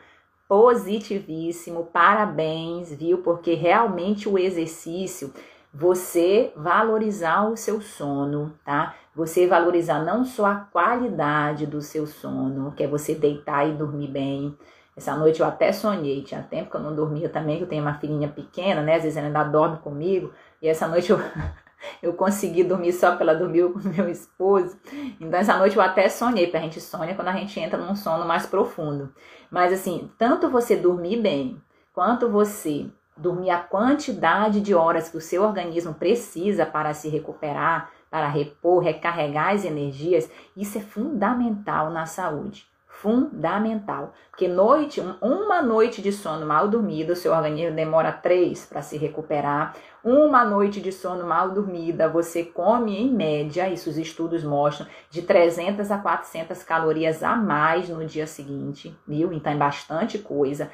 positivíssimo. 0.47 1.89
Parabéns, 1.91 2.93
viu? 2.93 3.17
Porque 3.19 3.53
realmente 3.53 4.29
o 4.29 4.37
exercício, 4.37 5.33
você 5.73 6.53
valorizar 6.55 7.49
o 7.49 7.57
seu 7.57 7.81
sono, 7.81 8.53
tá? 8.63 8.95
Você 9.15 9.47
valorizar 9.47 10.03
não 10.03 10.23
só 10.23 10.45
a 10.45 10.55
qualidade 10.55 11.65
do 11.65 11.81
seu 11.81 12.05
sono, 12.05 12.71
que 12.71 12.83
é 12.83 12.87
você 12.87 13.15
deitar 13.15 13.67
e 13.67 13.73
dormir 13.73 14.07
bem, 14.07 14.57
essa 14.95 15.13
noite 15.15 15.41
eu 15.41 15.45
até 15.45 15.73
sonhei, 15.73 16.23
tinha 16.23 16.41
tempo 16.41 16.71
que 16.71 16.77
eu 16.77 16.81
não 16.81 16.95
dormia 16.95 17.27
também, 17.27 17.57
que 17.57 17.63
eu 17.63 17.67
tenho 17.67 17.81
uma 17.81 17.95
filhinha 17.95 18.29
pequena, 18.29 18.81
né? 18.81 18.95
Às 18.95 19.03
vezes 19.03 19.17
ela 19.17 19.27
ainda 19.27 19.43
dorme 19.43 19.77
comigo. 19.79 20.31
E 20.61 20.69
essa 20.69 20.87
noite 20.87 21.11
eu, 21.11 21.19
eu 22.01 22.13
consegui 22.13 22.63
dormir 22.63 22.93
só 22.93 23.09
porque 23.09 23.23
ela 23.23 23.35
dormiu 23.35 23.73
com 23.73 23.79
meu 23.79 24.07
esposo. 24.07 24.77
Então 25.19 25.37
essa 25.37 25.57
noite 25.57 25.75
eu 25.75 25.81
até 25.81 26.07
sonhei, 26.07 26.45
porque 26.45 26.57
a 26.57 26.61
gente 26.61 26.79
sonha 26.79 27.13
quando 27.13 27.27
a 27.27 27.33
gente 27.33 27.59
entra 27.59 27.77
num 27.77 27.95
sono 27.95 28.25
mais 28.25 28.45
profundo. 28.45 29.13
Mas 29.51 29.73
assim, 29.73 30.09
tanto 30.17 30.49
você 30.49 30.77
dormir 30.77 31.21
bem, 31.21 31.61
quanto 31.91 32.29
você 32.29 32.85
dormir 33.17 33.49
a 33.49 33.59
quantidade 33.59 34.61
de 34.61 34.73
horas 34.73 35.09
que 35.09 35.17
o 35.17 35.21
seu 35.21 35.43
organismo 35.43 35.93
precisa 35.93 36.65
para 36.65 36.93
se 36.93 37.09
recuperar, 37.09 37.91
para 38.09 38.29
repor, 38.29 38.81
recarregar 38.81 39.53
as 39.53 39.65
energias, 39.65 40.29
isso 40.55 40.77
é 40.77 40.81
fundamental 40.81 41.89
na 41.89 42.05
saúde 42.05 42.65
fundamental. 43.05 44.13
Porque 44.31 44.47
noite, 44.47 44.99
uma 45.21 45.61
noite 45.61 46.01
de 46.01 46.11
sono 46.11 46.43
mal 46.43 46.67
dormida, 46.67 47.15
seu 47.15 47.31
organismo 47.31 47.75
demora 47.75 48.11
três 48.11 48.65
para 48.65 48.81
se 48.81 48.97
recuperar. 48.97 49.75
Uma 50.03 50.43
noite 50.43 50.81
de 50.81 50.91
sono 50.91 51.23
mal 51.23 51.51
dormida, 51.51 52.09
você 52.09 52.43
come 52.43 52.97
em 52.97 53.13
média, 53.13 53.69
isso 53.69 53.91
os 53.91 53.97
estudos 53.99 54.43
mostram, 54.43 54.87
de 55.11 55.21
300 55.21 55.91
a 55.91 55.99
400 55.99 56.63
calorias 56.63 57.21
a 57.21 57.35
mais 57.35 57.89
no 57.89 58.03
dia 58.03 58.25
seguinte, 58.25 58.97
viu? 59.07 59.31
Então 59.31 59.53
é 59.53 59.55
bastante 59.55 60.17
coisa. 60.17 60.71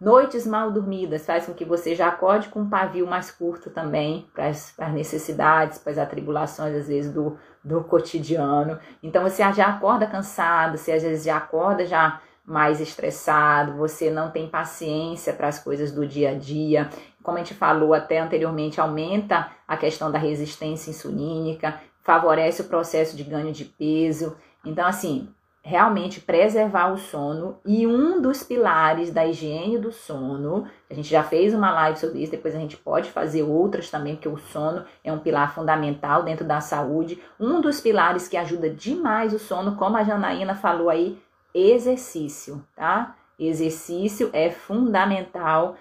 Noites 0.00 0.46
mal 0.46 0.70
dormidas 0.70 1.26
faz 1.26 1.46
com 1.46 1.54
que 1.54 1.64
você 1.64 1.94
já 1.94 2.08
acorde 2.08 2.48
com 2.48 2.60
um 2.60 2.68
pavio 2.68 3.06
mais 3.06 3.32
curto 3.32 3.68
também 3.70 4.28
para 4.32 4.46
as 4.46 4.92
necessidades, 4.92 5.78
para 5.78 5.92
as 5.92 5.98
atribulações, 5.98 6.74
às 6.74 6.86
vezes, 6.86 7.12
do, 7.12 7.36
do 7.64 7.82
cotidiano. 7.82 8.78
Então 9.02 9.22
você 9.22 9.42
já 9.52 9.66
acorda 9.66 10.06
cansado, 10.06 10.78
você 10.78 10.92
às 10.92 11.02
vezes 11.02 11.24
já 11.24 11.36
acorda 11.36 11.86
já 11.86 12.20
mais 12.44 12.80
estressado, 12.80 13.76
você 13.76 14.10
não 14.10 14.30
tem 14.30 14.48
paciência 14.48 15.34
para 15.34 15.48
as 15.48 15.58
coisas 15.58 15.92
do 15.92 16.06
dia 16.06 16.30
a 16.30 16.34
dia. 16.34 16.88
Como 17.22 17.36
a 17.36 17.40
gente 17.42 17.54
falou 17.54 17.92
até 17.92 18.20
anteriormente, 18.20 18.80
aumenta 18.80 19.50
a 19.66 19.76
questão 19.76 20.10
da 20.10 20.18
resistência 20.18 20.90
insulínica, 20.90 21.78
favorece 22.02 22.62
o 22.62 22.64
processo 22.64 23.14
de 23.14 23.22
ganho 23.22 23.52
de 23.52 23.66
peso. 23.66 24.34
Então, 24.64 24.86
assim, 24.86 25.28
realmente 25.68 26.18
preservar 26.22 26.90
o 26.90 26.96
sono 26.96 27.58
e 27.62 27.86
um 27.86 28.22
dos 28.22 28.42
pilares 28.42 29.12
da 29.12 29.26
higiene 29.26 29.76
do 29.76 29.92
sono, 29.92 30.66
a 30.90 30.94
gente 30.94 31.10
já 31.10 31.22
fez 31.22 31.52
uma 31.52 31.70
live 31.70 31.98
sobre 31.98 32.22
isso, 32.22 32.32
depois 32.32 32.54
a 32.54 32.58
gente 32.58 32.74
pode 32.74 33.10
fazer 33.10 33.42
outras 33.42 33.90
também, 33.90 34.14
porque 34.14 34.30
o 34.30 34.38
sono 34.38 34.86
é 35.04 35.12
um 35.12 35.18
pilar 35.18 35.54
fundamental 35.54 36.22
dentro 36.22 36.46
da 36.46 36.62
saúde. 36.62 37.22
Um 37.38 37.60
dos 37.60 37.82
pilares 37.82 38.26
que 38.26 38.38
ajuda 38.38 38.70
demais 38.70 39.34
o 39.34 39.38
sono, 39.38 39.76
como 39.76 39.98
a 39.98 40.04
Janaína 40.04 40.54
falou 40.54 40.88
aí, 40.88 41.20
exercício, 41.54 42.64
tá? 42.74 43.14
Exercício 43.38 44.30
é 44.32 44.50
fundamental 44.50 45.76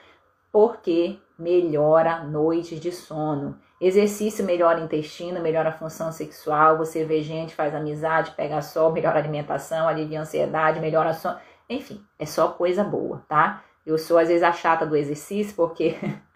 porque 0.52 1.18
melhora 1.40 2.26
noites 2.26 2.78
de 2.78 2.92
sono. 2.92 3.58
Exercício 3.80 4.44
melhora 4.44 4.82
o 4.82 4.84
intestino, 4.86 5.40
melhora 5.40 5.70
a 5.70 5.72
função 5.72 6.12
sexual, 6.12 6.78
você 6.78 7.06
vê 7.06 7.22
gente, 7.22 7.54
faz 7.54 7.76
amizade, 7.76 8.32
pega 8.32 8.62
sol, 8.62 8.92
melhora 8.92 9.18
a 9.18 9.22
alimentação, 9.22 9.88
alivia 9.88 10.20
a 10.20 10.22
ansiedade, 10.24 10.80
melhora 10.80 11.10
a 11.10 11.14
sono. 11.14 11.38
Enfim, 11.70 12.04
é 12.18 12.26
só 12.26 12.48
coisa 12.50 12.84
boa, 12.84 13.22
tá? 13.28 13.64
Eu 13.86 13.98
sou 13.98 14.18
às 14.18 14.30
vezes 14.30 14.44
a 14.44 14.52
chata 14.52 14.86
do 14.86 14.96
exercício 14.96 15.56
porque 15.56 15.96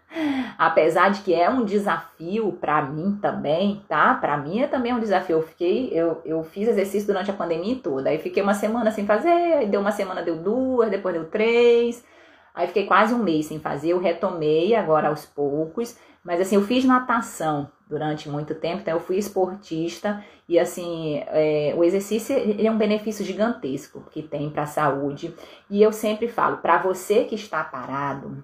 apesar 0.58 1.10
de 1.10 1.22
que 1.22 1.34
é 1.34 1.50
um 1.50 1.66
desafio 1.66 2.52
para 2.54 2.82
mim 2.84 3.18
também, 3.20 3.84
tá? 3.88 4.14
Para 4.14 4.38
mim 4.38 4.62
é 4.62 4.68
também 4.68 4.94
um 4.94 5.00
desafio. 5.00 5.38
Eu 5.38 5.42
fiquei, 5.42 5.90
eu, 5.92 6.22
eu 6.24 6.44
fiz 6.44 6.68
exercício 6.68 7.08
durante 7.08 7.32
a 7.32 7.34
pandemia 7.34 7.78
toda. 7.82 8.10
Aí 8.10 8.20
fiquei 8.20 8.44
uma 8.44 8.54
semana 8.54 8.92
sem 8.92 9.06
fazer, 9.06 9.30
aí 9.30 9.68
deu 9.68 9.82
uma 9.82 9.92
semana 9.92 10.22
deu 10.22 10.36
duas, 10.36 10.92
depois 10.92 11.16
deu 11.16 11.26
três. 11.26 12.06
Aí 12.54 12.68
fiquei 12.68 12.86
quase 12.86 13.14
um 13.14 13.24
mês 13.24 13.46
sem 13.46 13.60
fazer, 13.60 13.90
eu 13.90 14.00
retomei 14.00 14.76
agora 14.76 15.08
aos 15.08 15.26
poucos. 15.26 15.98
Mas 16.24 16.40
assim, 16.40 16.56
eu 16.56 16.62
fiz 16.62 16.86
natação 16.86 17.72
durante 17.90 18.30
muito 18.30 18.56
tempo, 18.56 18.82
então 18.82 18.94
eu 18.94 19.00
fui 19.00 19.18
esportista 19.18 20.24
e 20.48 20.60
assim, 20.60 21.22
é, 21.28 21.74
o 21.76 21.84
exercício 21.84 22.36
é 22.36 22.70
um 22.72 22.78
benefício 22.78 23.26
gigantesco 23.26 24.04
que 24.12 24.22
tem 24.22 24.50
para 24.50 24.64
a 24.64 24.68
saúde. 24.68 25.36
E 25.70 25.82
eu 25.82 25.92
sempre 25.92 26.28
falo, 26.28 26.58
para 26.58 26.78
você 26.78 27.26
que 27.26 27.36
está 27.36 27.64
parado, 27.64 28.44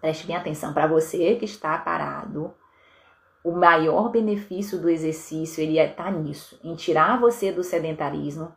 preste 0.00 0.26
bem 0.26 0.36
atenção, 0.36 0.72
para 0.72 0.86
você 0.86 1.36
que 1.36 1.44
está 1.44 1.76
parado, 1.78 2.54
o 3.42 3.52
maior 3.52 4.10
benefício 4.10 4.78
do 4.78 4.88
exercício 4.88 5.62
ele 5.62 5.78
está 5.78 6.10
nisso, 6.10 6.60
em 6.62 6.74
tirar 6.76 7.18
você 7.18 7.50
do 7.50 7.64
sedentarismo, 7.64 8.52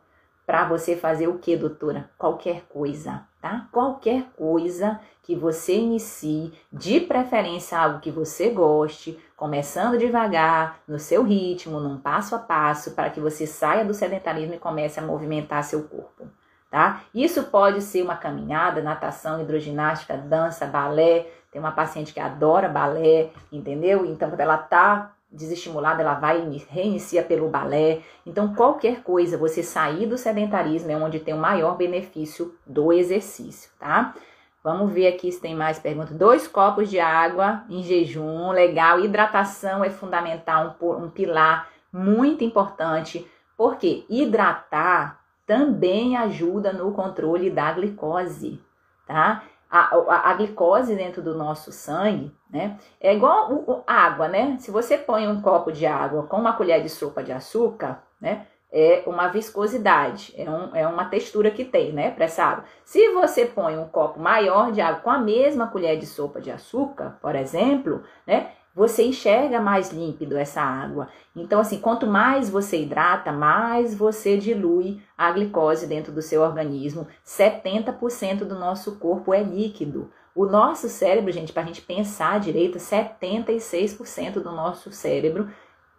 para 0.46 0.64
você 0.64 0.94
fazer 0.94 1.26
o 1.26 1.38
que, 1.38 1.56
doutora? 1.56 2.08
Qualquer 2.16 2.62
coisa, 2.68 3.26
tá? 3.42 3.66
Qualquer 3.72 4.26
coisa 4.36 5.00
que 5.24 5.34
você 5.34 5.76
inicie, 5.76 6.52
de 6.72 7.00
preferência 7.00 7.76
algo 7.76 7.98
que 7.98 8.12
você 8.12 8.50
goste, 8.50 9.18
começando 9.36 9.98
devagar, 9.98 10.78
no 10.86 11.00
seu 11.00 11.24
ritmo, 11.24 11.80
num 11.80 11.98
passo 11.98 12.36
a 12.36 12.38
passo, 12.38 12.92
para 12.92 13.10
que 13.10 13.18
você 13.18 13.44
saia 13.44 13.84
do 13.84 13.92
sedentarismo 13.92 14.54
e 14.54 14.58
comece 14.58 15.00
a 15.00 15.02
movimentar 15.02 15.64
seu 15.64 15.82
corpo, 15.82 16.28
tá? 16.70 17.02
Isso 17.12 17.42
pode 17.42 17.82
ser 17.82 18.02
uma 18.02 18.14
caminhada, 18.14 18.80
natação, 18.80 19.42
hidroginástica, 19.42 20.16
dança, 20.16 20.64
balé. 20.64 21.26
Tem 21.50 21.60
uma 21.60 21.72
paciente 21.72 22.14
que 22.14 22.20
adora 22.20 22.68
balé, 22.68 23.30
entendeu? 23.50 24.04
Então, 24.04 24.28
quando 24.28 24.40
ela 24.40 24.58
tá 24.58 25.15
desestimulada, 25.30 26.02
ela 26.02 26.14
vai 26.14 26.40
reinicia 26.70 27.22
pelo 27.22 27.48
balé. 27.48 28.00
Então, 28.24 28.54
qualquer 28.54 29.02
coisa, 29.02 29.36
você 29.36 29.62
sair 29.62 30.06
do 30.06 30.16
sedentarismo 30.16 30.90
é 30.90 30.96
onde 30.96 31.20
tem 31.20 31.34
o 31.34 31.38
maior 31.38 31.76
benefício 31.76 32.54
do 32.66 32.92
exercício, 32.92 33.70
tá? 33.78 34.14
Vamos 34.62 34.92
ver 34.92 35.06
aqui 35.06 35.30
se 35.30 35.40
tem 35.40 35.54
mais 35.54 35.78
perguntas. 35.78 36.16
Dois 36.16 36.48
copos 36.48 36.90
de 36.90 36.98
água 36.98 37.62
em 37.70 37.82
jejum, 37.84 38.50
legal. 38.50 38.98
Hidratação 38.98 39.84
é 39.84 39.90
fundamental, 39.90 40.76
um, 40.80 41.04
um 41.04 41.10
pilar 41.10 41.68
muito 41.92 42.42
importante, 42.42 43.24
porque 43.56 44.04
hidratar 44.10 45.20
também 45.46 46.16
ajuda 46.16 46.72
no 46.72 46.90
controle 46.92 47.48
da 47.48 47.72
glicose, 47.72 48.60
tá? 49.06 49.44
A, 49.76 49.96
a, 49.96 50.30
a, 50.30 50.34
glicose 50.34 50.94
dentro 50.94 51.22
do 51.22 51.34
nosso 51.34 51.70
sangue, 51.72 52.32
né? 52.50 52.78
É 53.00 53.14
igual 53.14 53.52
o, 53.52 53.70
o, 53.70 53.82
água, 53.86 54.28
né? 54.28 54.56
Se 54.58 54.70
você 54.70 54.96
põe 54.96 55.28
um 55.28 55.40
copo 55.40 55.70
de 55.70 55.86
água 55.86 56.24
com 56.24 56.36
uma 56.36 56.54
colher 56.54 56.82
de 56.82 56.88
sopa 56.88 57.22
de 57.22 57.32
açúcar, 57.32 58.02
né? 58.20 58.46
É 58.72 59.04
uma 59.06 59.28
viscosidade, 59.28 60.34
é, 60.36 60.50
um, 60.50 60.74
é 60.74 60.86
uma 60.86 61.04
textura 61.06 61.50
que 61.50 61.64
tem, 61.64 61.92
né? 61.92 62.10
Para 62.10 62.24
essa 62.24 62.44
água. 62.44 62.64
Se 62.84 63.08
você 63.12 63.44
põe 63.44 63.78
um 63.78 63.88
copo 63.88 64.18
maior 64.18 64.72
de 64.72 64.80
água 64.80 65.00
com 65.00 65.10
a 65.10 65.18
mesma 65.18 65.68
colher 65.68 65.98
de 65.98 66.06
sopa 66.06 66.40
de 66.40 66.50
açúcar, 66.50 67.18
por 67.20 67.34
exemplo, 67.34 68.02
né? 68.26 68.50
Você 68.76 69.04
enxerga 69.04 69.58
mais 69.58 69.90
límpido 69.90 70.36
essa 70.36 70.60
água. 70.60 71.08
Então, 71.34 71.58
assim, 71.58 71.78
quanto 71.80 72.06
mais 72.06 72.50
você 72.50 72.82
hidrata, 72.82 73.32
mais 73.32 73.94
você 73.94 74.36
dilui 74.36 75.00
a 75.16 75.32
glicose 75.32 75.86
dentro 75.86 76.12
do 76.12 76.20
seu 76.20 76.42
organismo. 76.42 77.08
70% 77.24 78.44
do 78.44 78.54
nosso 78.54 78.96
corpo 78.96 79.32
é 79.32 79.42
líquido. 79.42 80.10
O 80.34 80.44
nosso 80.44 80.90
cérebro, 80.90 81.32
gente, 81.32 81.54
para 81.54 81.62
a 81.62 81.66
gente 81.66 81.80
pensar 81.80 82.38
direito, 82.38 82.76
76% 82.76 84.34
do 84.34 84.52
nosso 84.52 84.92
cérebro 84.92 85.48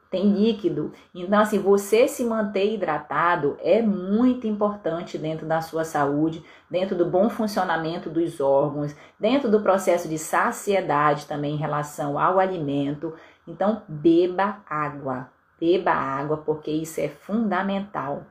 tem 0.09 0.31
líquido. 0.31 0.91
Então, 1.13 1.39
assim, 1.39 1.59
você 1.59 2.07
se 2.07 2.23
manter 2.23 2.73
hidratado 2.73 3.57
é 3.61 3.81
muito 3.81 4.47
importante 4.47 5.17
dentro 5.17 5.45
da 5.45 5.61
sua 5.61 5.83
saúde, 5.83 6.43
dentro 6.69 6.95
do 6.95 7.05
bom 7.05 7.29
funcionamento 7.29 8.09
dos 8.09 8.39
órgãos, 8.39 8.95
dentro 9.19 9.49
do 9.49 9.61
processo 9.61 10.07
de 10.07 10.17
saciedade 10.17 11.25
também 11.25 11.55
em 11.55 11.57
relação 11.57 12.17
ao 12.17 12.39
alimento. 12.39 13.13
Então, 13.47 13.81
beba 13.87 14.59
água, 14.69 15.29
beba 15.59 15.91
água, 15.91 16.37
porque 16.37 16.71
isso 16.71 17.01
é 17.01 17.07
fundamental. 17.07 18.23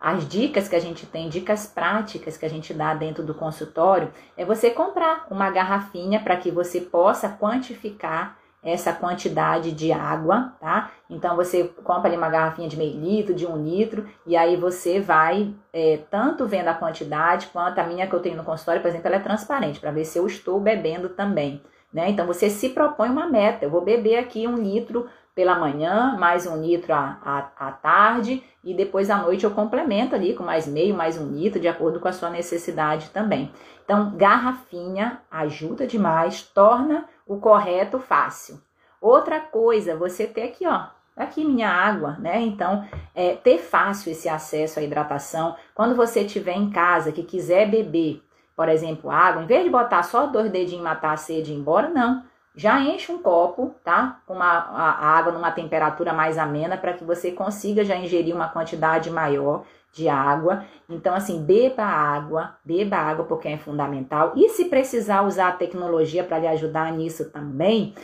As 0.00 0.28
dicas 0.28 0.68
que 0.68 0.76
a 0.76 0.80
gente 0.80 1.06
tem, 1.06 1.28
dicas 1.28 1.66
práticas 1.66 2.36
que 2.36 2.46
a 2.46 2.48
gente 2.48 2.72
dá 2.72 2.94
dentro 2.94 3.24
do 3.24 3.34
consultório, 3.34 4.12
é 4.36 4.44
você 4.44 4.70
comprar 4.70 5.26
uma 5.28 5.50
garrafinha 5.50 6.20
para 6.20 6.36
que 6.36 6.52
você 6.52 6.80
possa 6.80 7.28
quantificar 7.28 8.37
essa 8.62 8.92
quantidade 8.92 9.72
de 9.72 9.92
água, 9.92 10.52
tá? 10.60 10.90
Então 11.08 11.36
você 11.36 11.64
compra 11.84 12.08
ali 12.08 12.16
uma 12.16 12.28
garrafinha 12.28 12.68
de 12.68 12.76
meio 12.76 12.98
litro, 12.98 13.34
de 13.34 13.46
um 13.46 13.56
litro, 13.62 14.08
e 14.26 14.36
aí 14.36 14.56
você 14.56 15.00
vai 15.00 15.54
é, 15.72 16.00
tanto 16.10 16.46
vendo 16.46 16.68
a 16.68 16.74
quantidade 16.74 17.48
quanto 17.48 17.78
a 17.78 17.84
minha 17.84 18.06
que 18.06 18.14
eu 18.14 18.20
tenho 18.20 18.36
no 18.36 18.44
consultório, 18.44 18.82
por 18.82 18.88
exemplo, 18.88 19.06
ela 19.06 19.16
é 19.16 19.20
transparente 19.20 19.80
para 19.80 19.90
ver 19.90 20.04
se 20.04 20.18
eu 20.18 20.26
estou 20.26 20.58
bebendo 20.60 21.10
também, 21.10 21.62
né? 21.92 22.10
Então 22.10 22.26
você 22.26 22.50
se 22.50 22.70
propõe 22.70 23.08
uma 23.08 23.28
meta, 23.28 23.64
eu 23.64 23.70
vou 23.70 23.80
beber 23.80 24.18
aqui 24.18 24.46
um 24.46 24.56
litro 24.56 25.08
pela 25.38 25.56
manhã, 25.56 26.16
mais 26.18 26.48
um 26.48 26.60
litro 26.60 26.92
à, 26.92 27.16
à, 27.24 27.68
à 27.68 27.70
tarde, 27.70 28.42
e 28.64 28.74
depois 28.74 29.08
à 29.08 29.18
noite 29.18 29.44
eu 29.44 29.52
complemento 29.52 30.12
ali 30.12 30.34
com 30.34 30.42
mais 30.42 30.66
meio, 30.66 30.96
mais 30.96 31.16
um 31.16 31.30
litro, 31.30 31.60
de 31.60 31.68
acordo 31.68 32.00
com 32.00 32.08
a 32.08 32.12
sua 32.12 32.28
necessidade 32.28 33.10
também. 33.10 33.52
Então, 33.84 34.16
garrafinha 34.16 35.20
ajuda 35.30 35.86
demais, 35.86 36.42
torna 36.42 37.04
o 37.24 37.36
correto 37.36 38.00
fácil. 38.00 38.60
Outra 39.00 39.38
coisa, 39.38 39.94
você 39.94 40.26
ter 40.26 40.42
aqui, 40.42 40.66
ó, 40.66 40.86
aqui 41.16 41.44
minha 41.44 41.70
água, 41.70 42.16
né? 42.18 42.40
Então, 42.40 42.84
é, 43.14 43.36
ter 43.36 43.58
fácil 43.58 44.10
esse 44.10 44.28
acesso 44.28 44.80
à 44.80 44.82
hidratação. 44.82 45.54
Quando 45.72 45.94
você 45.94 46.22
estiver 46.22 46.56
em 46.56 46.68
casa 46.68 47.12
que 47.12 47.22
quiser 47.22 47.70
beber, 47.70 48.24
por 48.56 48.68
exemplo, 48.68 49.08
água, 49.08 49.44
em 49.44 49.46
vez 49.46 49.62
de 49.62 49.70
botar 49.70 50.02
só 50.02 50.26
dois 50.26 50.50
dedinhos 50.50 50.82
matar 50.82 51.12
a 51.12 51.16
sede 51.16 51.52
e 51.52 51.54
ir 51.54 51.58
embora, 51.60 51.88
não. 51.90 52.24
Já 52.58 52.80
enche 52.80 53.12
um 53.12 53.22
copo, 53.22 53.72
tá? 53.84 54.20
Com 54.26 54.34
uma, 54.34 54.44
a, 54.44 55.16
água 55.16 55.30
numa 55.30 55.52
temperatura 55.52 56.12
mais 56.12 56.36
amena 56.36 56.76
para 56.76 56.92
que 56.92 57.04
você 57.04 57.30
consiga 57.30 57.84
já 57.84 57.94
ingerir 57.94 58.34
uma 58.34 58.48
quantidade 58.48 59.08
maior 59.10 59.62
de 59.92 60.08
água. 60.08 60.64
Então, 60.90 61.14
assim, 61.14 61.40
beba 61.40 61.84
água, 61.84 62.56
beba 62.64 62.96
água 62.96 63.26
porque 63.26 63.46
é 63.46 63.56
fundamental. 63.56 64.32
E 64.34 64.48
se 64.48 64.64
precisar 64.64 65.22
usar 65.22 65.50
a 65.50 65.52
tecnologia 65.52 66.24
para 66.24 66.40
lhe 66.40 66.48
ajudar 66.48 66.90
nisso 66.90 67.30
também, 67.30 67.94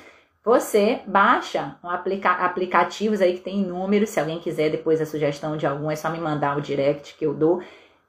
você 0.44 1.00
baixa 1.04 1.74
um 1.82 1.90
aplica 1.90 2.30
aplicativos 2.30 3.20
aí 3.20 3.34
que 3.34 3.40
tem 3.40 3.62
inúmeros. 3.62 4.10
Se 4.10 4.20
alguém 4.20 4.38
quiser 4.38 4.70
depois 4.70 5.00
a 5.00 5.06
sugestão 5.06 5.56
de 5.56 5.66
algum, 5.66 5.90
é 5.90 5.96
só 5.96 6.08
me 6.08 6.20
mandar 6.20 6.56
o 6.56 6.60
direct 6.60 7.16
que 7.18 7.26
eu 7.26 7.34
dou. 7.34 7.60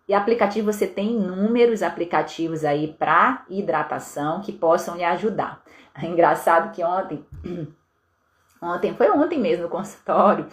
E 0.07 0.13
aplicativo, 0.13 0.71
você 0.71 0.85
tem 0.85 1.13
inúmeros 1.13 1.81
aplicativos 1.81 2.63
aí 2.63 2.93
para 2.99 3.43
hidratação 3.49 4.41
que 4.41 4.51
possam 4.51 4.95
lhe 4.95 5.03
ajudar. 5.03 5.64
É 5.97 6.05
engraçado 6.05 6.73
que 6.73 6.83
ontem, 6.83 7.25
ontem, 8.61 8.93
foi 8.95 9.09
ontem 9.09 9.39
mesmo 9.39 9.63
no 9.63 9.69
consultório, 9.69 10.47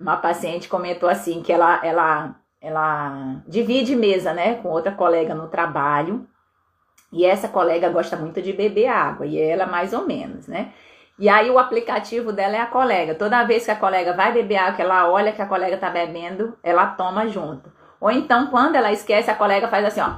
uma 0.00 0.16
paciente 0.16 0.68
comentou 0.68 1.08
assim 1.08 1.42
que 1.42 1.52
ela, 1.52 1.84
ela 1.84 2.36
ela 2.60 3.42
divide 3.46 3.94
mesa, 3.94 4.32
né, 4.32 4.54
com 4.56 4.68
outra 4.68 4.92
colega 4.92 5.34
no 5.34 5.48
trabalho. 5.48 6.26
E 7.12 7.24
essa 7.24 7.48
colega 7.48 7.88
gosta 7.88 8.16
muito 8.16 8.42
de 8.42 8.52
beber 8.52 8.88
água 8.88 9.24
e 9.24 9.40
ela 9.40 9.66
mais 9.66 9.92
ou 9.92 10.06
menos, 10.06 10.48
né? 10.48 10.72
E 11.18 11.28
aí 11.28 11.48
o 11.48 11.58
aplicativo 11.58 12.32
dela 12.32 12.56
é 12.56 12.60
a 12.60 12.66
colega. 12.66 13.14
Toda 13.14 13.44
vez 13.44 13.64
que 13.64 13.70
a 13.70 13.76
colega 13.76 14.12
vai 14.12 14.32
beber 14.32 14.56
água, 14.56 14.82
ela 14.82 15.08
olha 15.08 15.32
que 15.32 15.40
a 15.40 15.46
colega 15.46 15.78
tá 15.78 15.88
bebendo, 15.88 16.58
ela 16.62 16.88
toma 16.88 17.28
junto. 17.28 17.72
Ou 18.00 18.10
então 18.10 18.48
quando 18.48 18.74
ela 18.74 18.92
esquece, 18.92 19.30
a 19.30 19.36
colega 19.36 19.68
faz 19.68 19.84
assim, 19.84 20.00
ó, 20.00 20.16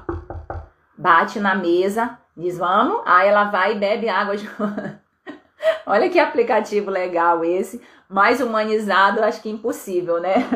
bate 0.97 1.39
na 1.39 1.55
mesa, 1.55 2.19
diz 2.39 2.57
vamos, 2.57 3.03
aí 3.05 3.29
ela 3.29 3.45
vai 3.45 3.73
e 3.73 3.79
bebe 3.79 4.09
água 4.09 4.37
de 4.37 4.49
Olha 5.85 6.09
que 6.09 6.21
aplicativo 6.21 6.91
legal 6.91 7.45
esse, 7.45 7.83
mais 8.09 8.41
humanizado, 8.41 9.23
acho 9.25 9.43
que 9.43 9.51
impossível, 9.51 10.21
né? 10.21 10.35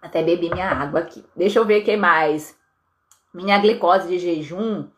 Até 0.00 0.22
bebi 0.22 0.48
minha 0.50 0.70
água 0.70 1.00
aqui. 1.00 1.22
Deixa 1.36 1.58
eu 1.58 1.64
ver 1.66 1.82
o 1.82 1.84
que 1.84 1.96
mais. 1.96 2.58
Minha 3.34 3.58
glicose 3.58 4.08
de 4.08 4.18
jejum, 4.18 4.88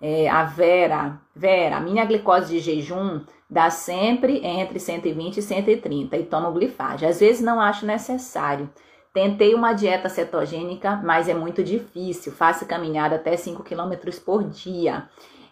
é, 0.00 0.28
a 0.28 0.44
Vera, 0.44 1.18
Vera, 1.34 1.80
minha 1.80 2.04
glicose 2.04 2.52
de 2.52 2.60
jejum 2.60 3.24
dá 3.48 3.70
sempre 3.70 4.44
entre 4.44 4.78
120 4.78 5.38
e 5.38 5.42
130 5.42 6.16
e 6.16 6.24
tomo 6.24 6.52
glifage. 6.52 7.06
Às 7.06 7.20
vezes 7.20 7.40
não 7.40 7.60
acho 7.60 7.86
necessário. 7.86 8.68
Tentei 9.12 9.54
uma 9.54 9.74
dieta 9.74 10.08
cetogênica, 10.08 10.96
mas 11.04 11.28
é 11.28 11.34
muito 11.34 11.62
difícil. 11.62 12.32
Faço 12.32 12.64
caminhada 12.66 13.16
até 13.16 13.36
5 13.36 13.62
km 13.62 13.92
por 14.24 14.42
dia. 14.44 15.08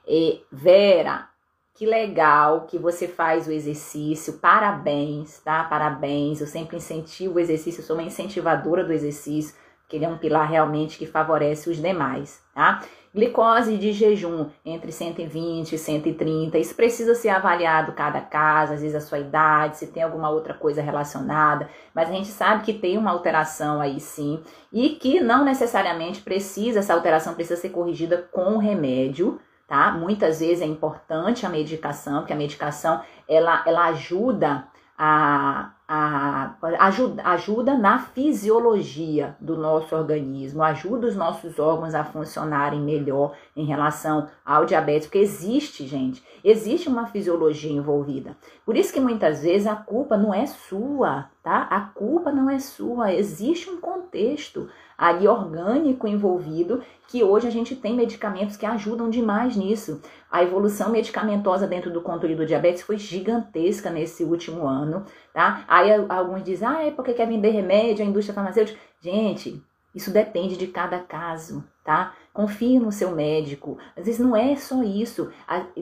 E, 0.09 0.43
Vera, 0.51 1.29
que 1.75 1.85
legal 1.85 2.67
que 2.67 2.79
você 2.79 3.07
faz 3.07 3.47
o 3.47 3.53
exercício. 3.53 4.39
Parabéns, 4.39 5.41
tá? 5.41 5.65
Parabéns. 5.65 6.41
Eu 6.41 6.47
sempre 6.47 6.79
incentivo 6.79 7.37
o 7.37 7.41
exercício, 7.41 7.83
sou 7.83 7.97
uma 7.97 8.03
incentivadora 8.03 8.83
do 8.83 8.93
exercício, 8.93 9.55
porque 9.81 9.97
ele 9.97 10.05
é 10.05 10.09
um 10.09 10.19
pilar 10.19 10.49
realmente 10.49 10.97
que 10.99 11.07
favorece 11.07 11.69
os 11.69 11.77
demais, 11.77 12.43
tá? 12.55 12.83
Glicose 13.13 13.77
de 13.77 13.93
jejum 13.93 14.51
entre 14.65 14.93
120 14.93 15.73
e 15.73 15.79
130. 15.79 16.59
Isso 16.59 16.77
precisa 16.77 17.15
ser 17.17 17.31
avaliado 17.31 17.93
cada 17.93 18.21
caso, 18.21 18.75
às 18.75 18.83
vezes 18.83 18.95
a 18.95 19.01
sua 19.01 19.19
idade, 19.19 19.79
se 19.79 19.89
tem 19.89 20.03
alguma 20.03 20.31
outra 20.31 20.55
coisa 20.55 20.81
relacionada, 20.81 21.69
mas 21.93 22.09
a 22.09 22.13
gente 22.13 22.29
sabe 22.29 22.63
que 22.63 22.73
tem 22.73 22.97
uma 22.97 23.11
alteração 23.11 23.81
aí 23.81 23.99
sim 23.99 24.41
e 24.73 24.91
que 24.91 25.21
não 25.21 25.45
necessariamente 25.45 26.21
precisa, 26.21 26.79
essa 26.79 26.95
alteração 26.95 27.35
precisa 27.35 27.61
ser 27.61 27.71
corrigida 27.71 28.29
com 28.31 28.59
remédio, 28.59 29.41
tá? 29.67 29.91
Muitas 29.91 30.39
vezes 30.39 30.63
é 30.63 30.67
importante 30.67 31.45
a 31.45 31.49
medicação, 31.49 32.19
porque 32.19 32.33
a 32.33 32.37
medicação 32.37 33.03
ela, 33.29 33.65
ela 33.67 33.87
ajuda 33.89 34.69
a, 34.97 35.73
a, 35.89 36.40
ajuda, 36.79 37.23
ajuda 37.25 37.77
na 37.77 37.99
fisiologia 37.99 39.37
do 39.41 39.57
nosso 39.57 39.95
organismo, 39.95 40.63
ajuda 40.63 41.07
os 41.07 41.17
nossos 41.17 41.59
órgãos 41.59 41.95
a 41.95 42.05
funcionarem 42.05 42.81
melhor 42.81 43.35
em 43.57 43.65
relação 43.65 44.29
ao 44.45 44.65
diabetes, 44.65 45.07
porque 45.07 45.19
existe, 45.19 45.87
gente, 45.87 46.23
existe 46.45 46.89
uma 46.89 47.07
fisiologia 47.07 47.73
envolvida. 47.73 48.37
Por 48.65 48.77
isso 48.77 48.93
que 48.93 49.01
muitas 49.01 49.43
vezes 49.43 49.67
a 49.67 49.77
culpa 49.77 50.17
não 50.17 50.33
é 50.33 50.47
sua, 50.47 51.27
tá? 51.43 51.63
A 51.71 51.81
culpa 51.81 52.31
não 52.31 52.49
é 52.49 52.59
sua, 52.59 53.13
existe 53.13 53.69
um 53.71 53.81
contexto 53.81 54.69
ali 55.01 55.27
orgânico 55.27 56.07
envolvido, 56.07 56.83
que 57.09 57.25
hoje 57.25 57.49
a 57.49 57.51
gente 57.51 57.75
tem 57.75 57.97
medicamentos 57.97 58.55
que 58.55 58.67
ajudam 58.67 59.09
demais 59.09 59.57
nisso. 59.57 60.03
A 60.31 60.43
evolução 60.43 60.91
medicamentosa 60.91 61.67
dentro 61.67 61.91
do 61.91 62.03
controle 62.03 62.35
do 62.35 62.45
diabetes 62.45 62.83
foi 62.83 62.99
gigantesca 62.99 63.89
nesse 63.89 64.23
último 64.25 64.69
ano, 64.69 65.07
tá? 65.33 65.65
Aí 65.67 65.91
alguns 66.07 66.45
dizem, 66.45 66.69
ah, 66.69 66.85
é 66.85 66.91
porque 66.91 67.15
quer 67.15 67.27
vender 67.27 67.49
remédio, 67.49 68.05
a 68.05 68.09
indústria 68.09 68.35
farmacêutica. 68.35 68.79
Gente, 69.01 69.63
isso 69.95 70.11
depende 70.11 70.59
de 70.59 70.67
cada 70.67 70.99
caso, 70.99 71.65
tá? 71.83 72.13
Confie 72.31 72.79
no 72.79 72.93
seu 72.93 73.11
médico. 73.13 73.79
Às 73.97 74.05
vezes 74.05 74.21
não 74.21 74.37
é 74.37 74.55
só 74.55 74.83
isso. 74.83 75.33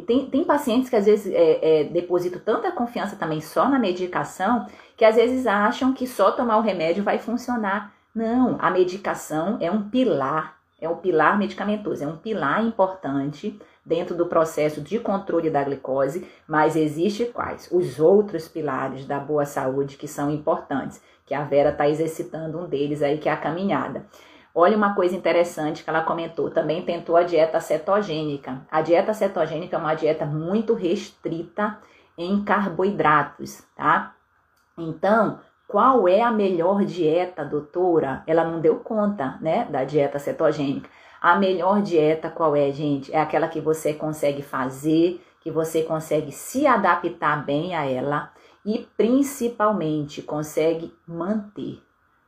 Tem, 0.07 0.31
tem 0.31 0.45
pacientes 0.45 0.89
que 0.89 0.97
às 0.97 1.07
vezes 1.07 1.33
é, 1.35 1.81
é, 1.81 1.85
depositam 1.85 2.41
tanta 2.41 2.71
confiança 2.71 3.17
também 3.17 3.41
só 3.41 3.69
na 3.69 3.81
medicação 3.81 4.65
que 4.97 5.05
às 5.05 5.17
vezes 5.17 5.47
acham 5.47 5.93
que 5.93 6.07
só 6.07 6.31
tomar 6.31 6.59
o 6.59 6.63
remédio 6.63 7.05
vai 7.05 7.19
funcionar. 7.19 7.98
Não, 8.19 8.57
a 8.59 8.69
medicação 8.69 9.59
é 9.61 9.71
um 9.71 9.89
pilar, 9.89 10.59
é 10.81 10.89
um 10.89 10.97
pilar 10.97 11.39
medicamentoso, 11.39 12.03
é 12.03 12.07
um 12.09 12.17
pilar 12.17 12.65
importante 12.65 13.57
dentro 13.87 14.17
do 14.17 14.27
processo 14.27 14.81
de 14.81 14.99
controle 14.99 15.49
da 15.49 15.63
glicose, 15.63 16.29
mas 16.45 16.75
existe 16.75 17.27
quais? 17.27 17.69
Os 17.71 18.01
outros 18.01 18.49
pilares 18.49 19.07
da 19.07 19.21
boa 19.21 19.47
saúde 19.47 19.97
que 19.97 20.09
são 20.09 20.33
importantes, 20.33 21.01
que 21.25 21.33
a 21.33 21.45
Vera 21.45 21.71
está 21.71 21.89
exercitando 21.89 22.59
um 22.59 22.67
deles 22.67 23.05
aí, 23.05 23.19
que 23.19 23.29
é 23.29 23.33
a 23.33 23.37
caminhada. 23.37 24.05
Olha 24.53 24.77
uma 24.77 24.97
coisa 24.97 25.15
interessante 25.15 25.85
que 25.85 25.89
ela 25.89 26.03
comentou, 26.03 26.51
também 26.51 26.83
tentou 26.83 27.17
a 27.17 27.23
dieta 27.23 27.61
cetogênica. 27.61 28.67
A 28.69 28.83
dieta 28.83 29.15
cetogênica 29.15 29.77
é 29.77 29.79
uma 29.79 29.95
dieta 29.95 30.27
muito 30.27 30.75
restrita 30.75 31.79
em 32.17 32.43
carboidratos, 32.43 33.63
tá? 33.77 34.17
Então, 34.77 35.39
qual 35.69 36.09
é 36.09 36.23
a 36.23 36.33
melhor 36.33 36.83
dieta, 36.83 37.45
doutora? 37.45 38.25
Ela 38.27 38.43
não 38.43 38.59
deu 38.59 38.77
conta, 38.77 39.37
né, 39.43 39.67
da 39.67 39.85
dieta 39.85 40.19
cetogênica. 40.19 40.89
A 41.21 41.37
melhor 41.37 41.83
dieta 41.83 42.31
qual 42.31 42.57
é, 42.57 42.73
gente? 42.73 43.15
É 43.15 43.21
aquela 43.21 43.49
que 43.49 43.61
você 43.61 43.93
consegue 43.93 44.41
fazer, 44.41 45.23
que 45.43 45.51
você 45.51 45.83
consegue 45.83 46.33
se 46.33 46.67
adaptar 46.67 47.45
bem 47.45 47.75
a 47.75 47.85
ela 47.85 48.33
e 48.65 48.89
principalmente 48.97 50.23
consegue 50.23 50.95
manter, 51.07 51.83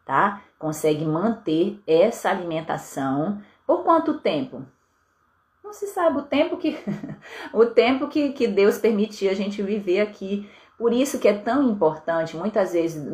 tá? 0.05 0.43
Consegue 0.59 1.07
manter 1.07 1.81
essa 1.87 2.29
alimentação 2.29 3.41
por 3.67 3.83
quanto 3.85 4.19
tempo? 4.19 4.67
Não 5.65 5.73
se 5.73 5.87
sabe 5.87 6.19
o 6.19 6.23
tempo 6.23 6.59
que 6.59 6.77
o 7.55 7.65
tempo 7.65 8.09
que, 8.09 8.33
que 8.33 8.47
Deus 8.47 8.77
permitir 8.77 9.29
a 9.29 9.35
gente 9.35 9.63
viver 9.63 10.01
aqui 10.01 10.51
por 10.81 10.95
isso 10.95 11.19
que 11.19 11.29
é 11.29 11.35
tão 11.35 11.63
importante, 11.69 12.35
muitas 12.35 12.73
vezes, 12.73 13.07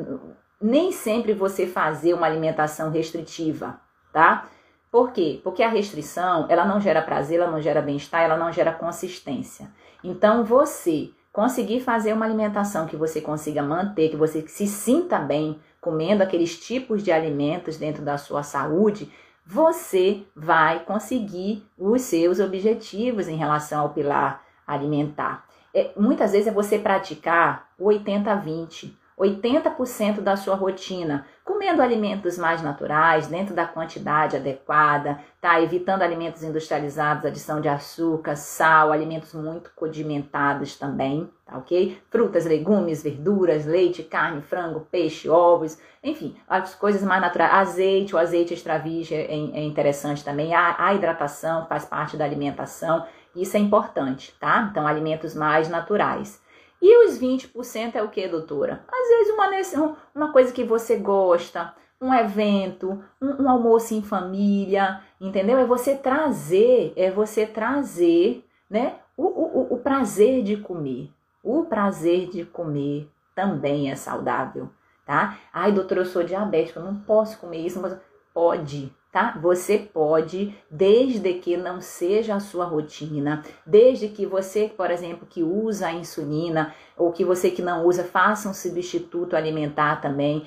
nem 0.62 0.92
sempre 0.92 1.32
você 1.32 1.66
fazer 1.66 2.14
uma 2.14 2.24
alimentação 2.24 2.92
restritiva, 2.92 3.80
tá? 4.12 4.46
Por 4.88 5.10
quê? 5.10 5.40
Porque 5.42 5.64
a 5.64 5.68
restrição, 5.68 6.46
ela 6.48 6.64
não 6.64 6.80
gera 6.80 7.02
prazer, 7.02 7.40
ela 7.40 7.50
não 7.50 7.60
gera 7.60 7.82
bem-estar, 7.82 8.22
ela 8.22 8.36
não 8.36 8.52
gera 8.52 8.72
consistência. 8.72 9.68
Então, 10.04 10.44
você 10.44 11.10
conseguir 11.32 11.80
fazer 11.80 12.12
uma 12.12 12.24
alimentação 12.24 12.86
que 12.86 12.94
você 12.94 13.20
consiga 13.20 13.64
manter, 13.64 14.10
que 14.10 14.16
você 14.16 14.46
se 14.46 14.68
sinta 14.68 15.18
bem 15.18 15.58
comendo 15.80 16.22
aqueles 16.22 16.56
tipos 16.56 17.02
de 17.02 17.10
alimentos 17.10 17.76
dentro 17.76 18.04
da 18.04 18.16
sua 18.16 18.44
saúde, 18.44 19.10
você 19.44 20.22
vai 20.36 20.84
conseguir 20.84 21.66
os 21.76 22.02
seus 22.02 22.38
objetivos 22.38 23.26
em 23.26 23.36
relação 23.36 23.80
ao 23.80 23.90
pilar 23.90 24.44
alimentar 24.64 25.45
é, 25.76 25.90
muitas 25.94 26.32
vezes 26.32 26.48
é 26.48 26.50
você 26.50 26.78
praticar 26.78 27.68
o 27.78 27.88
80-20. 27.88 28.94
80% 29.18 30.20
da 30.20 30.36
sua 30.36 30.54
rotina, 30.54 31.26
comendo 31.42 31.80
alimentos 31.80 32.36
mais 32.36 32.60
naturais, 32.60 33.26
dentro 33.26 33.54
da 33.54 33.66
quantidade 33.66 34.36
adequada, 34.36 35.18
tá? 35.40 35.58
Evitando 35.60 36.02
alimentos 36.02 36.42
industrializados, 36.42 37.24
adição 37.24 37.60
de 37.60 37.68
açúcar, 37.68 38.36
sal, 38.36 38.92
alimentos 38.92 39.32
muito 39.32 39.70
condimentados 39.74 40.76
também, 40.76 41.30
tá 41.46 41.56
ok? 41.56 41.98
Frutas, 42.10 42.44
legumes, 42.44 43.02
verduras, 43.02 43.64
leite, 43.64 44.02
carne, 44.02 44.42
frango, 44.42 44.80
peixe, 44.90 45.30
ovos, 45.30 45.78
enfim, 46.04 46.36
as 46.46 46.74
coisas 46.74 47.02
mais 47.02 47.22
naturais. 47.22 47.52
Azeite, 47.54 48.14
o 48.14 48.18
azeite 48.18 48.52
extra 48.52 48.76
virgem 48.76 49.18
é, 49.18 49.60
é 49.60 49.64
interessante 49.64 50.22
também. 50.22 50.54
A, 50.54 50.76
a 50.78 50.94
hidratação 50.94 51.66
faz 51.66 51.86
parte 51.86 52.18
da 52.18 52.24
alimentação. 52.26 53.06
Isso 53.36 53.56
é 53.56 53.60
importante, 53.60 54.34
tá? 54.40 54.68
Então, 54.70 54.86
alimentos 54.86 55.34
mais 55.34 55.68
naturais. 55.68 56.40
E 56.80 57.06
os 57.06 57.18
20% 57.18 57.94
é 57.94 58.02
o 58.02 58.08
que, 58.08 58.26
doutora? 58.28 58.84
Às 58.88 59.08
vezes 59.08 59.34
uma, 59.34 59.96
uma 60.14 60.32
coisa 60.32 60.52
que 60.52 60.64
você 60.64 60.96
gosta, 60.96 61.74
um 62.00 62.12
evento, 62.12 63.02
um, 63.20 63.44
um, 63.44 63.50
almoço 63.50 63.94
em 63.94 64.02
família, 64.02 65.00
entendeu? 65.20 65.58
É 65.58 65.64
você 65.64 65.94
trazer, 65.94 66.92
é 66.96 67.10
você 67.10 67.46
trazer, 67.46 68.44
né? 68.68 68.96
O, 69.16 69.24
o, 69.24 69.74
o 69.74 69.78
prazer 69.78 70.42
de 70.42 70.58
comer. 70.58 71.10
O 71.42 71.64
prazer 71.64 72.28
de 72.28 72.44
comer 72.44 73.08
também 73.34 73.90
é 73.90 73.96
saudável, 73.96 74.68
tá? 75.06 75.38
Ai, 75.52 75.72
doutora, 75.72 76.02
eu 76.02 76.06
sou 76.06 76.22
diabética, 76.22 76.80
eu 76.80 76.84
não 76.84 76.96
posso 76.96 77.38
comer 77.38 77.66
isso. 77.66 77.80
Posso... 77.80 77.98
Pode, 78.34 78.94
tá? 79.16 79.34
Você 79.40 79.78
pode, 79.78 80.54
desde 80.70 81.32
que 81.32 81.56
não 81.56 81.80
seja 81.80 82.34
a 82.34 82.40
sua 82.40 82.66
rotina, 82.66 83.42
desde 83.64 84.08
que 84.08 84.26
você, 84.26 84.68
por 84.68 84.90
exemplo, 84.90 85.26
que 85.26 85.42
usa 85.42 85.86
a 85.86 85.92
insulina 85.94 86.74
ou 86.94 87.10
que 87.10 87.24
você 87.24 87.50
que 87.50 87.62
não 87.62 87.86
usa, 87.86 88.04
faça 88.04 88.46
um 88.46 88.52
substituto 88.52 89.34
alimentar 89.34 90.02
também. 90.02 90.46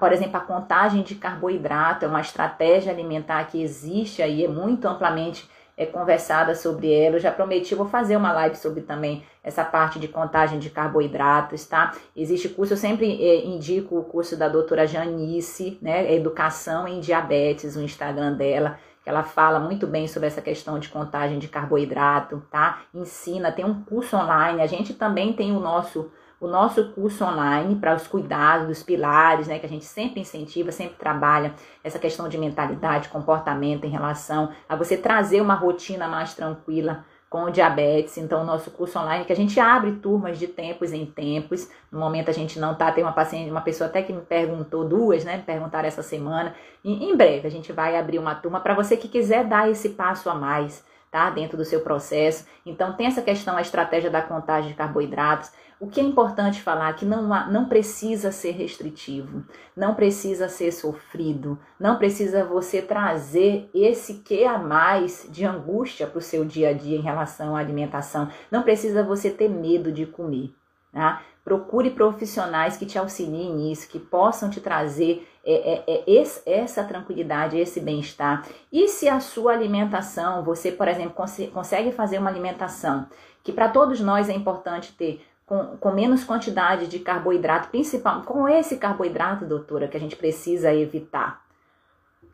Por 0.00 0.12
exemplo, 0.12 0.36
a 0.36 0.40
contagem 0.40 1.04
de 1.04 1.14
carboidrato 1.14 2.04
é 2.04 2.08
uma 2.08 2.20
estratégia 2.20 2.92
alimentar 2.92 3.44
que 3.44 3.62
existe 3.62 4.20
aí, 4.20 4.44
é 4.44 4.48
muito 4.48 4.88
amplamente 4.88 5.48
é, 5.76 5.86
conversada 5.86 6.54
sobre 6.54 6.92
ela. 6.92 7.16
Eu 7.16 7.20
já 7.20 7.30
prometi, 7.30 7.74
vou 7.74 7.86
fazer 7.86 8.16
uma 8.16 8.32
live 8.32 8.56
sobre 8.56 8.82
também 8.82 9.24
essa 9.42 9.64
parte 9.64 9.98
de 9.98 10.08
contagem 10.08 10.58
de 10.58 10.70
carboidratos, 10.70 11.66
tá? 11.66 11.94
Existe 12.16 12.48
curso, 12.48 12.72
eu 12.72 12.78
sempre 12.78 13.22
é, 13.22 13.44
indico 13.44 13.98
o 13.98 14.04
curso 14.04 14.36
da 14.36 14.48
doutora 14.48 14.86
Janice, 14.86 15.78
né? 15.82 16.12
Educação 16.14 16.88
em 16.88 17.00
Diabetes, 17.00 17.76
o 17.76 17.82
Instagram 17.82 18.34
dela, 18.34 18.78
que 19.02 19.10
ela 19.10 19.22
fala 19.22 19.60
muito 19.60 19.86
bem 19.86 20.08
sobre 20.08 20.28
essa 20.28 20.40
questão 20.40 20.78
de 20.78 20.88
contagem 20.88 21.38
de 21.38 21.48
carboidrato, 21.48 22.42
tá? 22.50 22.82
Ensina, 22.94 23.52
tem 23.52 23.64
um 23.64 23.82
curso 23.82 24.16
online, 24.16 24.62
a 24.62 24.66
gente 24.66 24.94
também 24.94 25.32
tem 25.32 25.54
o 25.54 25.60
nosso 25.60 26.10
o 26.40 26.46
nosso 26.46 26.92
curso 26.92 27.24
online 27.24 27.76
para 27.76 27.94
os 27.94 28.06
cuidados 28.06 28.66
dos 28.66 28.82
pilares, 28.82 29.46
né, 29.46 29.58
que 29.58 29.66
a 29.66 29.68
gente 29.68 29.84
sempre 29.84 30.20
incentiva, 30.20 30.72
sempre 30.72 30.96
trabalha 30.96 31.54
essa 31.82 31.98
questão 31.98 32.28
de 32.28 32.36
mentalidade, 32.36 33.08
comportamento 33.08 33.84
em 33.84 33.90
relação 33.90 34.50
a 34.68 34.76
você 34.76 34.96
trazer 34.96 35.40
uma 35.40 35.54
rotina 35.54 36.06
mais 36.06 36.34
tranquila 36.34 37.04
com 37.34 37.44
o 37.44 37.50
diabetes. 37.50 38.16
Então, 38.16 38.42
o 38.42 38.44
nosso 38.44 38.70
curso 38.70 38.96
online, 38.96 39.24
que 39.24 39.32
a 39.32 39.36
gente 39.36 39.58
abre 39.58 39.92
turmas 39.96 40.38
de 40.38 40.46
tempos 40.46 40.92
em 40.92 41.04
tempos. 41.04 41.68
No 41.90 41.98
momento 41.98 42.28
a 42.28 42.32
gente 42.32 42.60
não 42.60 42.76
tá, 42.76 42.92
tem 42.92 43.02
uma 43.02 43.12
paciente, 43.12 43.50
uma 43.50 43.60
pessoa 43.60 43.90
até 43.90 44.02
que 44.02 44.12
me 44.12 44.20
perguntou, 44.20 44.84
duas, 44.84 45.24
né? 45.24 45.38
Me 45.38 45.42
perguntaram 45.42 45.88
essa 45.88 46.00
semana. 46.00 46.54
E, 46.84 47.04
em 47.04 47.16
breve 47.16 47.48
a 47.48 47.50
gente 47.50 47.72
vai 47.72 47.98
abrir 47.98 48.20
uma 48.20 48.36
turma 48.36 48.60
para 48.60 48.72
você 48.72 48.96
que 48.96 49.08
quiser 49.08 49.44
dar 49.46 49.68
esse 49.68 49.88
passo 49.90 50.30
a 50.30 50.34
mais 50.34 50.84
tá? 51.14 51.30
Dentro 51.30 51.56
do 51.56 51.64
seu 51.64 51.80
processo. 51.80 52.44
Então 52.66 52.92
tem 52.92 53.06
essa 53.06 53.22
questão, 53.22 53.56
a 53.56 53.60
estratégia 53.60 54.10
da 54.10 54.20
contagem 54.20 54.72
de 54.72 54.76
carboidratos. 54.76 55.52
O 55.84 55.86
que 55.86 56.00
é 56.00 56.02
importante 56.02 56.62
falar 56.62 56.88
é 56.88 56.92
que 56.94 57.04
não, 57.04 57.30
há, 57.30 57.44
não 57.44 57.66
precisa 57.66 58.32
ser 58.32 58.52
restritivo, 58.52 59.44
não 59.76 59.94
precisa 59.94 60.48
ser 60.48 60.72
sofrido, 60.72 61.58
não 61.78 61.98
precisa 61.98 62.42
você 62.42 62.80
trazer 62.80 63.68
esse 63.74 64.14
que 64.14 64.46
a 64.46 64.56
mais 64.56 65.28
de 65.28 65.44
angústia 65.44 66.06
para 66.06 66.18
o 66.18 66.22
seu 66.22 66.42
dia 66.42 66.70
a 66.70 66.72
dia 66.72 66.96
em 66.96 67.02
relação 67.02 67.54
à 67.54 67.58
alimentação. 67.58 68.30
Não 68.50 68.62
precisa 68.62 69.02
você 69.02 69.28
ter 69.28 69.50
medo 69.50 69.92
de 69.92 70.06
comer. 70.06 70.54
Tá? 70.90 71.20
Procure 71.44 71.90
profissionais 71.90 72.78
que 72.78 72.86
te 72.86 72.98
auxiliem 72.98 73.54
nisso, 73.54 73.86
que 73.86 73.98
possam 73.98 74.48
te 74.48 74.62
trazer 74.62 75.28
é, 75.44 75.74
é, 75.74 75.84
é 75.86 76.04
esse, 76.06 76.40
essa 76.46 76.82
tranquilidade, 76.82 77.58
esse 77.58 77.78
bem-estar. 77.78 78.46
E 78.72 78.88
se 78.88 79.06
a 79.06 79.20
sua 79.20 79.52
alimentação, 79.52 80.42
você, 80.42 80.72
por 80.72 80.88
exemplo, 80.88 81.12
cons 81.12 81.36
consegue 81.52 81.92
fazer 81.92 82.16
uma 82.16 82.30
alimentação 82.30 83.06
que 83.44 83.52
para 83.52 83.68
todos 83.68 84.00
nós 84.00 84.30
é 84.30 84.32
importante 84.32 84.94
ter 84.94 85.22
com, 85.46 85.76
com, 85.76 85.92
menos 85.92 86.24
quantidade 86.24 86.86
de 86.86 86.98
carboidrato, 86.98 87.68
principalmente 87.68 88.26
com 88.26 88.48
esse 88.48 88.76
carboidrato, 88.76 89.44
doutora, 89.44 89.88
que 89.88 89.96
a 89.96 90.00
gente 90.00 90.16
precisa 90.16 90.72
evitar. 90.72 91.42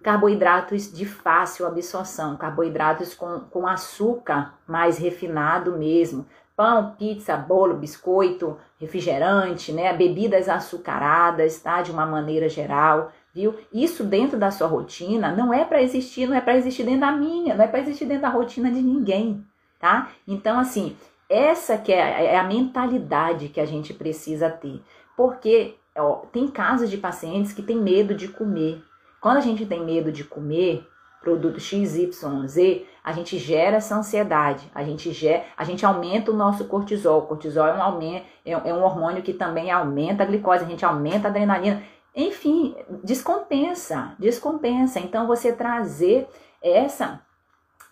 Carboidratos 0.03 0.91
de 0.93 1.05
fácil 1.05 1.67
absorção, 1.67 2.37
carboidratos 2.37 3.15
com, 3.15 3.41
com 3.51 3.67
açúcar 3.67 4.55
mais 4.67 4.97
refinado 4.97 5.77
mesmo, 5.77 6.27
pão, 6.57 6.95
pizza, 6.99 7.37
bolo, 7.37 7.75
biscoito, 7.75 8.57
refrigerante, 8.79 9.73
né, 9.73 9.93
bebidas 9.95 10.49
açucaradas, 10.49 11.59
tá, 11.59 11.83
de 11.83 11.91
uma 11.91 12.05
maneira 12.07 12.49
geral, 12.49 13.13
viu? 13.35 13.55
Isso 13.73 14.05
dentro 14.05 14.39
da 14.39 14.51
sua 14.51 14.67
rotina 14.67 15.33
não 15.33 15.55
é 15.55 15.65
para 15.65 15.83
existir, 15.83 16.27
não 16.27 16.37
é 16.37 16.41
para 16.41 16.57
existir 16.57 16.85
dentro 16.85 17.01
da 17.01 17.13
minha, 17.13 17.55
não 17.55 17.65
é 17.65 17.69
para 17.69 17.81
existir 17.81 18.05
dentro 18.05 18.23
da 18.23 18.29
rotina 18.29 18.71
de 18.71 18.83
ninguém, 18.83 19.43
tá? 19.79 20.11
Então 20.29 20.59
assim, 20.59 20.97
essa 21.31 21.79
que 21.79 21.93
é, 21.93 22.27
é 22.27 22.37
a 22.37 22.45
mentalidade 22.45 23.49
que 23.49 23.61
a 23.61 23.65
gente 23.65 23.95
precisa 23.95 24.51
ter, 24.51 24.83
porque 25.17 25.77
ó, 25.97 26.17
tem 26.33 26.49
casos 26.49 26.91
de 26.91 26.99
pacientes 26.99 27.53
que 27.53 27.63
têm 27.63 27.77
medo 27.77 28.15
de 28.15 28.29
comer. 28.29 28.83
Quando 29.21 29.37
a 29.37 29.41
gente 29.41 29.65
tem 29.65 29.85
medo 29.85 30.11
de 30.11 30.25
comer, 30.25 30.85
produto 31.21 31.61
XYZ, 31.61 32.83
a 33.05 33.13
gente 33.13 33.39
gera 33.39 33.77
essa 33.77 33.95
ansiedade, 33.95 34.71
a 34.75 34.83
gente, 34.83 35.13
gera, 35.13 35.45
a 35.57 35.65
gente 35.65 35.85
aumenta 35.85 36.31
o 36.31 36.37
nosso 36.37 36.65
cortisol. 36.65 37.21
O 37.21 37.27
cortisol 37.27 37.67
é 37.67 37.75
um, 37.75 37.83
aumento, 37.83 38.25
é, 38.45 38.53
é 38.53 38.75
um 38.75 38.83
hormônio 38.83 39.23
que 39.23 39.35
também 39.35 39.71
aumenta 39.71 40.23
a 40.23 40.27
glicose, 40.27 40.65
a 40.65 40.69
gente 40.69 40.85
aumenta 40.85 41.29
a 41.29 41.31
adrenalina. 41.31 41.83
Enfim, 42.17 42.75
descompensa, 43.05 44.15
descompensa. 44.19 44.99
Então, 44.99 45.27
você 45.27 45.53
trazer 45.53 46.27
essa 46.63 47.21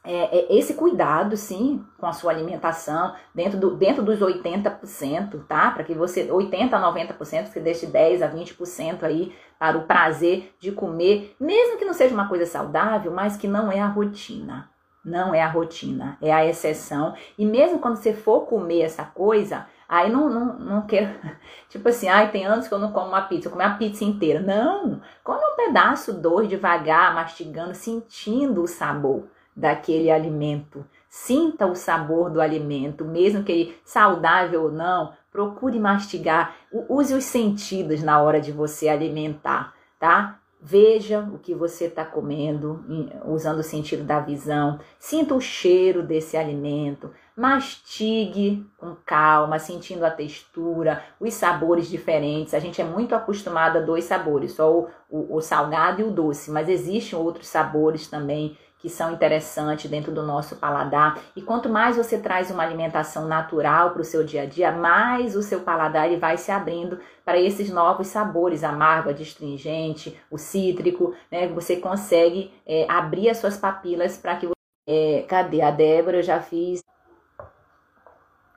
é, 0.08 0.38
é, 0.38 0.56
esse 0.56 0.72
cuidado, 0.72 1.36
sim, 1.36 1.84
com 1.98 2.06
a 2.06 2.14
sua 2.14 2.32
alimentação, 2.32 3.14
dentro, 3.34 3.60
do, 3.60 3.76
dentro 3.76 4.02
dos 4.02 4.20
80%, 4.20 5.44
tá? 5.46 5.70
Para 5.70 5.84
que 5.84 5.92
você, 5.92 6.26
80% 6.26 6.72
a 6.72 6.80
90%, 6.80 7.46
você 7.46 7.60
deixe 7.60 7.86
10% 7.86 8.22
a 8.22 8.30
20% 8.30 9.02
aí 9.02 9.34
para 9.58 9.76
o 9.76 9.82
prazer 9.82 10.54
de 10.58 10.72
comer, 10.72 11.36
mesmo 11.38 11.76
que 11.76 11.84
não 11.84 11.92
seja 11.92 12.14
uma 12.14 12.26
coisa 12.26 12.46
saudável, 12.46 13.12
mas 13.12 13.36
que 13.36 13.46
não 13.46 13.70
é 13.70 13.80
a 13.80 13.86
rotina. 13.86 14.70
Não 15.04 15.34
é 15.34 15.42
a 15.42 15.48
rotina, 15.48 16.16
é 16.22 16.32
a 16.32 16.44
exceção. 16.46 17.14
E 17.38 17.44
mesmo 17.44 17.78
quando 17.78 17.96
você 17.96 18.14
for 18.14 18.46
comer 18.46 18.80
essa 18.80 19.04
coisa, 19.04 19.66
aí 19.86 20.10
não, 20.10 20.30
não, 20.30 20.58
não 20.58 20.82
quero. 20.86 21.14
Tipo 21.68 21.86
assim, 21.90 22.08
ai, 22.08 22.30
tem 22.30 22.46
anos 22.46 22.66
que 22.66 22.72
eu 22.72 22.78
não 22.78 22.92
como 22.92 23.08
uma 23.08 23.22
pizza, 23.22 23.48
eu 23.48 23.52
comer 23.52 23.64
a 23.64 23.74
pizza 23.74 24.04
inteira. 24.04 24.40
Não! 24.40 25.02
Come 25.22 25.44
um 25.44 25.56
pedaço, 25.56 26.14
dois, 26.14 26.48
devagar, 26.48 27.14
mastigando, 27.14 27.74
sentindo 27.74 28.62
o 28.62 28.66
sabor 28.66 29.28
daquele 29.58 30.10
alimento. 30.10 30.84
Sinta 31.10 31.66
o 31.66 31.74
sabor 31.74 32.30
do 32.30 32.40
alimento, 32.40 33.04
mesmo 33.04 33.42
que 33.42 33.50
ele 33.50 33.76
saudável 33.84 34.64
ou 34.64 34.70
não, 34.70 35.12
procure 35.32 35.78
mastigar, 35.80 36.54
use 36.88 37.12
os 37.14 37.24
sentidos 37.24 38.02
na 38.02 38.20
hora 38.20 38.40
de 38.40 38.52
você 38.52 38.88
alimentar, 38.88 39.74
tá? 39.98 40.38
Veja 40.60 41.20
o 41.20 41.38
que 41.38 41.54
você 41.54 41.84
está 41.84 42.04
comendo, 42.04 42.84
usando 43.24 43.60
o 43.60 43.62
sentido 43.62 44.02
da 44.02 44.18
visão. 44.18 44.80
Sinta 44.98 45.34
o 45.34 45.40
cheiro 45.40 46.02
desse 46.02 46.36
alimento. 46.36 47.12
Mastigue 47.36 48.66
com 48.76 48.96
calma, 49.06 49.60
sentindo 49.60 50.04
a 50.04 50.10
textura, 50.10 51.04
os 51.20 51.32
sabores 51.34 51.88
diferentes. 51.88 52.54
A 52.54 52.58
gente 52.58 52.80
é 52.80 52.84
muito 52.84 53.14
acostumado 53.14 53.78
a 53.78 53.80
dois 53.80 54.04
sabores, 54.04 54.54
só 54.54 54.72
o, 54.72 54.88
o, 55.08 55.36
o 55.36 55.40
salgado 55.40 56.00
e 56.00 56.04
o 56.04 56.10
doce, 56.10 56.50
mas 56.50 56.68
existem 56.68 57.16
outros 57.16 57.46
sabores 57.46 58.08
também 58.08 58.58
que 58.78 58.88
são 58.88 59.12
interessantes 59.12 59.90
dentro 59.90 60.12
do 60.12 60.22
nosso 60.22 60.56
paladar. 60.56 61.18
E 61.34 61.42
quanto 61.42 61.68
mais 61.68 61.96
você 61.96 62.16
traz 62.18 62.50
uma 62.50 62.62
alimentação 62.62 63.26
natural 63.26 63.90
para 63.90 64.02
o 64.02 64.04
seu 64.04 64.24
dia 64.24 64.42
a 64.42 64.46
dia, 64.46 64.70
mais 64.70 65.34
o 65.34 65.42
seu 65.42 65.60
paladar 65.60 66.06
ele 66.06 66.16
vai 66.16 66.36
se 66.36 66.52
abrindo 66.52 67.00
para 67.24 67.38
esses 67.38 67.70
novos 67.70 68.06
sabores, 68.06 68.62
amargo, 68.62 69.10
adstringente, 69.10 70.18
o 70.30 70.38
cítrico, 70.38 71.14
né? 71.30 71.48
Você 71.48 71.76
consegue 71.76 72.54
é, 72.64 72.86
abrir 72.88 73.28
as 73.28 73.38
suas 73.38 73.56
papilas 73.56 74.16
para 74.16 74.36
que 74.36 74.46
você... 74.46 74.52
É, 74.90 75.22
cadê 75.28 75.60
a 75.60 75.70
Débora? 75.70 76.18
Eu 76.18 76.22
já 76.22 76.40
fiz. 76.40 76.82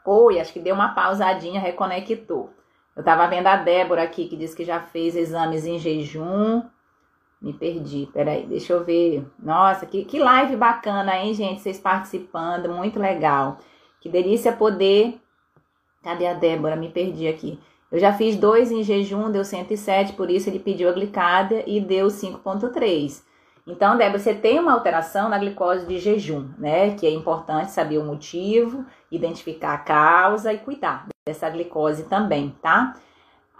Oi, 0.06 0.40
acho 0.40 0.54
que 0.54 0.62
deu 0.62 0.74
uma 0.74 0.96
pausadinha, 0.96 1.60
reconectou. 1.60 2.54
Eu 2.96 3.02
estava 3.02 3.28
vendo 3.28 3.48
a 3.48 3.58
Débora 3.58 4.04
aqui 4.04 4.28
que 4.28 4.38
disse 4.38 4.56
que 4.56 4.64
já 4.64 4.80
fez 4.80 5.16
exames 5.16 5.66
em 5.66 5.78
jejum. 5.78 6.62
Me 7.42 7.54
perdi, 7.54 8.08
peraí, 8.14 8.46
deixa 8.46 8.74
eu 8.74 8.84
ver. 8.84 9.26
Nossa, 9.40 9.86
que, 9.88 10.06
que 10.06 10.20
live 10.20 10.56
bacana, 10.56 11.18
hein, 11.18 11.34
gente? 11.34 11.62
Vocês 11.62 11.80
participando, 11.80 12.70
muito 12.70 13.00
legal. 13.00 13.58
Que 14.00 14.08
delícia 14.10 14.54
poder. 14.54 15.20
Cadê 16.04 16.28
a 16.28 16.34
Débora? 16.34 16.76
Me 16.76 16.90
perdi 16.90 17.28
aqui. 17.28 17.60
Eu 17.92 18.00
já 18.00 18.14
fiz 18.14 18.36
dois 18.36 18.72
em 18.72 18.84
jejum, 18.84 19.32
deu 19.32 19.44
107, 19.44 20.14
por 20.14 20.30
isso 20.30 20.50
ele 20.50 20.60
pediu 20.60 20.88
a 20.88 20.94
glicada 20.94 21.64
e 21.66 21.82
deu 21.82 22.08
5,3. 22.08 23.24
Então, 23.66 23.98
Débora, 23.98 24.20
você 24.20 24.34
tem 24.34 24.60
uma 24.60 24.74
alteração 24.74 25.28
na 25.28 25.38
glicose 25.38 25.86
de 25.88 25.98
jejum, 26.00 26.50
né? 26.58 26.96
Que 26.96 27.08
é 27.08 27.12
importante 27.12 27.72
saber 27.72 27.98
o 27.98 28.06
motivo, 28.06 28.86
identificar 29.12 29.74
a 29.74 29.78
causa 29.80 30.54
e 30.54 30.60
cuidar 30.60 31.08
dessa 31.28 31.50
glicose 31.50 32.04
também, 32.04 32.56
tá? 32.62 32.96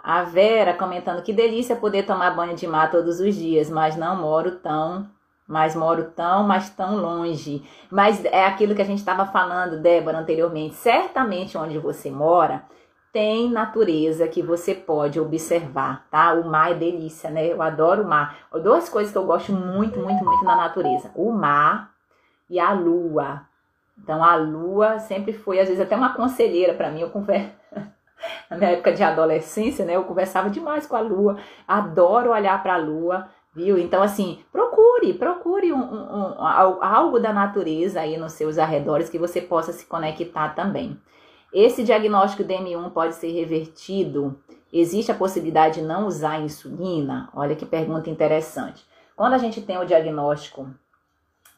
A 0.02 0.24
Vera 0.24 0.74
comentando 0.74 1.22
que 1.22 1.32
delícia 1.32 1.76
poder 1.76 2.04
tomar 2.04 2.34
banho 2.34 2.56
de 2.56 2.66
mar 2.66 2.90
todos 2.90 3.20
os 3.20 3.34
dias, 3.34 3.70
mas 3.70 3.96
não 3.96 4.16
moro 4.20 4.56
tão, 4.56 5.08
mas 5.46 5.76
moro 5.76 6.10
tão, 6.16 6.42
mas 6.42 6.70
tão 6.70 6.96
longe. 6.96 7.62
Mas 7.90 8.24
é 8.24 8.44
aquilo 8.44 8.74
que 8.74 8.82
a 8.82 8.86
gente 8.86 8.98
estava 8.98 9.26
falando, 9.26 9.80
Débora, 9.80 10.18
anteriormente. 10.18 10.74
Certamente 10.74 11.56
onde 11.56 11.78
você 11.78 12.10
mora 12.10 12.64
tem 13.12 13.50
natureza 13.50 14.26
que 14.26 14.42
você 14.42 14.74
pode 14.74 15.20
observar, 15.20 16.06
tá? 16.10 16.32
O 16.32 16.48
mar 16.48 16.72
é 16.72 16.74
delícia, 16.74 17.30
né? 17.30 17.46
Eu 17.46 17.60
adoro 17.60 18.02
o 18.02 18.08
mar. 18.08 18.38
Duas 18.62 18.88
coisas 18.88 19.12
que 19.12 19.18
eu 19.18 19.26
gosto 19.26 19.52
muito, 19.52 20.00
muito, 20.00 20.24
muito 20.24 20.44
na 20.44 20.56
natureza: 20.56 21.10
o 21.14 21.30
mar 21.30 21.92
e 22.48 22.58
a 22.58 22.72
lua. 22.72 23.42
Então 24.02 24.24
a 24.24 24.34
lua 24.34 24.98
sempre 24.98 25.32
foi, 25.34 25.60
às 25.60 25.68
vezes, 25.68 25.82
até 25.82 25.94
uma 25.94 26.14
conselheira 26.14 26.72
para 26.72 26.90
mim. 26.90 27.02
Eu 27.02 27.10
converso 27.10 27.52
na 28.50 28.56
minha 28.56 28.70
época 28.70 28.92
de 28.92 29.02
adolescência, 29.02 29.84
né? 29.84 29.96
Eu 29.96 30.04
conversava 30.04 30.50
demais 30.50 30.86
com 30.86 30.96
a 30.96 31.00
lua, 31.00 31.38
adoro 31.66 32.30
olhar 32.30 32.62
para 32.62 32.74
a 32.74 32.78
lua, 32.78 33.28
viu? 33.54 33.78
Então, 33.78 34.02
assim, 34.02 34.40
procure, 34.50 35.14
procure 35.14 35.72
um, 35.72 35.78
um, 35.78 36.32
um, 36.32 36.44
algo 36.44 37.18
da 37.18 37.32
natureza 37.32 38.00
aí 38.00 38.16
nos 38.16 38.32
seus 38.32 38.58
arredores 38.58 39.08
que 39.08 39.18
você 39.18 39.40
possa 39.40 39.72
se 39.72 39.86
conectar 39.86 40.50
também. 40.50 40.98
Esse 41.52 41.84
diagnóstico 41.84 42.44
DM1 42.44 42.90
pode 42.92 43.14
ser 43.14 43.30
revertido? 43.30 44.40
Existe 44.72 45.12
a 45.12 45.14
possibilidade 45.14 45.80
de 45.80 45.86
não 45.86 46.06
usar 46.06 46.40
insulina? 46.40 47.28
Olha 47.34 47.54
que 47.54 47.66
pergunta 47.66 48.08
interessante. 48.08 48.86
Quando 49.14 49.34
a 49.34 49.38
gente 49.38 49.60
tem 49.60 49.76
o 49.76 49.84
diagnóstico 49.84 50.70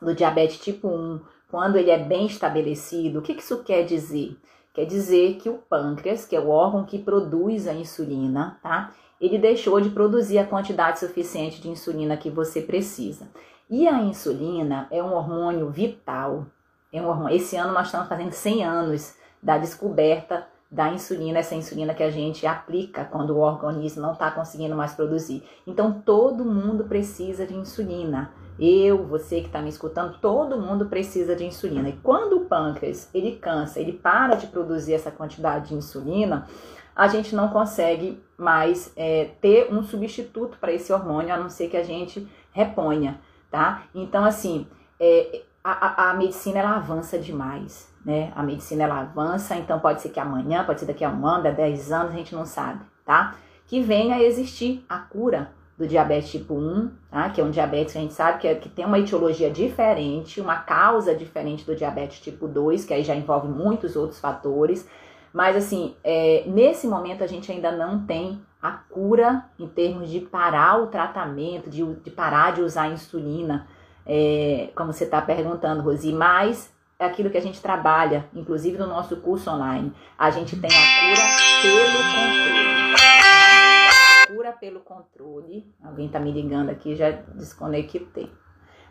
do 0.02 0.12
diabetes 0.12 0.58
tipo 0.58 0.88
1, 0.88 1.20
quando 1.48 1.76
ele 1.76 1.90
é 1.90 1.98
bem 1.98 2.26
estabelecido, 2.26 3.20
o 3.20 3.22
que 3.22 3.32
isso 3.32 3.62
quer 3.62 3.84
dizer? 3.84 4.36
Quer 4.74 4.86
dizer 4.86 5.36
que 5.36 5.48
o 5.48 5.54
pâncreas, 5.54 6.26
que 6.26 6.34
é 6.34 6.40
o 6.40 6.48
órgão 6.48 6.84
que 6.84 6.98
produz 6.98 7.68
a 7.68 7.72
insulina, 7.72 8.58
tá? 8.60 8.92
Ele 9.20 9.38
deixou 9.38 9.80
de 9.80 9.88
produzir 9.88 10.38
a 10.38 10.46
quantidade 10.46 10.98
suficiente 10.98 11.62
de 11.62 11.68
insulina 11.68 12.16
que 12.16 12.28
você 12.28 12.60
precisa. 12.60 13.28
E 13.70 13.86
a 13.86 14.02
insulina 14.02 14.88
é 14.90 15.00
um 15.00 15.14
hormônio 15.14 15.70
vital. 15.70 16.46
É 16.92 17.00
um 17.00 17.08
hormônio. 17.08 17.36
Esse 17.36 17.56
ano 17.56 17.72
nós 17.72 17.86
estamos 17.86 18.08
fazendo 18.08 18.32
100 18.32 18.64
anos 18.64 19.14
da 19.40 19.56
descoberta 19.56 20.46
da 20.70 20.88
insulina, 20.92 21.38
essa 21.38 21.54
insulina 21.54 21.94
que 21.94 22.02
a 22.02 22.10
gente 22.10 22.44
aplica 22.46 23.04
quando 23.04 23.30
o 23.30 23.38
organismo 23.38 24.02
não 24.02 24.12
está 24.12 24.28
conseguindo 24.32 24.74
mais 24.74 24.92
produzir. 24.92 25.44
Então, 25.64 26.02
todo 26.04 26.44
mundo 26.44 26.84
precisa 26.84 27.46
de 27.46 27.54
insulina. 27.54 28.32
Eu, 28.58 29.04
você 29.04 29.40
que 29.40 29.46
está 29.46 29.60
me 29.60 29.68
escutando, 29.68 30.18
todo 30.20 30.60
mundo 30.60 30.86
precisa 30.86 31.34
de 31.34 31.44
insulina. 31.44 31.88
E 31.88 31.96
quando 32.02 32.36
o 32.36 32.44
pâncreas 32.44 33.10
ele 33.12 33.36
cansa, 33.36 33.80
ele 33.80 33.92
para 33.92 34.36
de 34.36 34.46
produzir 34.46 34.94
essa 34.94 35.10
quantidade 35.10 35.70
de 35.70 35.74
insulina, 35.74 36.46
a 36.94 37.08
gente 37.08 37.34
não 37.34 37.48
consegue 37.48 38.22
mais 38.38 38.92
é, 38.96 39.30
ter 39.40 39.72
um 39.72 39.82
substituto 39.82 40.56
para 40.58 40.72
esse 40.72 40.92
hormônio, 40.92 41.34
a 41.34 41.36
não 41.36 41.50
ser 41.50 41.68
que 41.68 41.76
a 41.76 41.82
gente 41.82 42.28
reponha, 42.52 43.20
tá? 43.50 43.82
Então, 43.92 44.24
assim, 44.24 44.68
é, 45.00 45.42
a, 45.62 46.10
a, 46.10 46.14
medicina 46.14 46.60
ela 46.60 46.76
avança 46.76 47.18
demais, 47.18 47.92
né? 48.04 48.32
A 48.36 48.42
medicina 48.44 48.84
ela 48.84 49.00
avança, 49.00 49.56
então 49.56 49.80
pode 49.80 50.00
ser 50.00 50.10
que 50.10 50.20
amanhã, 50.20 50.62
pode 50.64 50.78
ser 50.78 50.86
daqui 50.86 51.04
a 51.04 51.10
um 51.10 51.26
ano, 51.26 51.48
a 51.48 51.50
10 51.50 51.90
anos, 51.90 52.12
a 52.12 52.16
gente 52.16 52.34
não 52.34 52.46
sabe, 52.46 52.84
tá? 53.04 53.34
Que 53.66 53.80
venha 53.80 54.14
a 54.14 54.22
existir 54.22 54.84
a 54.88 54.98
cura 54.98 55.50
do 55.84 55.88
diabetes 55.88 56.30
tipo 56.30 56.54
1, 56.54 56.90
tá? 57.10 57.30
que 57.30 57.40
é 57.40 57.44
um 57.44 57.50
diabetes 57.50 57.92
que 57.92 57.98
a 57.98 58.00
gente 58.00 58.14
sabe 58.14 58.38
que, 58.38 58.48
é, 58.48 58.54
que 58.54 58.68
tem 58.68 58.84
uma 58.84 58.98
etiologia 58.98 59.50
diferente, 59.50 60.40
uma 60.40 60.56
causa 60.56 61.14
diferente 61.14 61.64
do 61.64 61.76
diabetes 61.76 62.20
tipo 62.20 62.48
2, 62.48 62.84
que 62.84 62.94
aí 62.94 63.04
já 63.04 63.14
envolve 63.14 63.48
muitos 63.48 63.94
outros 63.94 64.18
fatores. 64.18 64.88
Mas 65.32 65.56
assim, 65.56 65.94
é, 66.02 66.44
nesse 66.46 66.86
momento 66.86 67.22
a 67.22 67.26
gente 67.26 67.52
ainda 67.52 67.70
não 67.70 68.04
tem 68.04 68.40
a 68.62 68.72
cura 68.72 69.44
em 69.58 69.66
termos 69.66 70.08
de 70.10 70.20
parar 70.20 70.82
o 70.82 70.86
tratamento, 70.86 71.68
de, 71.68 71.84
de 71.84 72.10
parar 72.10 72.54
de 72.54 72.62
usar 72.62 72.88
insulina, 72.88 73.66
é, 74.06 74.70
como 74.74 74.92
você 74.92 75.04
está 75.04 75.20
perguntando, 75.20 75.82
Rosi, 75.82 76.12
mas 76.12 76.72
é 76.98 77.04
aquilo 77.04 77.30
que 77.30 77.36
a 77.36 77.42
gente 77.42 77.60
trabalha, 77.60 78.26
inclusive 78.34 78.78
no 78.78 78.86
nosso 78.86 79.16
curso 79.16 79.50
online. 79.50 79.92
A 80.18 80.30
gente 80.30 80.56
tem 80.56 80.70
a 80.70 81.14
cura 81.14 81.26
pelo 81.62 81.98
controle 81.98 83.03
pelo 84.58 84.80
controle. 84.80 85.72
Alguém 85.82 86.06
está 86.06 86.18
me 86.18 86.32
ligando 86.32 86.70
aqui, 86.70 86.94
já 86.94 87.10
desconectei. 87.10 88.30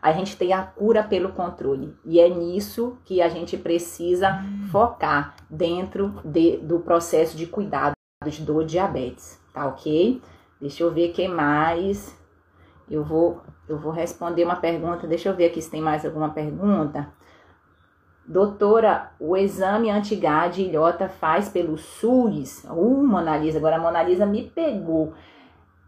A 0.01 0.11
gente 0.11 0.35
tem 0.35 0.51
a 0.51 0.61
cura 0.61 1.01
pelo 1.01 1.31
controle. 1.31 1.95
E 2.03 2.19
é 2.19 2.27
nisso 2.27 2.97
que 3.05 3.21
a 3.21 3.29
gente 3.29 3.55
precisa 3.55 4.43
focar 4.69 5.35
dentro 5.49 6.19
de, 6.25 6.57
do 6.57 6.81
processo 6.81 7.37
de 7.37 7.47
cuidados 7.47 7.95
do 8.41 8.65
diabetes. 8.65 9.41
Tá 9.53 9.65
ok? 9.65 10.21
Deixa 10.59 10.83
eu 10.83 10.91
ver 10.91 11.13
quem 11.13 11.29
mais. 11.29 12.17
Eu 12.89 13.03
vou, 13.03 13.41
eu 13.67 13.77
vou 13.77 13.93
responder 13.93 14.43
uma 14.43 14.57
pergunta. 14.57 15.07
Deixa 15.07 15.29
eu 15.29 15.35
ver 15.35 15.45
aqui 15.45 15.61
se 15.61 15.71
tem 15.71 15.81
mais 15.81 16.05
alguma 16.05 16.31
pergunta. 16.31 17.13
Doutora, 18.25 19.11
o 19.19 19.35
exame 19.35 19.89
anti-GAD 19.89 20.63
ilhota 20.63 21.09
faz 21.09 21.49
pelo 21.49 21.77
SUS? 21.77 22.63
Uh, 22.63 23.05
Mona 23.05 23.37
Lisa, 23.37 23.57
agora 23.57 23.75
a 23.75 23.79
Mona 23.79 24.01
Lisa 24.01 24.25
me 24.25 24.49
pegou. 24.49 25.13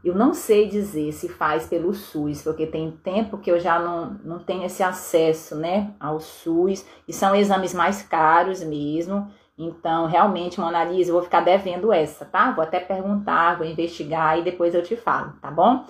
Eu 0.05 0.13
não 0.13 0.35
sei 0.35 0.67
dizer 0.67 1.11
se 1.13 1.27
faz 1.27 1.65
pelo 1.65 1.91
SUS, 1.91 2.43
porque 2.43 2.67
tem 2.67 2.91
tempo 2.91 3.39
que 3.39 3.49
eu 3.49 3.59
já 3.59 3.79
não, 3.79 4.11
não 4.23 4.37
tenho 4.37 4.63
esse 4.63 4.83
acesso, 4.83 5.55
né, 5.55 5.95
ao 5.99 6.19
SUS, 6.19 6.85
e 7.07 7.11
são 7.11 7.35
exames 7.35 7.73
mais 7.73 8.03
caros 8.03 8.63
mesmo. 8.63 9.27
Então, 9.57 10.05
realmente, 10.05 10.59
Mona 10.59 10.83
Lisa, 10.83 11.09
eu 11.09 11.15
vou 11.15 11.23
ficar 11.23 11.41
devendo 11.41 11.91
essa, 11.91 12.23
tá? 12.23 12.51
Vou 12.51 12.63
até 12.63 12.79
perguntar, 12.79 13.57
vou 13.57 13.65
investigar 13.65 14.37
e 14.37 14.43
depois 14.43 14.75
eu 14.75 14.83
te 14.83 14.95
falo, 14.95 15.33
tá 15.41 15.49
bom? 15.49 15.83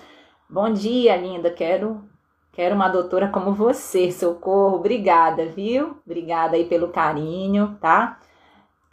Bom 0.48 0.72
dia, 0.72 1.14
linda. 1.16 1.50
Quero 1.50 2.02
quero 2.52 2.74
uma 2.74 2.88
doutora 2.88 3.28
como 3.28 3.52
você. 3.52 4.10
Socorro. 4.10 4.76
Obrigada, 4.76 5.44
viu? 5.44 5.98
Obrigada 6.06 6.56
aí 6.56 6.64
pelo 6.64 6.88
carinho, 6.88 7.76
tá? 7.80 8.18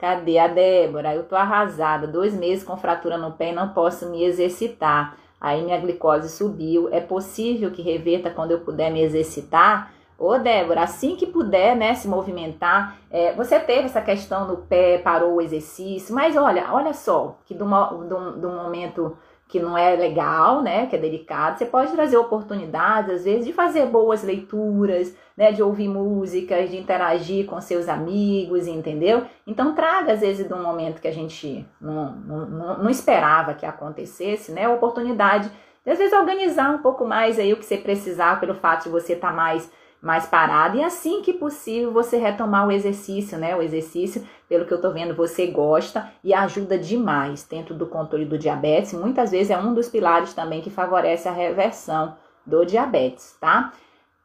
Cadê 0.03 0.37
a 0.37 0.49
Débora? 0.49 1.15
Eu 1.15 1.23
tô 1.23 1.33
arrasada. 1.33 2.05
Dois 2.05 2.33
meses 2.33 2.61
com 2.61 2.75
fratura 2.75 3.17
no 3.17 3.31
pé 3.31 3.51
e 3.51 3.55
não 3.55 3.69
posso 3.69 4.09
me 4.09 4.25
exercitar. 4.25 5.15
Aí 5.39 5.63
minha 5.63 5.79
glicose 5.79 6.27
subiu. 6.27 6.89
É 6.91 6.99
possível 6.99 7.71
que 7.71 7.81
reverta 7.81 8.29
quando 8.29 8.51
eu 8.51 8.59
puder 8.59 8.91
me 8.91 9.01
exercitar? 9.01 9.93
Ô, 10.19 10.37
Débora, 10.37 10.81
assim 10.83 11.15
que 11.15 11.25
puder, 11.25 11.77
né, 11.77 11.93
se 11.93 12.09
movimentar. 12.09 12.97
É, 13.09 13.31
você 13.31 13.57
teve 13.61 13.85
essa 13.85 14.01
questão 14.01 14.45
no 14.45 14.57
pé, 14.57 14.97
parou 14.97 15.35
o 15.35 15.41
exercício, 15.41 16.13
mas 16.13 16.35
olha, 16.35 16.67
olha 16.73 16.91
só, 16.93 17.37
que 17.45 17.53
um, 17.53 18.39
de 18.41 18.45
um 18.45 18.61
momento 18.61 19.17
que 19.47 19.59
não 19.59 19.77
é 19.77 19.95
legal, 19.95 20.61
né, 20.61 20.87
que 20.87 20.95
é 20.95 20.99
delicado, 20.99 21.57
você 21.57 21.65
pode 21.65 21.91
trazer 21.91 22.17
oportunidades, 22.17 23.13
às 23.13 23.23
vezes, 23.23 23.45
de 23.45 23.53
fazer 23.53 23.85
boas 23.85 24.23
leituras, 24.23 25.15
né, 25.37 25.51
de 25.51 25.61
ouvir 25.61 25.87
músicas, 25.87 26.69
de 26.69 26.77
interagir 26.77 27.45
com 27.45 27.59
seus 27.61 27.87
amigos, 27.87 28.67
entendeu? 28.67 29.25
Então, 29.45 29.75
traga, 29.75 30.13
às 30.13 30.21
vezes, 30.21 30.47
de 30.47 30.53
um 30.53 30.63
momento 30.63 31.01
que 31.01 31.07
a 31.07 31.13
gente 31.13 31.65
não, 31.79 32.11
não, 32.15 32.77
não 32.79 32.89
esperava 32.89 33.53
que 33.53 33.65
acontecesse, 33.65 34.51
né, 34.51 34.65
a 34.65 34.71
oportunidade 34.71 35.51
de, 35.85 35.91
às 35.91 35.97
vezes, 35.97 36.13
organizar 36.13 36.71
um 36.71 36.79
pouco 36.79 37.05
mais 37.05 37.37
aí 37.37 37.53
o 37.53 37.57
que 37.57 37.65
você 37.65 37.77
precisar, 37.77 38.39
pelo 38.39 38.55
fato 38.55 38.83
de 38.83 38.89
você 38.89 39.13
estar 39.13 39.29
tá 39.29 39.35
mais 39.35 39.69
mais 40.03 40.25
parado 40.25 40.77
e 40.77 40.83
assim 40.83 41.21
que 41.21 41.31
possível 41.31 41.93
você 41.93 42.17
retomar 42.17 42.67
o 42.67 42.71
exercício, 42.71 43.37
né? 43.37 43.55
O 43.55 43.61
exercício, 43.61 44.27
pelo 44.49 44.65
que 44.65 44.73
eu 44.73 44.81
tô 44.81 44.91
vendo, 44.91 45.15
você 45.15 45.47
gosta 45.47 46.11
e 46.21 46.33
ajuda 46.33 46.77
demais 46.77 47.47
dentro 47.47 47.73
do 47.73 47.87
controle 47.87 48.25
do 48.25 48.37
diabetes. 48.37 48.91
Muitas 48.91 49.31
vezes 49.31 49.49
é 49.49 49.57
um 49.57 49.73
dos 49.73 49.87
pilares 49.87 50.33
também 50.33 50.61
que 50.61 50.69
favorece 50.69 51.29
a 51.29 51.31
reversão 51.31 52.17
do 52.45 52.65
diabetes, 52.65 53.37
tá? 53.39 53.71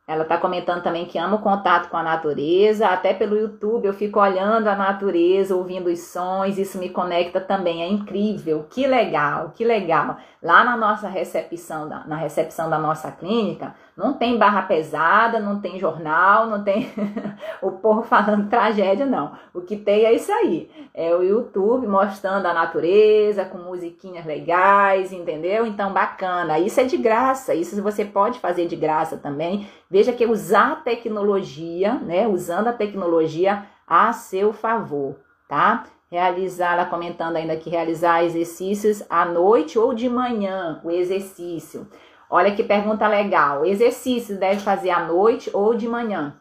Ela 0.08 0.22
está 0.22 0.38
comentando 0.38 0.82
também 0.82 1.04
que 1.04 1.18
ama 1.18 1.36
o 1.36 1.42
contato 1.42 1.90
com 1.90 1.96
a 1.98 2.02
natureza, 2.02 2.88
até 2.88 3.12
pelo 3.12 3.36
YouTube 3.36 3.84
eu 3.84 3.92
fico 3.92 4.18
olhando 4.18 4.66
a 4.66 4.74
natureza, 4.74 5.54
ouvindo 5.54 5.88
os 5.90 6.00
sons, 6.00 6.56
isso 6.56 6.78
me 6.78 6.88
conecta 6.88 7.40
também, 7.42 7.82
é 7.82 7.86
incrível, 7.86 8.66
que 8.70 8.86
legal, 8.86 9.52
que 9.54 9.64
legal. 9.64 10.16
Lá 10.42 10.64
na 10.64 10.78
nossa 10.78 11.08
recepção, 11.08 11.86
na 11.86 12.16
recepção 12.16 12.70
da 12.70 12.78
nossa 12.78 13.12
clínica, 13.12 13.74
não 13.98 14.12
tem 14.12 14.38
barra 14.38 14.62
pesada, 14.62 15.40
não 15.40 15.60
tem 15.60 15.76
jornal, 15.76 16.46
não 16.46 16.62
tem 16.62 16.88
o 17.60 17.72
povo 17.72 18.02
falando 18.02 18.46
tragédia, 18.48 19.04
não. 19.04 19.32
O 19.52 19.60
que 19.60 19.76
tem 19.76 20.04
é 20.04 20.12
isso 20.12 20.30
aí. 20.30 20.70
É 20.94 21.12
o 21.12 21.20
YouTube 21.24 21.84
mostrando 21.88 22.46
a 22.46 22.54
natureza, 22.54 23.44
com 23.44 23.58
musiquinhas 23.58 24.24
legais, 24.24 25.12
entendeu? 25.12 25.66
Então, 25.66 25.92
bacana. 25.92 26.60
Isso 26.60 26.80
é 26.80 26.84
de 26.84 26.96
graça, 26.96 27.56
isso 27.56 27.82
você 27.82 28.04
pode 28.04 28.38
fazer 28.38 28.66
de 28.66 28.76
graça 28.76 29.16
também. 29.16 29.66
Veja 29.90 30.12
que 30.12 30.24
usar 30.24 30.72
a 30.72 30.76
tecnologia, 30.76 31.94
né? 31.94 32.28
Usando 32.28 32.68
a 32.68 32.72
tecnologia 32.72 33.64
a 33.84 34.12
seu 34.12 34.52
favor, 34.52 35.16
tá? 35.48 35.86
Realizar, 36.08 36.74
ela 36.74 36.86
comentando 36.86 37.34
ainda 37.34 37.56
que 37.56 37.68
realizar 37.68 38.24
exercícios 38.24 39.02
à 39.10 39.24
noite 39.24 39.76
ou 39.76 39.92
de 39.92 40.08
manhã, 40.08 40.80
o 40.84 40.90
exercício. 40.90 41.86
Olha 42.30 42.54
que 42.54 42.62
pergunta 42.62 43.08
legal. 43.08 43.64
Exercício 43.64 44.38
deve 44.38 44.60
fazer 44.60 44.90
à 44.90 45.04
noite 45.04 45.50
ou 45.52 45.74
de 45.74 45.88
manhã? 45.88 46.36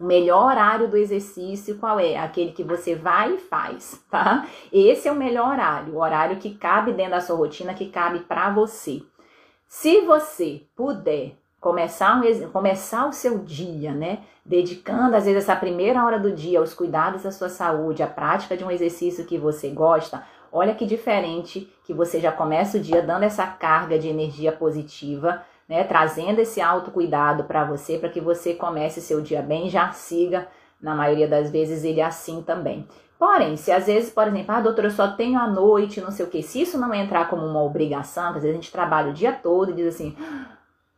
O 0.00 0.04
melhor 0.04 0.46
horário 0.46 0.88
do 0.88 0.96
exercício 0.96 1.78
qual 1.78 2.00
é? 2.00 2.16
Aquele 2.16 2.52
que 2.52 2.64
você 2.64 2.94
vai 2.94 3.34
e 3.34 3.38
faz, 3.38 4.04
tá? 4.10 4.46
Esse 4.72 5.06
é 5.06 5.12
o 5.12 5.16
melhor 5.16 5.52
horário, 5.52 5.94
o 5.94 6.00
horário 6.00 6.38
que 6.38 6.54
cabe 6.54 6.92
dentro 6.92 7.12
da 7.12 7.20
sua 7.20 7.36
rotina, 7.36 7.74
que 7.74 7.88
cabe 7.88 8.20
para 8.20 8.50
você. 8.50 9.02
Se 9.68 10.00
você 10.00 10.62
puder 10.74 11.36
começar, 11.60 12.20
um, 12.20 12.50
começar 12.50 13.06
o 13.06 13.12
seu 13.12 13.38
dia, 13.38 13.92
né? 13.92 14.18
Dedicando, 14.44 15.14
às 15.14 15.24
vezes, 15.24 15.44
essa 15.44 15.54
primeira 15.54 16.04
hora 16.04 16.18
do 16.18 16.32
dia 16.32 16.58
aos 16.58 16.74
cuidados 16.74 17.22
da 17.22 17.30
sua 17.30 17.48
saúde, 17.48 18.02
à 18.02 18.08
prática 18.08 18.56
de 18.56 18.64
um 18.64 18.70
exercício 18.70 19.24
que 19.24 19.38
você 19.38 19.68
gosta, 19.70 20.24
Olha 20.54 20.74
que 20.74 20.84
diferente 20.84 21.72
que 21.84 21.94
você 21.94 22.20
já 22.20 22.30
começa 22.30 22.76
o 22.76 22.80
dia 22.80 23.00
dando 23.00 23.22
essa 23.22 23.46
carga 23.46 23.98
de 23.98 24.06
energia 24.06 24.52
positiva, 24.52 25.42
né? 25.66 25.82
Trazendo 25.82 26.40
esse 26.40 26.60
autocuidado 26.60 27.44
para 27.44 27.64
você, 27.64 27.96
para 27.96 28.10
que 28.10 28.20
você 28.20 28.52
comece 28.52 29.00
seu 29.00 29.22
dia 29.22 29.40
bem, 29.40 29.70
já 29.70 29.90
siga, 29.92 30.46
na 30.78 30.94
maioria 30.94 31.26
das 31.26 31.50
vezes, 31.50 31.84
ele 31.84 32.02
assim 32.02 32.42
também. 32.42 32.86
Porém, 33.18 33.56
se 33.56 33.72
às 33.72 33.86
vezes, 33.86 34.10
por 34.10 34.26
exemplo, 34.26 34.52
ah, 34.54 34.60
doutora, 34.60 34.88
eu 34.88 34.90
só 34.90 35.12
tenho 35.12 35.38
a 35.38 35.46
noite, 35.46 36.00
não 36.00 36.10
sei 36.10 36.26
o 36.26 36.28
que, 36.28 36.42
se 36.42 36.60
isso 36.60 36.76
não 36.76 36.92
entrar 36.92 37.30
como 37.30 37.46
uma 37.46 37.62
obrigação, 37.62 38.30
às 38.30 38.42
vezes 38.42 38.50
a 38.50 38.54
gente 38.54 38.72
trabalha 38.72 39.10
o 39.10 39.14
dia 39.14 39.32
todo 39.32 39.70
e 39.70 39.74
diz 39.74 39.94
assim, 39.94 40.14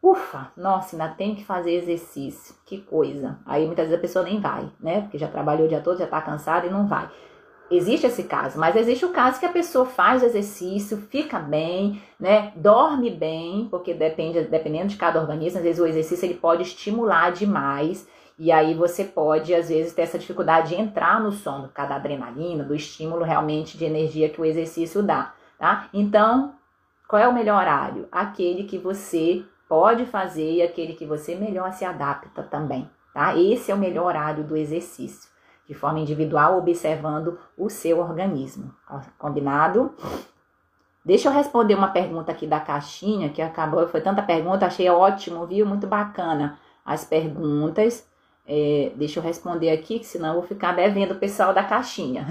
ufa, 0.02 0.50
nossa, 0.56 0.96
ainda 0.96 1.14
tem 1.14 1.34
que 1.34 1.44
fazer 1.44 1.74
exercício, 1.74 2.54
que 2.64 2.78
coisa. 2.78 3.38
Aí 3.46 3.66
muitas 3.66 3.86
vezes 3.86 3.98
a 3.98 4.02
pessoa 4.02 4.24
nem 4.24 4.40
vai, 4.40 4.68
né? 4.80 5.02
Porque 5.02 5.18
já 5.18 5.28
trabalhou 5.28 5.66
o 5.66 5.68
dia 5.68 5.80
todo, 5.80 5.98
já 5.98 6.06
tá 6.06 6.20
cansada 6.20 6.66
e 6.66 6.70
não 6.70 6.86
vai. 6.86 7.08
Existe 7.70 8.06
esse 8.06 8.24
caso, 8.24 8.58
mas 8.58 8.76
existe 8.76 9.06
o 9.06 9.10
caso 9.10 9.40
que 9.40 9.46
a 9.46 9.52
pessoa 9.52 9.86
faz 9.86 10.22
exercício, 10.22 10.98
fica 11.08 11.38
bem, 11.38 12.00
né? 12.20 12.52
Dorme 12.56 13.10
bem, 13.10 13.68
porque 13.70 13.94
depende, 13.94 14.42
dependendo 14.42 14.88
de 14.88 14.96
cada 14.96 15.18
organismo, 15.18 15.58
às 15.58 15.64
vezes 15.64 15.80
o 15.80 15.86
exercício 15.86 16.26
ele 16.26 16.34
pode 16.34 16.62
estimular 16.62 17.32
demais 17.32 18.06
e 18.38 18.52
aí 18.52 18.74
você 18.74 19.04
pode 19.04 19.54
às 19.54 19.70
vezes 19.70 19.94
ter 19.94 20.02
essa 20.02 20.18
dificuldade 20.18 20.70
de 20.70 20.80
entrar 20.80 21.20
no 21.20 21.32
sono, 21.32 21.68
por 21.68 21.74
causa 21.74 21.90
da 21.90 21.96
adrenalina, 21.96 22.64
do 22.64 22.74
estímulo 22.74 23.24
realmente 23.24 23.78
de 23.78 23.84
energia 23.86 24.28
que 24.28 24.40
o 24.40 24.44
exercício 24.44 25.02
dá, 25.02 25.32
tá? 25.58 25.88
Então, 25.94 26.54
qual 27.08 27.22
é 27.22 27.26
o 27.26 27.34
melhor 27.34 27.62
horário? 27.62 28.08
Aquele 28.12 28.64
que 28.64 28.76
você 28.76 29.42
pode 29.66 30.04
fazer 30.04 30.52
e 30.52 30.62
aquele 30.62 30.92
que 30.92 31.06
você 31.06 31.34
melhor 31.34 31.72
se 31.72 31.84
adapta 31.86 32.42
também, 32.42 32.90
tá? 33.14 33.34
Esse 33.38 33.72
é 33.72 33.74
o 33.74 33.78
melhor 33.78 34.04
horário 34.04 34.44
do 34.44 34.54
exercício 34.54 35.33
de 35.66 35.74
forma 35.74 36.00
individual, 36.00 36.58
observando 36.58 37.38
o 37.56 37.68
seu 37.68 38.00
organismo. 38.00 38.74
Combinado? 39.18 39.94
Deixa 41.04 41.28
eu 41.28 41.32
responder 41.32 41.74
uma 41.74 41.88
pergunta 41.88 42.32
aqui 42.32 42.46
da 42.46 42.60
caixinha, 42.60 43.28
que 43.28 43.42
acabou, 43.42 43.86
foi 43.88 44.00
tanta 44.00 44.22
pergunta, 44.22 44.66
achei 44.66 44.88
ótimo, 44.88 45.46
viu? 45.46 45.66
Muito 45.66 45.86
bacana 45.86 46.58
as 46.84 47.04
perguntas. 47.04 48.08
É, 48.46 48.92
deixa 48.94 49.20
eu 49.20 49.22
responder 49.22 49.70
aqui, 49.70 49.98
que 49.98 50.06
senão 50.06 50.28
eu 50.28 50.34
vou 50.34 50.42
ficar 50.42 50.72
devendo 50.72 51.12
o 51.12 51.18
pessoal 51.18 51.54
da 51.54 51.64
caixinha. 51.64 52.26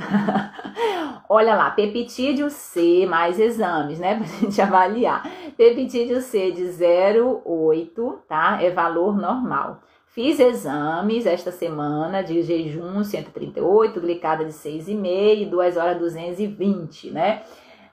Olha 1.28 1.56
lá, 1.56 1.72
peptídeo 1.72 2.50
C, 2.52 3.08
mais 3.08 3.40
exames, 3.40 3.98
né? 3.98 4.18
Pra 4.18 4.26
gente 4.26 4.62
avaliar. 4.62 5.24
Peptídeo 5.58 6.22
C 6.22 6.52
de 6.52 6.64
0,8, 6.64 8.18
tá? 8.28 8.62
É 8.62 8.70
valor 8.70 9.16
normal. 9.18 9.80
Fiz 10.14 10.40
exames 10.40 11.26
esta 11.26 11.52
semana 11.52 12.22
de 12.22 12.44
jejum 12.44 13.04
138, 13.04 14.00
glicada 14.00 14.46
de 14.46 14.52
6,5, 14.52 15.50
2 15.50 15.76
horas 15.76 15.98
220, 15.98 17.10
né? 17.10 17.42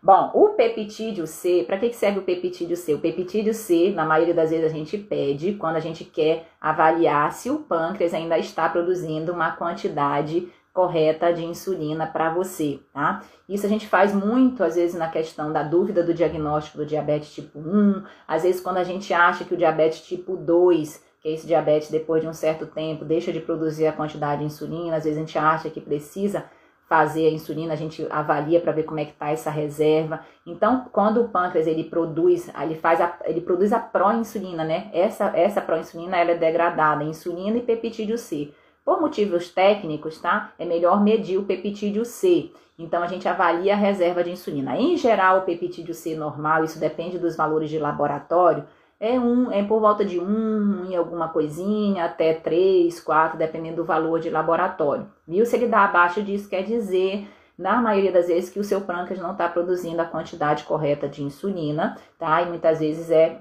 Bom, 0.03 0.31
o 0.35 0.51
peptídeo 0.51 1.27
C, 1.27 1.65
para 1.67 1.79
que 1.79 1.91
serve 1.95 2.19
o 2.19 2.23
peptídeo 2.23 2.77
C? 2.77 2.93
O 2.93 2.99
peptídeo 2.99 3.55
C, 3.55 3.93
na 3.97 4.05
maioria 4.05 4.35
das 4.35 4.51
vezes 4.51 4.67
a 4.67 4.69
gente 4.69 4.99
pede 4.99 5.55
quando 5.55 5.77
a 5.77 5.81
gente 5.81 6.05
quer 6.05 6.47
avaliar 6.61 7.33
se 7.33 7.49
o 7.49 7.61
pâncreas 7.61 8.13
ainda 8.13 8.39
está 8.39 8.69
produzindo 8.69 9.33
uma 9.33 9.53
quantidade 9.53 10.47
correta 10.75 11.33
de 11.33 11.43
insulina 11.43 12.07
para 12.07 12.35
você, 12.35 12.81
tá? 12.93 13.23
Isso 13.49 13.65
a 13.65 13.69
gente 13.69 13.87
faz 13.87 14.15
muito, 14.15 14.63
às 14.63 14.75
vezes, 14.77 14.95
na 14.95 15.09
questão 15.09 15.51
da 15.51 15.63
dúvida 15.63 16.03
do 16.03 16.13
diagnóstico 16.13 16.77
do 16.77 16.87
diabetes 16.87 17.33
tipo 17.33 17.59
1, 17.59 18.03
às 18.29 18.43
vezes 18.43 18.61
quando 18.61 18.77
a 18.77 18.85
gente 18.85 19.11
acha 19.15 19.43
que 19.43 19.55
o 19.55 19.57
diabetes 19.57 20.03
tipo 20.03 20.37
2, 20.37 21.09
que 21.21 21.29
é 21.29 21.33
esse 21.33 21.47
diabetes 21.47 21.91
depois 21.91 22.23
de 22.23 22.29
um 22.29 22.33
certo 22.33 22.67
tempo, 22.67 23.05
deixa 23.05 23.33
de 23.33 23.41
produzir 23.41 23.87
a 23.87 23.93
quantidade 23.93 24.41
de 24.41 24.47
insulina, 24.47 24.97
às 24.97 25.05
vezes 25.05 25.19
a 25.19 25.21
gente 25.21 25.39
acha 25.39 25.71
que 25.71 25.81
precisa 25.81 26.45
fazer 26.91 27.29
a 27.29 27.31
insulina, 27.31 27.73
a 27.73 27.77
gente 27.77 28.05
avalia 28.11 28.61
para 28.61 28.73
ver 28.73 28.83
como 28.83 28.99
é 28.99 29.05
que 29.05 29.13
está 29.13 29.31
essa 29.31 29.49
reserva. 29.49 30.25
Então, 30.45 30.87
quando 30.91 31.21
o 31.21 31.29
pâncreas 31.29 31.69
ele 31.69 31.85
produz, 31.85 32.51
ele 32.61 32.75
faz 32.75 33.01
a, 33.01 33.17
ele 33.27 33.41
produz 33.41 33.73
a 33.73 33.79
pró-insulina, 33.79 34.65
né? 34.65 34.91
Essa 34.93 35.27
essa 35.37 35.61
pró-insulina 35.61 36.17
ela 36.17 36.33
é 36.33 36.35
degradada 36.35 37.05
insulina 37.05 37.59
e 37.59 37.63
peptídeo 37.63 38.19
C. 38.19 38.53
Por 38.85 39.01
motivos 39.01 39.51
técnicos, 39.51 40.19
tá? 40.21 40.53
É 40.59 40.65
melhor 40.65 41.01
medir 41.01 41.39
o 41.39 41.45
peptídeo 41.45 42.05
C. 42.05 42.51
Então 42.77 43.05
a 43.05 43.07
gente 43.07 43.29
avalia 43.29 43.75
a 43.75 43.77
reserva 43.77 44.25
de 44.25 44.33
insulina. 44.33 44.77
Em 44.77 44.97
geral, 44.97 45.39
o 45.39 45.43
peptídeo 45.43 45.95
C 45.95 46.17
normal, 46.17 46.65
isso 46.65 46.81
depende 46.81 47.19
dos 47.19 47.37
valores 47.37 47.71
de 47.71 47.79
laboratório, 47.79 48.65
é 49.01 49.19
um, 49.19 49.51
é 49.51 49.63
por 49.65 49.81
volta 49.81 50.05
de 50.05 50.21
um 50.21 50.85
e 50.85 50.95
alguma 50.95 51.29
coisinha, 51.29 52.05
até 52.05 52.35
três, 52.35 53.01
quatro, 53.01 53.39
dependendo 53.39 53.77
do 53.77 53.85
valor 53.85 54.21
de 54.21 54.29
laboratório. 54.29 55.11
Viu? 55.27 55.47
Se 55.47 55.57
ele 55.57 55.67
dá 55.67 55.85
abaixo 55.85 56.23
disso, 56.23 56.51
quer 56.51 56.63
dizer, 56.65 57.27
na 57.57 57.81
maioria 57.81 58.13
das 58.13 58.29
vezes, 58.29 58.51
que 58.51 58.61
o 58.61 58.65
seu 58.65 58.83
pâncreas 58.83 59.23
não 59.23 59.33
está 59.33 59.49
produzindo 59.49 60.03
a 60.03 60.05
quantidade 60.05 60.65
correta 60.65 61.09
de 61.09 61.23
insulina, 61.23 61.97
tá? 62.19 62.43
E 62.43 62.47
muitas 62.47 62.79
vezes 62.79 63.11
é, 63.11 63.41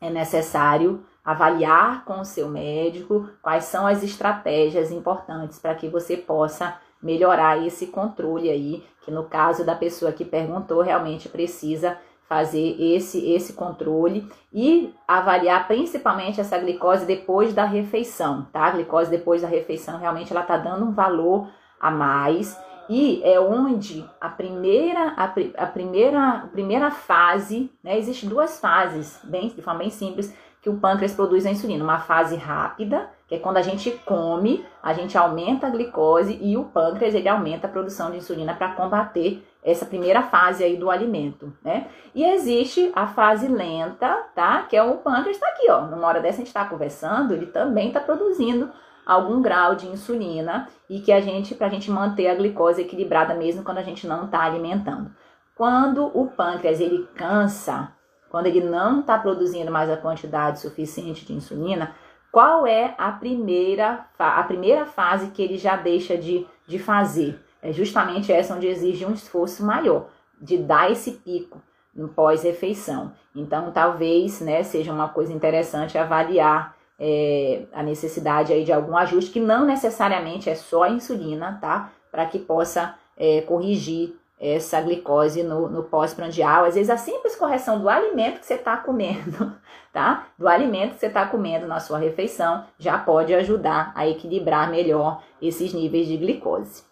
é 0.00 0.10
necessário 0.10 1.04
avaliar 1.24 2.04
com 2.04 2.20
o 2.20 2.24
seu 2.24 2.48
médico 2.48 3.30
quais 3.40 3.64
são 3.64 3.86
as 3.86 4.02
estratégias 4.02 4.90
importantes 4.90 5.58
para 5.58 5.74
que 5.74 5.88
você 5.88 6.16
possa 6.16 6.76
melhorar 7.00 7.64
esse 7.64 7.86
controle 7.86 8.50
aí, 8.50 8.84
que 9.02 9.10
no 9.10 9.24
caso 9.24 9.64
da 9.64 9.74
pessoa 9.74 10.10
que 10.10 10.24
perguntou, 10.24 10.82
realmente 10.82 11.28
precisa 11.28 11.96
fazer 12.28 12.76
esse, 12.80 13.30
esse 13.30 13.52
controle 13.52 14.26
e 14.52 14.94
avaliar 15.06 15.66
principalmente 15.66 16.40
essa 16.40 16.58
glicose 16.58 17.04
depois 17.04 17.52
da 17.52 17.64
refeição, 17.64 18.46
tá? 18.52 18.66
A 18.66 18.70
glicose 18.70 19.10
depois 19.10 19.42
da 19.42 19.48
refeição 19.48 19.98
realmente 19.98 20.32
ela 20.32 20.42
tá 20.42 20.56
dando 20.56 20.86
um 20.86 20.92
valor 20.92 21.48
a 21.80 21.90
mais 21.90 22.58
e 22.88 23.22
é 23.22 23.38
onde 23.40 24.08
a 24.20 24.28
primeira 24.28 25.14
a, 25.16 25.24
a 25.24 25.66
primeira 25.66 26.28
a 26.28 26.46
primeira 26.46 26.90
fase, 26.90 27.70
né? 27.82 27.98
Existem 27.98 28.28
duas 28.28 28.58
fases, 28.58 29.20
bem 29.24 29.48
de 29.48 29.62
forma 29.62 29.80
bem 29.80 29.90
simples, 29.90 30.34
que 30.64 30.70
o 30.70 30.78
pâncreas 30.78 31.12
produz 31.12 31.44
a 31.44 31.50
insulina, 31.50 31.84
uma 31.84 31.98
fase 31.98 32.36
rápida, 32.36 33.10
que 33.28 33.34
é 33.34 33.38
quando 33.38 33.58
a 33.58 33.62
gente 33.62 33.90
come, 34.06 34.64
a 34.82 34.94
gente 34.94 35.16
aumenta 35.18 35.66
a 35.66 35.70
glicose 35.70 36.38
e 36.40 36.56
o 36.56 36.64
pâncreas 36.64 37.14
ele 37.14 37.28
aumenta 37.28 37.66
a 37.66 37.70
produção 37.70 38.10
de 38.10 38.16
insulina 38.16 38.54
para 38.54 38.72
combater 38.72 39.46
essa 39.62 39.84
primeira 39.84 40.22
fase 40.22 40.64
aí 40.64 40.78
do 40.78 40.90
alimento, 40.90 41.52
né? 41.62 41.88
E 42.14 42.24
existe 42.24 42.90
a 42.94 43.06
fase 43.06 43.46
lenta, 43.46 44.08
tá? 44.34 44.62
Que 44.62 44.74
é 44.74 44.82
o 44.82 44.96
pâncreas 44.96 45.36
está 45.36 45.48
aqui, 45.48 45.70
ó. 45.70 45.82
Numa 45.82 46.06
hora 46.06 46.20
dessa 46.20 46.36
a 46.36 46.38
gente 46.38 46.46
está 46.46 46.64
conversando, 46.64 47.34
ele 47.34 47.44
também 47.44 47.88
está 47.88 48.00
produzindo 48.00 48.70
algum 49.04 49.42
grau 49.42 49.74
de 49.74 49.86
insulina 49.86 50.66
e 50.88 50.98
que 51.00 51.12
a 51.12 51.20
gente, 51.20 51.54
para 51.54 51.66
a 51.66 51.70
gente 51.70 51.90
manter 51.90 52.28
a 52.28 52.34
glicose 52.34 52.80
equilibrada 52.80 53.34
mesmo 53.34 53.62
quando 53.62 53.78
a 53.78 53.82
gente 53.82 54.06
não 54.06 54.24
está 54.24 54.40
alimentando. 54.40 55.10
Quando 55.54 56.06
o 56.18 56.28
pâncreas 56.28 56.80
ele 56.80 57.06
cansa, 57.14 57.92
quando 58.34 58.46
ele 58.46 58.64
não 58.64 58.98
está 58.98 59.16
produzindo 59.16 59.70
mais 59.70 59.88
a 59.88 59.96
quantidade 59.96 60.58
suficiente 60.58 61.24
de 61.24 61.34
insulina, 61.34 61.94
qual 62.32 62.66
é 62.66 62.92
a 62.98 63.12
primeira, 63.12 64.06
a 64.18 64.42
primeira 64.42 64.84
fase 64.86 65.28
que 65.28 65.40
ele 65.40 65.56
já 65.56 65.76
deixa 65.76 66.18
de, 66.18 66.44
de 66.66 66.80
fazer? 66.80 67.38
é 67.64 67.72
justamente 67.72 68.30
essa 68.30 68.54
onde 68.54 68.66
exige 68.66 69.06
um 69.06 69.12
esforço 69.14 69.64
maior 69.64 70.08
de 70.38 70.58
dar 70.58 70.92
esse 70.92 71.12
pico 71.12 71.62
no 71.94 72.08
pós-refeição. 72.08 73.12
Então, 73.34 73.72
talvez 73.72 74.42
né, 74.42 74.62
seja 74.62 74.92
uma 74.92 75.08
coisa 75.08 75.32
interessante 75.32 75.96
avaliar 75.96 76.76
é, 76.98 77.62
a 77.72 77.82
necessidade 77.82 78.52
aí 78.52 78.64
de 78.64 78.72
algum 78.72 78.94
ajuste, 78.96 79.30
que 79.30 79.40
não 79.40 79.64
necessariamente 79.64 80.50
é 80.50 80.54
só 80.54 80.82
a 80.82 80.90
insulina, 80.90 81.56
tá? 81.58 81.90
Para 82.10 82.26
que 82.26 82.38
possa 82.38 82.94
é, 83.16 83.40
corrigir 83.40 84.14
essa 84.38 84.80
glicose 84.80 85.42
no, 85.42 85.68
no 85.68 85.84
pós-prandial. 85.84 86.64
Às 86.64 86.74
vezes, 86.74 86.90
a 86.90 86.96
simples 86.96 87.36
correção 87.36 87.80
do 87.80 87.88
alimento 87.88 88.40
que 88.40 88.46
você 88.46 88.54
está 88.54 88.76
comendo, 88.76 89.54
tá? 89.92 90.26
Do 90.38 90.48
alimento 90.48 90.94
que 90.94 91.00
você 91.00 91.06
está 91.06 91.26
comendo 91.26 91.66
na 91.66 91.80
sua 91.80 91.98
refeição 91.98 92.64
já 92.78 92.98
pode 92.98 93.34
ajudar 93.34 93.92
a 93.94 94.06
equilibrar 94.08 94.70
melhor 94.70 95.22
esses 95.40 95.72
níveis 95.72 96.06
de 96.06 96.16
glicose. 96.16 96.84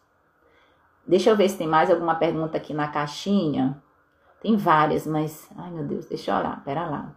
Deixa 1.06 1.30
eu 1.30 1.36
ver 1.36 1.48
se 1.48 1.58
tem 1.58 1.66
mais 1.66 1.90
alguma 1.90 2.14
pergunta 2.14 2.56
aqui 2.56 2.72
na 2.72 2.88
caixinha. 2.88 3.82
Tem 4.40 4.56
várias, 4.56 5.06
mas. 5.06 5.48
Ai, 5.56 5.70
meu 5.70 5.84
Deus, 5.84 6.06
deixa 6.06 6.30
eu 6.30 6.36
olhar. 6.36 6.62
Pera 6.64 6.86
lá. 6.86 7.12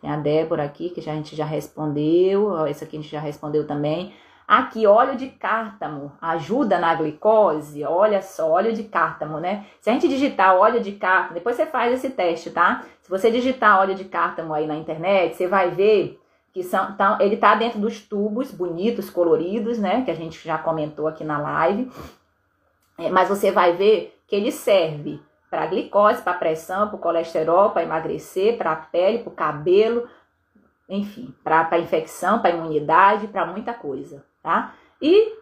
Tem 0.00 0.10
a 0.10 0.16
Débora 0.16 0.64
aqui, 0.64 0.90
que 0.90 1.00
já, 1.00 1.12
a 1.12 1.16
gente 1.16 1.36
já 1.36 1.44
respondeu. 1.44 2.66
Essa 2.66 2.84
aqui 2.84 2.96
a 2.96 3.00
gente 3.00 3.10
já 3.10 3.20
respondeu 3.20 3.66
também. 3.66 4.14
Aqui, 4.46 4.86
óleo 4.86 5.16
de 5.16 5.26
cártamo 5.28 6.12
ajuda 6.20 6.78
na 6.78 6.94
glicose? 6.94 7.84
Olha 7.84 8.22
só, 8.22 8.48
óleo 8.48 8.72
de 8.72 8.84
cártamo, 8.84 9.40
né? 9.40 9.66
Se 9.80 9.90
a 9.90 9.92
gente 9.92 10.06
digitar 10.06 10.54
óleo 10.56 10.80
de 10.80 10.92
cártamo, 10.92 11.34
depois 11.34 11.56
você 11.56 11.66
faz 11.66 11.92
esse 11.92 12.10
teste, 12.10 12.50
tá? 12.50 12.84
Se 13.02 13.10
você 13.10 13.30
digitar 13.30 13.80
óleo 13.80 13.96
de 13.96 14.04
cártamo 14.04 14.54
aí 14.54 14.66
na 14.66 14.76
internet, 14.76 15.34
você 15.34 15.48
vai 15.48 15.70
ver 15.70 16.20
que 16.52 16.62
são, 16.62 16.90
então, 16.90 17.20
ele 17.20 17.36
tá 17.36 17.54
dentro 17.56 17.80
dos 17.80 18.00
tubos 18.00 18.52
bonitos, 18.52 19.10
coloridos, 19.10 19.78
né? 19.78 20.02
Que 20.04 20.12
a 20.12 20.14
gente 20.14 20.42
já 20.46 20.56
comentou 20.56 21.08
aqui 21.08 21.24
na 21.24 21.38
live. 21.38 21.90
É, 22.96 23.10
mas 23.10 23.28
você 23.28 23.50
vai 23.50 23.72
ver 23.72 24.16
que 24.28 24.36
ele 24.36 24.52
serve 24.52 25.20
para 25.50 25.66
glicose, 25.66 26.22
para 26.22 26.38
pressão, 26.38 26.88
para 26.88 26.98
colesterol, 26.98 27.70
para 27.70 27.82
emagrecer, 27.82 28.56
para 28.56 28.72
a 28.72 28.76
pele, 28.76 29.18
para 29.18 29.28
o 29.30 29.34
cabelo, 29.34 30.08
enfim, 30.88 31.34
para 31.42 31.78
infecção, 31.78 32.38
para 32.38 32.50
imunidade, 32.50 33.26
para 33.26 33.44
muita 33.44 33.74
coisa, 33.74 34.24
tá? 34.46 34.76
E 35.02 35.32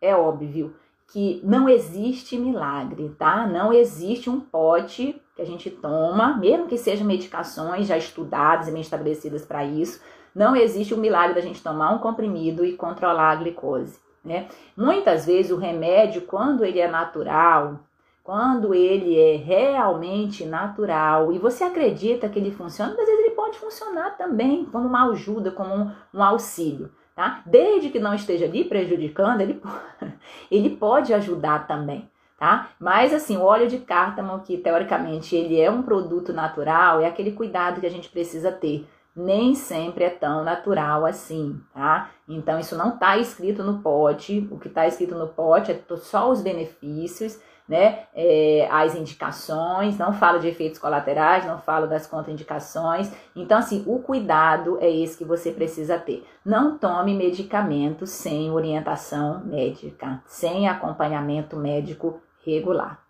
é 0.00 0.16
óbvio 0.16 0.74
que 1.12 1.42
não 1.44 1.68
existe 1.68 2.38
milagre, 2.38 3.14
tá? 3.18 3.46
Não 3.46 3.70
existe 3.70 4.30
um 4.30 4.40
pote 4.40 5.20
que 5.36 5.42
a 5.42 5.44
gente 5.44 5.70
toma, 5.70 6.38
mesmo 6.38 6.66
que 6.66 6.78
sejam 6.78 7.06
medicações 7.06 7.86
já 7.86 7.98
estudadas 7.98 8.68
e 8.68 8.72
bem 8.72 8.80
estabelecidas 8.80 9.44
para 9.44 9.66
isso, 9.66 10.02
não 10.34 10.56
existe 10.56 10.94
um 10.94 10.96
milagre 10.96 11.34
da 11.34 11.42
gente 11.42 11.62
tomar 11.62 11.90
um 11.90 11.98
comprimido 11.98 12.64
e 12.64 12.74
controlar 12.74 13.32
a 13.32 13.36
glicose. 13.36 14.00
Né? 14.24 14.48
Muitas 14.74 15.26
vezes 15.26 15.52
o 15.52 15.58
remédio, 15.58 16.22
quando 16.22 16.64
ele 16.64 16.78
é 16.78 16.90
natural, 16.90 17.80
quando 18.24 18.72
ele 18.72 19.18
é 19.18 19.36
realmente 19.36 20.46
natural 20.46 21.30
e 21.32 21.38
você 21.38 21.64
acredita 21.64 22.30
que 22.30 22.38
ele 22.38 22.50
funciona, 22.50 22.92
às 22.92 22.96
vezes 22.96 23.12
ele 23.12 23.34
pode 23.34 23.58
funcionar 23.58 24.16
também 24.16 24.64
como 24.64 24.88
uma 24.88 25.10
ajuda, 25.10 25.50
como 25.50 25.74
um, 25.74 25.90
um 26.14 26.22
auxílio. 26.22 26.90
Tá? 27.14 27.42
Desde 27.44 27.90
que 27.90 27.98
não 27.98 28.14
esteja 28.14 28.46
ali 28.46 28.64
prejudicando, 28.64 29.40
ele, 29.40 29.60
ele 30.50 30.70
pode 30.70 31.12
ajudar 31.12 31.66
também. 31.66 32.08
Tá? 32.38 32.70
Mas 32.80 33.14
assim, 33.14 33.36
o 33.36 33.42
óleo 33.42 33.68
de 33.68 33.78
cártamo, 33.78 34.40
que 34.40 34.56
teoricamente 34.56 35.36
ele 35.36 35.60
é 35.60 35.70
um 35.70 35.82
produto 35.82 36.32
natural, 36.32 37.00
é 37.00 37.06
aquele 37.06 37.32
cuidado 37.32 37.80
que 37.80 37.86
a 37.86 37.90
gente 37.90 38.08
precisa 38.08 38.50
ter 38.50 38.86
nem 39.14 39.54
sempre 39.54 40.04
é 40.04 40.10
tão 40.10 40.42
natural 40.42 41.04
assim, 41.04 41.60
tá? 41.74 42.10
Então 42.26 42.58
isso 42.58 42.76
não 42.76 42.94
está 42.94 43.18
escrito 43.18 43.62
no 43.62 43.80
pote, 43.80 44.48
o 44.50 44.58
que 44.58 44.68
está 44.68 44.86
escrito 44.86 45.14
no 45.14 45.28
pote 45.28 45.70
é 45.70 45.96
só 45.96 46.30
os 46.30 46.40
benefícios, 46.40 47.38
né, 47.68 48.06
é, 48.14 48.68
as 48.70 48.94
indicações, 48.94 49.96
não 49.96 50.12
falo 50.12 50.38
de 50.38 50.48
efeitos 50.48 50.78
colaterais, 50.78 51.46
não 51.46 51.58
falo 51.58 51.86
das 51.86 52.06
contraindicações. 52.06 53.10
Então, 53.34 53.58
assim, 53.58 53.84
o 53.86 54.00
cuidado 54.00 54.78
é 54.80 54.90
esse 54.90 55.16
que 55.16 55.24
você 55.24 55.50
precisa 55.52 55.98
ter. 55.98 56.26
Não 56.44 56.76
tome 56.76 57.14
medicamento 57.14 58.06
sem 58.06 58.50
orientação 58.50 59.42
médica, 59.44 60.22
sem 60.26 60.68
acompanhamento 60.68 61.56
médico 61.56 62.20
regular. 62.44 63.00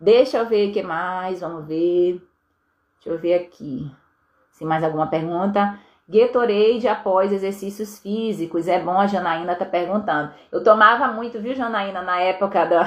Deixa 0.00 0.38
eu 0.38 0.46
ver 0.46 0.70
o 0.70 0.72
que 0.72 0.82
mais, 0.82 1.40
vamos 1.40 1.66
ver. 1.66 2.22
Deixa 2.94 3.10
eu 3.10 3.18
ver 3.18 3.34
aqui. 3.34 3.90
Se 4.52 4.64
mais 4.64 4.84
alguma 4.84 5.06
pergunta. 5.06 5.78
Gatorade 6.08 6.88
após 6.88 7.32
exercícios 7.32 7.98
físicos. 8.00 8.66
É 8.66 8.80
bom, 8.80 8.98
a 8.98 9.06
Janaína 9.06 9.54
tá 9.54 9.64
perguntando. 9.64 10.32
Eu 10.50 10.64
tomava 10.64 11.06
muito, 11.08 11.40
viu, 11.40 11.54
Janaína, 11.54 12.02
na 12.02 12.18
época 12.18 12.64
da, 12.64 12.84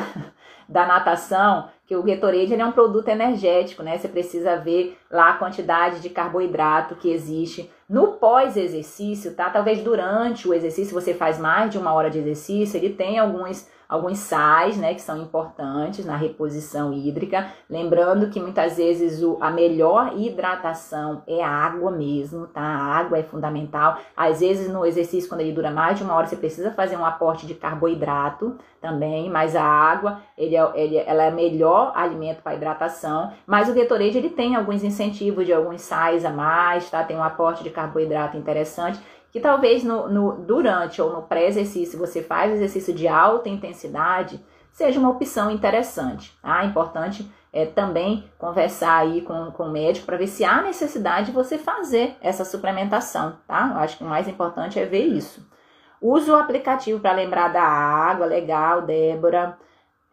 da 0.68 0.86
natação, 0.86 1.70
que 1.86 1.96
o 1.96 2.04
Gatorade 2.04 2.54
é 2.54 2.66
um 2.66 2.72
produto 2.72 3.10
energético, 3.10 3.84
né? 3.84 3.98
Você 3.98 4.08
precisa 4.08 4.58
ver 4.58 4.98
lá 5.12 5.32
a 5.32 5.38
quantidade 5.38 6.00
de 6.00 6.10
carboidrato 6.10 6.96
que 6.96 7.12
existe 7.12 7.70
no 7.90 8.14
pós-exercício, 8.14 9.36
tá? 9.36 9.50
Talvez 9.50 9.82
durante 9.82 10.48
o 10.48 10.54
exercício, 10.54 10.94
você 10.94 11.14
faz 11.14 11.38
mais 11.38 11.70
de 11.72 11.78
uma 11.78 11.94
hora 11.94 12.10
de 12.10 12.20
exercício, 12.20 12.78
ele 12.78 12.94
tem 12.94 13.20
alguns 13.20 13.70
alguns 13.94 14.18
sais, 14.18 14.76
né, 14.76 14.96
que 14.96 15.02
são 15.02 15.22
importantes 15.22 16.04
na 16.04 16.16
reposição 16.16 16.92
hídrica. 16.92 17.52
Lembrando 17.70 18.32
que 18.32 18.40
muitas 18.40 18.78
vezes 18.78 19.22
o, 19.22 19.38
a 19.40 19.52
melhor 19.52 20.18
hidratação 20.18 21.22
é 21.28 21.44
a 21.44 21.48
água 21.48 21.92
mesmo, 21.92 22.48
tá? 22.48 22.60
A 22.60 22.96
água 22.98 23.20
é 23.20 23.24
fundamental. 23.24 24.00
Às 24.18 24.40
vezes 24.40 24.68
no 24.68 24.84
exercício, 24.84 25.30
quando 25.30 25.42
ele 25.42 25.52
dura 25.52 25.70
mais 25.70 25.96
de 25.96 26.04
uma 26.04 26.16
hora, 26.16 26.26
você 26.26 26.36
precisa 26.36 26.72
fazer 26.72 26.98
um 26.98 27.06
aporte 27.06 27.46
de 27.46 27.54
carboidrato 27.54 28.58
também, 28.82 29.30
mas 29.30 29.56
a 29.56 29.64
água, 29.64 30.22
ele 30.36 30.58
é, 30.58 30.72
ele, 30.74 30.98
ela 30.98 31.26
é 31.26 31.32
melhor 31.32 31.92
alimento 31.96 32.42
para 32.42 32.56
hidratação. 32.56 33.32
Mas 33.46 33.70
o 33.70 33.76
Gatorade, 33.76 34.18
ele 34.18 34.30
tem 34.32 34.56
alguns 34.56 34.84
incentivos 34.84 35.46
de 35.46 35.54
alguns 35.54 35.82
sais 35.82 36.26
a 36.26 36.32
mais, 36.32 36.90
tá? 36.90 37.04
Tem 37.04 37.16
um 37.16 37.24
aporte 37.24 37.64
de 37.64 37.70
carboidrato 37.70 38.38
interessante 38.38 39.00
que 39.34 39.40
talvez 39.40 39.84
no, 39.84 40.08
no 40.08 40.34
durante 40.34 41.02
ou 41.02 41.12
no 41.12 41.24
pré-exercício 41.24 41.98
você 41.98 42.22
faz 42.22 42.54
exercício 42.54 42.94
de 42.94 43.08
alta 43.08 43.50
intensidade, 43.50 44.40
seja 44.72 45.00
uma 45.00 45.10
opção 45.10 45.50
interessante. 45.50 46.32
Tá? 46.40 46.64
Importante 46.64 47.28
é 47.52 47.66
também 47.66 48.30
conversar 48.38 48.96
aí 48.98 49.22
com, 49.22 49.52
com 49.52 49.64
o 49.64 49.72
médico 49.72 50.06
para 50.06 50.18
ver 50.18 50.28
se 50.28 50.46
há 50.46 50.62
necessidade 50.62 51.28
de 51.28 51.32
você 51.32 51.58
fazer 51.58 52.16
essa 52.22 52.46
suplementação, 52.46 53.38
tá? 53.48 53.72
Eu 53.74 53.80
acho 53.80 53.98
que 53.98 54.04
o 54.04 54.08
mais 54.08 54.28
importante 54.28 54.80
é 54.80 54.86
ver 54.86 55.06
isso. 55.06 55.48
Use 56.00 56.30
o 56.30 56.36
aplicativo 56.36 57.00
para 57.00 57.14
lembrar 57.14 57.48
da 57.48 57.64
água, 57.64 58.26
legal, 58.26 58.82
Débora. 58.82 59.58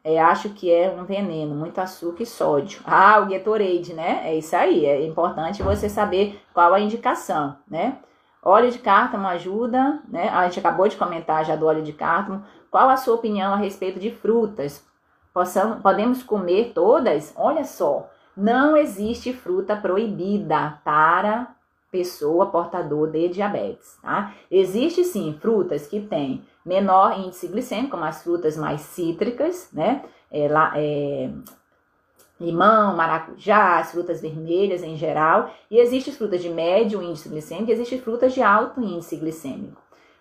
É, 0.03 0.19
acho 0.19 0.51
que 0.51 0.73
é 0.73 0.91
um 0.91 1.05
veneno, 1.05 1.55
muito 1.55 1.79
açúcar 1.79 2.23
e 2.23 2.27
sódio. 2.27 2.81
Ah, 2.87 3.21
o 3.21 3.29
Gatorade, 3.29 3.93
né? 3.93 4.23
É 4.25 4.35
isso 4.35 4.57
aí. 4.57 4.87
É 4.87 5.05
importante 5.05 5.63
você 5.63 5.89
saber 5.91 6.41
qual 6.55 6.73
a 6.73 6.81
indicação, 6.81 7.57
né? 7.69 7.99
Óleo 8.43 8.71
de 8.71 8.79
cártamo 8.79 9.29
ajuda, 9.29 10.01
né? 10.09 10.29
A 10.31 10.45
gente 10.45 10.59
acabou 10.61 10.89
de 10.89 10.97
comentar 10.97 11.45
já 11.45 11.57
do 11.57 11.67
óleo 11.67 11.83
de 11.83 11.93
cártamo. 11.93 12.43
Qual 12.71 12.89
a 12.89 12.97
sua 12.97 13.15
opinião 13.15 13.53
a 13.53 13.57
respeito 13.57 13.99
de 13.99 14.11
frutas? 14.11 14.85
Possamos, 15.33 15.83
podemos 15.83 16.23
comer 16.23 16.73
todas? 16.75 17.33
Olha 17.37 17.65
só, 17.65 18.09
não 18.37 18.77
existe 18.77 19.33
fruta 19.33 19.77
proibida 19.77 20.81
para 20.85 21.55
pessoa 21.91 22.47
portador 22.47 23.11
de 23.11 23.29
diabetes, 23.29 23.99
tá? 24.01 24.33
Existe 24.51 25.05
sim 25.05 25.37
frutas 25.41 25.87
que 25.87 26.01
têm 26.01 26.45
menor 26.65 27.19
índice 27.19 27.49
glicêmico, 27.49 27.91
como 27.91 28.05
as 28.05 28.23
frutas 28.23 28.57
mais 28.57 28.81
cítricas, 28.81 29.69
né? 29.73 30.05
É, 30.31 30.47
é, 30.77 31.31
limão, 32.41 32.97
maracujá, 32.97 33.79
as 33.79 33.93
frutas 33.93 34.21
vermelhas 34.21 34.83
em 34.83 34.97
geral, 34.97 35.51
e 35.71 35.79
existem 35.79 36.13
frutas 36.15 36.41
de 36.41 36.49
médio 36.49 37.03
índice 37.03 37.29
glicêmico 37.29 37.71
e 37.71 37.75
existem 37.75 38.01
frutas 38.01 38.33
de 38.33 38.43
alto 38.43 38.81
índice 38.81 39.17
glicêmico. 39.17 39.81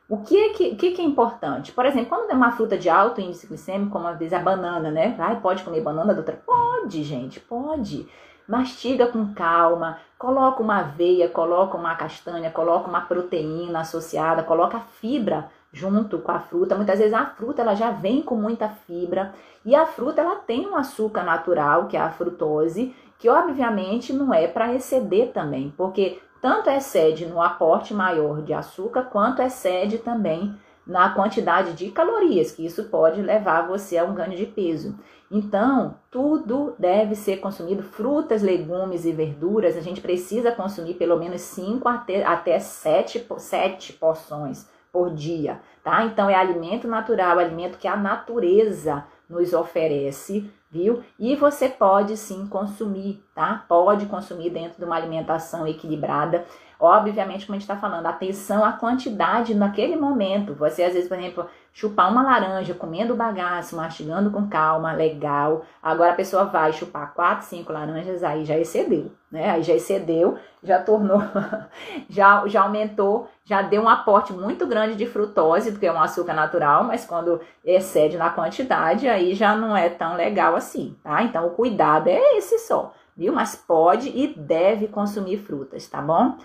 O 0.09 0.17
que 0.17 0.35
é, 0.35 0.49
que, 0.53 0.75
que, 0.75 0.91
que 0.91 1.01
é 1.01 1.05
importante? 1.05 1.71
Por 1.71 1.85
exemplo, 1.85 2.09
quando 2.09 2.31
é 2.31 2.33
uma 2.33 2.51
fruta 2.51 2.77
de 2.77 2.89
alto 2.89 3.21
índice 3.21 3.45
glicêmico, 3.47 3.91
como 3.91 4.07
às 4.07 4.17
vezes 4.17 4.33
a 4.33 4.39
banana, 4.39 4.89
né? 4.89 5.15
Ai, 5.19 5.39
pode 5.39 5.63
comer 5.63 5.81
banana, 5.81 6.15
doutora? 6.15 6.41
Pode, 6.43 7.03
gente, 7.03 7.39
pode. 7.39 8.07
Mastiga 8.47 9.05
com 9.05 9.31
calma, 9.35 9.99
coloca 10.17 10.63
uma 10.63 10.79
aveia, 10.79 11.29
coloca 11.29 11.77
uma 11.77 11.93
castanha, 11.93 12.49
coloca 12.49 12.89
uma 12.89 13.01
proteína 13.01 13.81
associada, 13.81 14.41
coloca 14.41 14.79
fibra 14.79 15.51
junto 15.71 16.19
com 16.19 16.31
a 16.31 16.39
fruta. 16.39 16.75
Muitas 16.75 16.99
vezes 16.99 17.13
a 17.13 17.25
fruta 17.25 17.61
ela 17.61 17.75
já 17.75 17.91
vem 17.91 18.21
com 18.21 18.35
muita 18.35 18.69
fibra 18.69 19.33
e 19.65 19.75
a 19.75 19.85
fruta 19.85 20.21
ela 20.21 20.35
tem 20.35 20.67
um 20.67 20.75
açúcar 20.75 21.23
natural, 21.23 21.87
que 21.87 21.97
é 21.97 21.99
a 21.99 22.09
frutose, 22.09 22.95
que 23.17 23.29
obviamente 23.29 24.13
não 24.13 24.33
é 24.33 24.47
para 24.47 24.73
exceder 24.73 25.31
também, 25.31 25.73
porque 25.75 26.19
tanto 26.41 26.69
excede 26.69 27.25
no 27.25 27.41
aporte 27.41 27.93
maior 27.93 28.41
de 28.41 28.53
açúcar 28.53 29.03
quanto 29.03 29.41
excede 29.41 29.97
também 29.97 30.55
na 30.87 31.09
quantidade 31.09 31.73
de 31.73 31.91
calorias, 31.91 32.51
que 32.51 32.65
isso 32.65 32.85
pode 32.85 33.21
levar 33.21 33.67
você 33.67 33.97
a 33.97 34.05
um 34.05 34.15
ganho 34.15 34.35
de 34.35 34.45
peso. 34.47 34.97
Então, 35.29 35.95
tudo 36.09 36.73
deve 36.79 37.13
ser 37.13 37.37
consumido, 37.37 37.83
frutas, 37.83 38.41
legumes 38.41 39.05
e 39.05 39.11
verduras, 39.11 39.77
a 39.77 39.81
gente 39.81 40.01
precisa 40.01 40.51
consumir 40.51 40.95
pelo 40.95 41.19
menos 41.19 41.41
5 41.41 41.87
até, 41.87 42.23
até 42.23 42.57
7, 42.57 43.27
7 43.37 43.93
porções 43.93 44.67
por 44.91 45.13
dia, 45.13 45.59
tá? 45.83 46.03
Então 46.05 46.29
é 46.29 46.35
alimento 46.35 46.87
natural, 46.87 47.39
alimento 47.39 47.77
que 47.77 47.87
a 47.87 47.95
natureza 47.95 49.05
nos 49.29 49.53
oferece, 49.53 50.51
viu? 50.71 51.03
E 51.17 51.35
você 51.35 51.69
pode 51.69 52.17
sim 52.17 52.47
consumir, 52.47 53.23
tá? 53.35 53.65
Pode 53.67 54.07
consumir 54.07 54.49
dentro 54.49 54.79
de 54.79 54.85
uma 54.85 54.95
alimentação 54.95 55.67
equilibrada. 55.67 56.45
Obviamente, 56.79 57.45
como 57.45 57.57
a 57.57 57.59
gente 57.59 57.69
está 57.69 57.75
falando, 57.75 58.05
atenção 58.05 58.63
à 58.63 58.71
quantidade 58.71 59.53
naquele 59.53 59.97
momento. 59.97 60.53
Você, 60.53 60.81
às 60.83 60.93
vezes, 60.93 61.09
por 61.09 61.19
exemplo, 61.19 61.45
chupar 61.73 62.09
uma 62.09 62.23
laranja, 62.23 62.73
comendo 62.73 63.17
bagaço, 63.17 63.75
mastigando 63.75 64.31
com 64.31 64.47
calma, 64.47 64.93
legal. 64.93 65.65
Agora 65.83 66.13
a 66.13 66.15
pessoa 66.15 66.45
vai 66.45 66.71
chupar 66.71 67.13
quatro, 67.13 67.45
cinco 67.45 67.73
laranjas, 67.73 68.23
aí 68.23 68.45
já 68.45 68.57
excedeu, 68.57 69.11
né? 69.29 69.49
Aí 69.49 69.61
já 69.61 69.73
excedeu, 69.73 70.37
já 70.63 70.81
tornou, 70.81 71.21
já, 72.09 72.47
já 72.47 72.61
aumentou, 72.61 73.27
já 73.43 73.61
deu 73.61 73.81
um 73.81 73.89
aporte 73.89 74.31
muito 74.31 74.65
grande 74.65 74.95
de 74.95 75.05
frutose, 75.05 75.73
porque 75.73 75.87
é 75.87 75.91
um 75.91 76.01
açúcar 76.01 76.33
natural, 76.33 76.85
mas 76.85 77.05
quando 77.05 77.41
excede 77.63 78.17
na 78.17 78.29
quantidade, 78.29 79.05
aí 79.05 79.35
já 79.35 79.53
não 79.53 79.75
é 79.75 79.89
tão 79.89 80.15
legal 80.15 80.55
assim, 80.55 80.95
tá? 81.03 81.23
Então 81.23 81.45
o 81.47 81.51
cuidado 81.51 82.07
é 82.07 82.37
esse 82.37 82.57
só, 82.59 82.93
viu? 83.17 83.33
Mas 83.33 83.53
pode 83.53 84.07
e 84.09 84.27
deve 84.27 84.87
consumir 84.87 85.39
frutas, 85.39 85.85
tá 85.85 86.01
bom? 86.01 86.37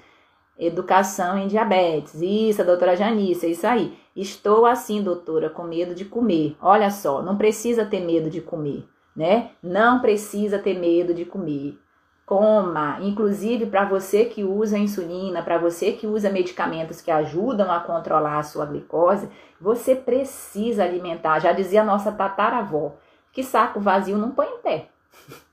Educação 0.58 1.36
em 1.36 1.48
diabetes. 1.48 2.20
Isso, 2.20 2.62
a 2.62 2.64
doutora 2.64 2.96
Janice, 2.96 3.46
é 3.46 3.50
isso 3.50 3.66
aí. 3.66 3.98
Estou 4.14 4.66
assim, 4.66 5.02
doutora, 5.02 5.50
com 5.50 5.64
medo 5.64 5.94
de 5.94 6.04
comer. 6.04 6.56
Olha 6.62 6.90
só, 6.90 7.20
não 7.22 7.36
precisa 7.36 7.84
ter 7.84 8.00
medo 8.00 8.30
de 8.30 8.40
comer, 8.40 8.86
né? 9.16 9.50
Não 9.62 10.00
precisa 10.00 10.58
ter 10.58 10.78
medo 10.78 11.12
de 11.12 11.24
comer. 11.24 11.78
Coma, 12.24 12.98
inclusive 13.02 13.66
para 13.66 13.84
você 13.84 14.24
que 14.24 14.44
usa 14.44 14.78
insulina, 14.78 15.42
para 15.42 15.58
você 15.58 15.92
que 15.92 16.06
usa 16.06 16.30
medicamentos 16.30 17.02
que 17.02 17.10
ajudam 17.10 17.70
a 17.70 17.80
controlar 17.80 18.38
a 18.38 18.42
sua 18.42 18.64
glicose, 18.64 19.28
você 19.60 19.94
precisa 19.94 20.84
alimentar. 20.84 21.40
Já 21.40 21.52
dizia 21.52 21.82
a 21.82 21.84
nossa 21.84 22.10
tataravó, 22.10 22.94
que 23.30 23.42
saco 23.42 23.78
vazio 23.78 24.16
não 24.16 24.30
põe 24.30 24.46
em 24.46 24.58
pé. 24.58 24.88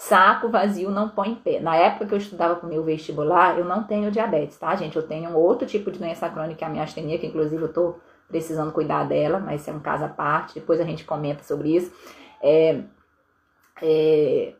Saco 0.00 0.48
vazio 0.48 0.90
não 0.90 1.10
põe 1.10 1.34
pé. 1.34 1.60
Na 1.60 1.76
época 1.76 2.06
que 2.06 2.14
eu 2.14 2.18
estudava 2.18 2.56
com 2.56 2.66
o 2.66 2.70
meu 2.70 2.82
vestibular, 2.82 3.58
eu 3.58 3.66
não 3.66 3.84
tenho 3.84 4.10
diabetes, 4.10 4.56
tá, 4.56 4.74
gente? 4.74 4.96
Eu 4.96 5.06
tenho 5.06 5.36
outro 5.36 5.68
tipo 5.68 5.90
de 5.90 5.98
doença 5.98 6.26
crônica, 6.30 6.56
que 6.56 6.64
a 6.64 6.70
miastenia, 6.70 7.18
que 7.18 7.26
inclusive 7.26 7.62
eu 7.62 7.70
tô 7.70 7.96
precisando 8.26 8.72
cuidar 8.72 9.04
dela, 9.04 9.38
mas 9.38 9.60
isso 9.60 9.68
é 9.68 9.74
um 9.74 9.78
caso 9.78 10.06
à 10.06 10.08
parte, 10.08 10.54
depois 10.54 10.80
a 10.80 10.84
gente 10.84 11.04
comenta 11.04 11.44
sobre 11.44 11.76
isso. 11.76 11.92
É, 12.42 12.80
é, 13.82 14.54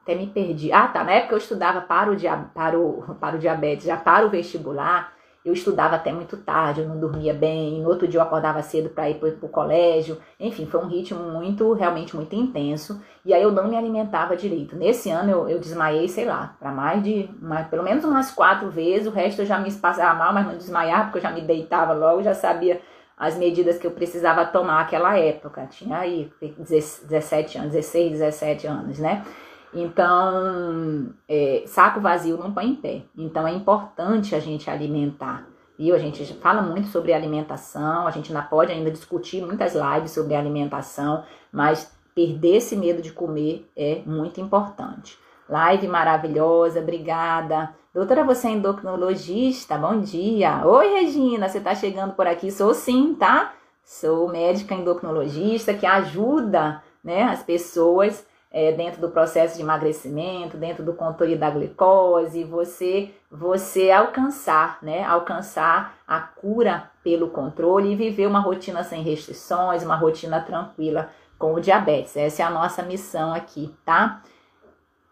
até 0.00 0.14
me 0.14 0.26
perdi. 0.28 0.72
Ah, 0.72 0.88
tá. 0.88 1.04
Na 1.04 1.12
época 1.12 1.34
eu 1.34 1.38
estudava 1.38 1.82
para 1.82 2.10
o, 2.10 2.16
dia, 2.16 2.34
para 2.54 2.78
o, 2.78 3.14
para 3.20 3.36
o 3.36 3.38
diabetes, 3.38 3.84
já 3.84 3.98
para 3.98 4.24
o 4.24 4.30
vestibular, 4.30 5.12
eu 5.44 5.52
estudava 5.54 5.96
até 5.96 6.12
muito 6.12 6.36
tarde, 6.36 6.82
eu 6.82 6.88
não 6.88 6.98
dormia 6.98 7.32
bem, 7.32 7.80
no 7.80 7.88
outro 7.88 8.06
dia 8.06 8.20
eu 8.20 8.24
acordava 8.24 8.62
cedo 8.62 8.90
para 8.90 9.08
ir 9.08 9.14
para 9.14 9.28
o 9.28 9.48
colégio, 9.48 10.18
enfim, 10.38 10.66
foi 10.66 10.80
um 10.80 10.86
ritmo 10.86 11.20
muito, 11.30 11.72
realmente 11.72 12.14
muito 12.14 12.34
intenso, 12.34 13.00
e 13.24 13.32
aí 13.32 13.42
eu 13.42 13.50
não 13.50 13.66
me 13.66 13.76
alimentava 13.76 14.36
direito. 14.36 14.76
Nesse 14.76 15.10
ano 15.10 15.30
eu, 15.30 15.48
eu 15.48 15.58
desmaiei, 15.58 16.08
sei 16.08 16.26
lá, 16.26 16.56
para 16.58 16.70
mais 16.70 17.02
de, 17.02 17.30
mais, 17.40 17.66
pelo 17.68 17.82
menos 17.82 18.04
umas 18.04 18.30
quatro 18.30 18.68
vezes, 18.70 19.06
o 19.06 19.10
resto 19.10 19.42
eu 19.42 19.46
já 19.46 19.58
me 19.58 19.72
passava 19.72 20.18
mal, 20.18 20.32
mas 20.32 20.46
não 20.46 20.56
desmaiava, 20.56 21.04
porque 21.04 21.18
eu 21.18 21.22
já 21.22 21.30
me 21.30 21.40
deitava 21.40 21.94
logo, 21.94 22.22
já 22.22 22.34
sabia 22.34 22.80
as 23.16 23.36
medidas 23.36 23.78
que 23.78 23.86
eu 23.86 23.90
precisava 23.90 24.46
tomar 24.46 24.78
naquela 24.78 25.18
época, 25.18 25.66
tinha 25.66 25.98
aí 25.98 26.30
17 26.40 27.58
anos, 27.58 27.72
16, 27.72 28.12
17 28.12 28.66
anos, 28.66 28.98
né? 28.98 29.24
Então, 29.72 31.14
é, 31.28 31.62
saco 31.66 32.00
vazio 32.00 32.36
não 32.36 32.52
põe 32.52 32.66
em 32.66 32.74
pé. 32.74 33.02
Então, 33.16 33.46
é 33.46 33.52
importante 33.52 34.34
a 34.34 34.40
gente 34.40 34.68
alimentar. 34.68 35.46
Viu? 35.78 35.94
A 35.94 35.98
gente 35.98 36.24
fala 36.34 36.60
muito 36.60 36.88
sobre 36.88 37.12
alimentação, 37.12 38.06
a 38.06 38.10
gente 38.10 38.30
ainda 38.32 38.46
pode 38.46 38.70
ainda 38.72 38.90
discutir 38.90 39.42
muitas 39.42 39.74
lives 39.74 40.10
sobre 40.10 40.34
alimentação, 40.34 41.24
mas 41.50 41.90
perder 42.14 42.56
esse 42.56 42.76
medo 42.76 43.00
de 43.00 43.12
comer 43.12 43.70
é 43.76 44.02
muito 44.04 44.40
importante. 44.40 45.16
Live 45.48 45.88
maravilhosa, 45.88 46.80
obrigada. 46.80 47.74
Doutora, 47.94 48.22
você 48.22 48.48
é 48.48 48.50
endocrinologista? 48.52 49.76
Bom 49.78 50.00
dia. 50.00 50.64
Oi, 50.64 51.00
Regina, 51.00 51.48
você 51.48 51.58
está 51.58 51.74
chegando 51.74 52.12
por 52.12 52.26
aqui? 52.26 52.50
Sou 52.50 52.74
sim, 52.74 53.14
tá? 53.14 53.54
Sou 53.82 54.28
médica 54.28 54.74
endocrinologista 54.74 55.74
que 55.74 55.86
ajuda 55.86 56.82
né, 57.02 57.24
as 57.24 57.42
pessoas 57.42 58.24
é, 58.50 58.72
dentro 58.72 59.00
do 59.00 59.10
processo 59.10 59.56
de 59.56 59.62
emagrecimento, 59.62 60.56
dentro 60.56 60.82
do 60.84 60.92
controle 60.92 61.36
da 61.36 61.50
glicose, 61.50 62.42
você 62.44 63.10
você 63.30 63.92
alcançar, 63.92 64.78
né, 64.82 65.04
alcançar 65.04 65.96
a 66.06 66.18
cura 66.18 66.90
pelo 67.04 67.28
controle 67.30 67.92
e 67.92 67.96
viver 67.96 68.26
uma 68.26 68.40
rotina 68.40 68.82
sem 68.82 69.02
restrições, 69.02 69.84
uma 69.84 69.94
rotina 69.94 70.40
tranquila 70.40 71.10
com 71.38 71.54
o 71.54 71.60
diabetes. 71.60 72.16
Essa 72.16 72.42
é 72.42 72.44
a 72.44 72.50
nossa 72.50 72.82
missão 72.82 73.32
aqui, 73.32 73.72
tá? 73.84 74.20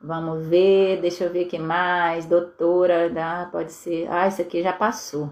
Vamos 0.00 0.46
ver, 0.46 1.00
deixa 1.00 1.24
eu 1.24 1.32
ver 1.32 1.46
o 1.46 1.48
que 1.48 1.58
mais. 1.58 2.26
Doutora, 2.26 3.10
ah, 3.16 3.48
pode 3.50 3.72
ser. 3.72 4.08
Ah, 4.10 4.28
isso 4.28 4.42
aqui 4.42 4.62
já 4.62 4.72
passou. 4.72 5.30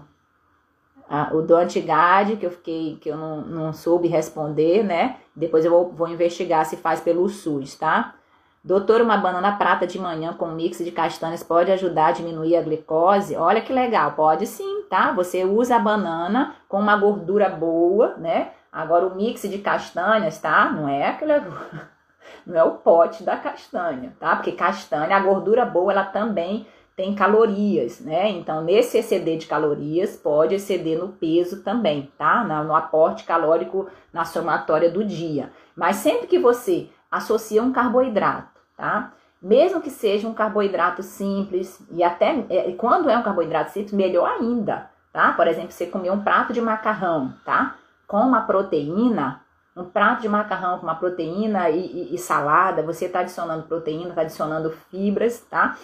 O 1.33 1.41
do 1.41 1.55
Antigade, 1.55 2.35
que 2.35 2.45
eu 2.45 2.51
fiquei, 2.51 2.97
que 2.97 3.09
eu 3.09 3.15
não, 3.15 3.41
não 3.41 3.73
soube 3.73 4.07
responder, 4.07 4.83
né? 4.83 5.17
Depois 5.35 5.63
eu 5.63 5.71
vou, 5.71 5.89
vou 5.89 6.07
investigar 6.07 6.65
se 6.65 6.75
faz 6.75 6.99
pelo 6.99 7.29
SUS, 7.29 7.75
tá? 7.75 8.15
Doutor, 8.63 8.99
uma 8.99 9.15
banana 9.15 9.53
prata 9.53 9.87
de 9.87 9.97
manhã 9.97 10.33
com 10.33 10.47
mix 10.47 10.79
de 10.79 10.91
castanhas 10.91 11.41
pode 11.41 11.71
ajudar 11.71 12.07
a 12.07 12.11
diminuir 12.11 12.57
a 12.57 12.61
glicose? 12.61 13.37
Olha 13.37 13.61
que 13.61 13.71
legal, 13.71 14.11
pode 14.11 14.45
sim, 14.45 14.83
tá? 14.89 15.13
Você 15.13 15.45
usa 15.45 15.77
a 15.77 15.79
banana 15.79 16.55
com 16.67 16.77
uma 16.77 16.97
gordura 16.97 17.47
boa, 17.47 18.15
né? 18.17 18.51
Agora 18.69 19.07
o 19.07 19.15
mix 19.15 19.43
de 19.43 19.59
castanhas, 19.59 20.39
tá? 20.39 20.69
Não 20.69 20.89
é 20.89 21.17
não 22.45 22.55
é 22.59 22.63
o 22.65 22.71
pote 22.71 23.23
da 23.23 23.37
castanha, 23.37 24.13
tá? 24.19 24.35
Porque 24.35 24.51
castanha, 24.51 25.15
a 25.15 25.21
gordura 25.21 25.65
boa, 25.65 25.93
ela 25.93 26.03
também 26.03 26.67
tem 26.97 27.13
calorias, 27.13 27.99
né? 27.99 28.27
Então, 28.31 28.63
nesse 28.63 28.97
exceder 28.97 29.37
de 29.37 29.45
calorias, 29.45 30.15
pode 30.15 30.55
exceder 30.55 30.97
no 30.97 31.09
peso 31.09 31.61
também, 31.61 32.11
tá? 32.17 32.43
No 32.43 32.75
aporte 32.75 33.23
calórico 33.23 33.87
na 34.11 34.25
somatória 34.25 34.89
do 34.89 35.05
dia. 35.05 35.51
Mas 35.75 35.97
sempre 35.97 36.25
que 36.25 36.39
você 36.39 36.89
associa 37.11 37.61
um 37.61 37.71
carboidrato, 37.71 38.59
tá? 38.75 39.13
Mesmo 39.39 39.79
que 39.79 39.91
seja 39.91 40.27
um 40.27 40.33
carboidrato 40.33 41.03
simples, 41.03 41.79
e 41.91 42.03
até 42.03 42.43
é, 42.49 42.71
quando 42.71 43.11
é 43.11 43.15
um 43.15 43.21
carboidrato 43.21 43.69
simples, 43.69 43.93
melhor 43.93 44.27
ainda, 44.27 44.89
tá? 45.13 45.33
Por 45.33 45.47
exemplo, 45.47 45.71
você 45.71 45.85
comer 45.85 46.09
um 46.09 46.23
prato 46.23 46.51
de 46.51 46.59
macarrão, 46.59 47.31
tá? 47.45 47.75
Com 48.07 48.21
uma 48.21 48.41
proteína, 48.41 49.41
um 49.75 49.83
prato 49.83 50.23
de 50.23 50.29
macarrão 50.29 50.79
com 50.79 50.87
uma 50.87 50.95
proteína 50.95 51.69
e, 51.69 51.77
e, 51.79 52.15
e 52.15 52.17
salada, 52.17 52.81
você 52.81 53.05
está 53.05 53.19
adicionando 53.19 53.67
proteína, 53.67 54.09
está 54.09 54.21
adicionando 54.21 54.71
fibras, 54.89 55.41
tá? 55.41 55.77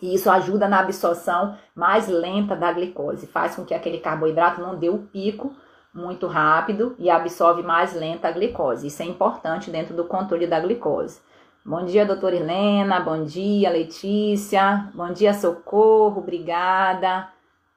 E 0.00 0.14
isso 0.14 0.30
ajuda 0.30 0.68
na 0.68 0.80
absorção 0.80 1.56
mais 1.74 2.08
lenta 2.08 2.54
da 2.54 2.72
glicose, 2.72 3.26
faz 3.26 3.56
com 3.56 3.64
que 3.64 3.74
aquele 3.74 3.98
carboidrato 3.98 4.60
não 4.60 4.76
dê 4.76 4.88
o 4.88 4.98
pico 4.98 5.54
muito 5.92 6.26
rápido 6.26 6.94
e 6.98 7.08
absorve 7.08 7.62
mais 7.62 7.94
lenta 7.94 8.28
a 8.28 8.30
glicose. 8.30 8.86
Isso 8.86 9.02
é 9.02 9.06
importante 9.06 9.70
dentro 9.70 9.94
do 9.94 10.04
controle 10.04 10.46
da 10.46 10.60
glicose. 10.60 11.20
Bom 11.64 11.84
dia, 11.84 12.06
doutora 12.06 12.36
Helena. 12.36 13.00
Bom 13.00 13.24
dia, 13.24 13.70
Letícia. 13.70 14.88
Bom 14.94 15.12
dia, 15.12 15.34
Socorro. 15.34 16.20
Obrigada. 16.20 17.28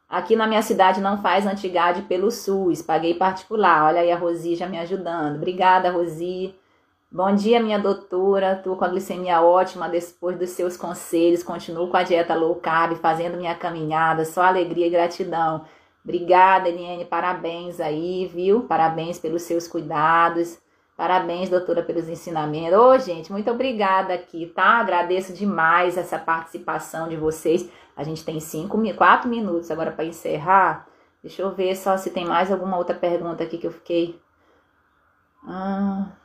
Aqui 0.08 0.36
na 0.36 0.48
minha 0.48 0.62
cidade 0.62 1.00
não 1.02 1.22
faz 1.22 1.46
antigade 1.46 2.02
pelo 2.04 2.32
SUS, 2.32 2.82
paguei 2.82 3.14
particular. 3.14 3.86
Olha 3.86 4.02
aí 4.02 4.12
a 4.12 4.18
Rosi 4.18 4.56
já 4.56 4.68
me 4.68 4.78
ajudando. 4.80 5.36
Obrigada, 5.36 5.92
Rosi. 5.92 6.56
Bom 7.12 7.34
dia, 7.34 7.60
minha 7.60 7.80
doutora. 7.80 8.56
Tô 8.56 8.76
com 8.76 8.86
a 8.86 8.88
glicemia 8.88 9.42
ótima 9.42 9.90
depois 9.90 10.38
dos 10.38 10.52
seus 10.52 10.78
conselhos. 10.78 11.42
Continuo 11.42 11.88
com 11.88 11.98
a 11.98 12.04
dieta 12.04 12.36
low 12.36 12.54
carb, 12.58 12.96
fazendo 12.98 13.36
minha 13.36 13.56
caminhada. 13.56 14.24
Só 14.26 14.44
alegria 14.44 14.86
e 14.86 14.92
gratidão. 14.92 15.66
Obrigada, 16.04 16.70
Eliane. 16.70 17.06
Parabéns 17.06 17.80
aí, 17.80 18.28
viu? 18.28 18.62
Parabéns 18.68 19.18
pelos 19.18 19.42
seus 19.42 19.68
cuidados. 19.68 20.60
Parabéns, 20.96 21.50
doutora, 21.50 21.82
pelos 21.82 22.08
ensinamentos. 22.08 22.78
Ô, 22.78 22.92
oh, 22.92 22.98
gente, 23.00 23.32
muito 23.32 23.50
obrigada 23.50 24.14
aqui, 24.14 24.46
tá? 24.46 24.80
Agradeço 24.80 25.34
demais 25.34 25.98
essa 25.98 26.20
participação 26.20 27.10
de 27.10 27.16
vocês. 27.16 27.68
A 27.98 28.04
gente 28.04 28.24
tem 28.24 28.40
cinco, 28.40 28.78
quatro 28.96 29.28
minutos 29.28 29.72
agora 29.72 29.92
para 29.92 30.06
encerrar. 30.06 30.88
Deixa 31.24 31.42
eu 31.42 31.56
ver 31.56 31.76
só 31.76 31.98
se 31.98 32.12
tem 32.12 32.26
mais 32.26 32.52
alguma 32.52 32.78
outra 32.78 32.96
pergunta 32.96 33.44
aqui 33.44 33.58
que 33.58 33.66
eu 33.66 33.72
fiquei. 33.72 34.22
Ah, 35.44 36.19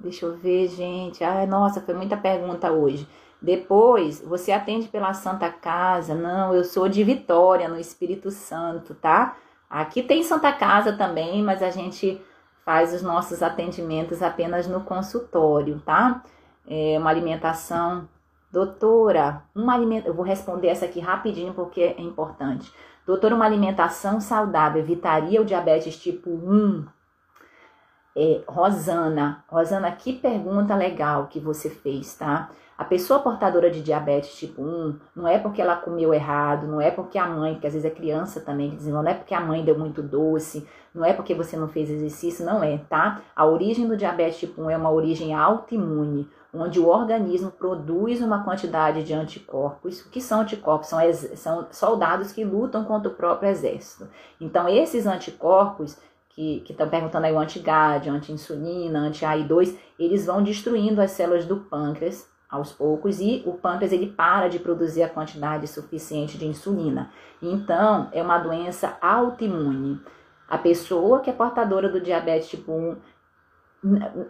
deixa 0.00 0.26
eu 0.26 0.36
ver, 0.36 0.68
gente. 0.68 1.22
Ai, 1.24 1.46
nossa, 1.46 1.80
foi 1.80 1.94
muita 1.94 2.16
pergunta 2.16 2.70
hoje. 2.70 3.08
Depois, 3.40 4.20
você 4.20 4.52
atende 4.52 4.88
pela 4.88 5.14
Santa 5.14 5.50
Casa? 5.50 6.14
Não, 6.14 6.54
eu 6.54 6.64
sou 6.64 6.88
de 6.88 7.04
Vitória, 7.04 7.68
no 7.68 7.78
Espírito 7.78 8.30
Santo, 8.30 8.94
tá? 8.94 9.36
Aqui 9.70 10.02
tem 10.02 10.22
Santa 10.22 10.52
Casa 10.52 10.92
também, 10.92 11.42
mas 11.42 11.62
a 11.62 11.70
gente 11.70 12.20
faz 12.64 12.92
os 12.92 13.02
nossos 13.02 13.42
atendimentos 13.42 14.22
apenas 14.22 14.66
no 14.66 14.80
consultório, 14.80 15.80
tá? 15.80 16.22
É 16.66 16.98
uma 16.98 17.10
alimentação 17.10 18.08
Doutora, 18.50 19.42
uma 19.54 19.74
aliment... 19.74 20.06
eu 20.06 20.14
vou 20.14 20.24
responder 20.24 20.68
essa 20.68 20.86
aqui 20.86 21.00
rapidinho 21.00 21.52
porque 21.52 21.82
é 21.82 22.00
importante. 22.00 22.72
Doutora, 23.06 23.34
uma 23.34 23.44
alimentação 23.44 24.20
saudável 24.20 24.80
evitaria 24.80 25.40
o 25.40 25.44
diabetes 25.44 25.98
tipo 25.98 26.30
1? 26.30 26.86
É, 28.20 28.42
Rosana, 28.48 29.44
Rosana, 29.46 29.92
que 29.92 30.12
pergunta 30.12 30.74
legal 30.74 31.28
que 31.28 31.38
você 31.38 31.70
fez, 31.70 32.16
tá? 32.16 32.50
A 32.76 32.84
pessoa 32.84 33.20
portadora 33.20 33.70
de 33.70 33.80
diabetes 33.80 34.34
tipo 34.34 34.60
1, 34.60 34.98
não 35.14 35.28
é 35.28 35.38
porque 35.38 35.62
ela 35.62 35.76
comeu 35.76 36.12
errado, 36.12 36.66
não 36.66 36.80
é 36.80 36.90
porque 36.90 37.16
a 37.16 37.28
mãe, 37.28 37.60
que 37.60 37.66
às 37.68 37.74
vezes 37.74 37.88
é 37.88 37.94
criança 37.94 38.40
também 38.40 38.72
que 38.72 38.82
não 38.88 39.06
é 39.06 39.14
porque 39.14 39.34
a 39.34 39.40
mãe 39.40 39.64
deu 39.64 39.78
muito 39.78 40.02
doce, 40.02 40.66
não 40.92 41.04
é 41.04 41.12
porque 41.12 41.32
você 41.32 41.56
não 41.56 41.68
fez 41.68 41.88
exercício, 41.88 42.44
não 42.44 42.60
é, 42.60 42.78
tá? 42.88 43.20
A 43.36 43.46
origem 43.46 43.86
do 43.86 43.96
diabetes 43.96 44.40
tipo 44.40 44.62
1 44.62 44.70
é 44.70 44.76
uma 44.76 44.90
origem 44.90 45.32
autoimune 45.32 46.28
onde 46.52 46.80
o 46.80 46.88
organismo 46.88 47.50
produz 47.50 48.22
uma 48.22 48.42
quantidade 48.42 49.04
de 49.04 49.12
anticorpos. 49.12 50.00
O 50.00 50.08
que 50.08 50.20
são 50.20 50.40
anticorpos? 50.40 50.88
São, 50.88 50.98
são 51.34 51.68
soldados 51.70 52.32
que 52.32 52.44
lutam 52.44 52.84
contra 52.84 53.10
o 53.10 53.14
próprio 53.14 53.50
exército. 53.50 54.08
Então, 54.40 54.68
esses 54.68 55.06
anticorpos 55.06 55.96
que 56.64 56.70
estão 56.70 56.88
perguntando 56.88 57.26
aí 57.26 57.32
o 57.32 57.38
anti-GAD, 57.38 58.08
anti-insulina, 58.08 59.00
anti-AI2, 59.00 59.76
eles 59.98 60.26
vão 60.26 60.42
destruindo 60.42 61.00
as 61.00 61.10
células 61.10 61.44
do 61.44 61.56
pâncreas 61.56 62.30
aos 62.48 62.72
poucos 62.72 63.20
e 63.20 63.42
o 63.44 63.54
pâncreas 63.54 63.92
ele 63.92 64.06
para 64.06 64.48
de 64.48 64.58
produzir 64.58 65.02
a 65.02 65.08
quantidade 65.08 65.66
suficiente 65.66 66.38
de 66.38 66.46
insulina. 66.46 67.10
Então, 67.42 68.08
é 68.12 68.22
uma 68.22 68.38
doença 68.38 68.96
autoimune. 69.02 70.00
A 70.48 70.56
pessoa 70.56 71.20
que 71.20 71.28
é 71.28 71.32
portadora 71.32 71.88
do 71.88 72.00
diabetes 72.00 72.48
tipo 72.48 72.72
1, 72.72 72.96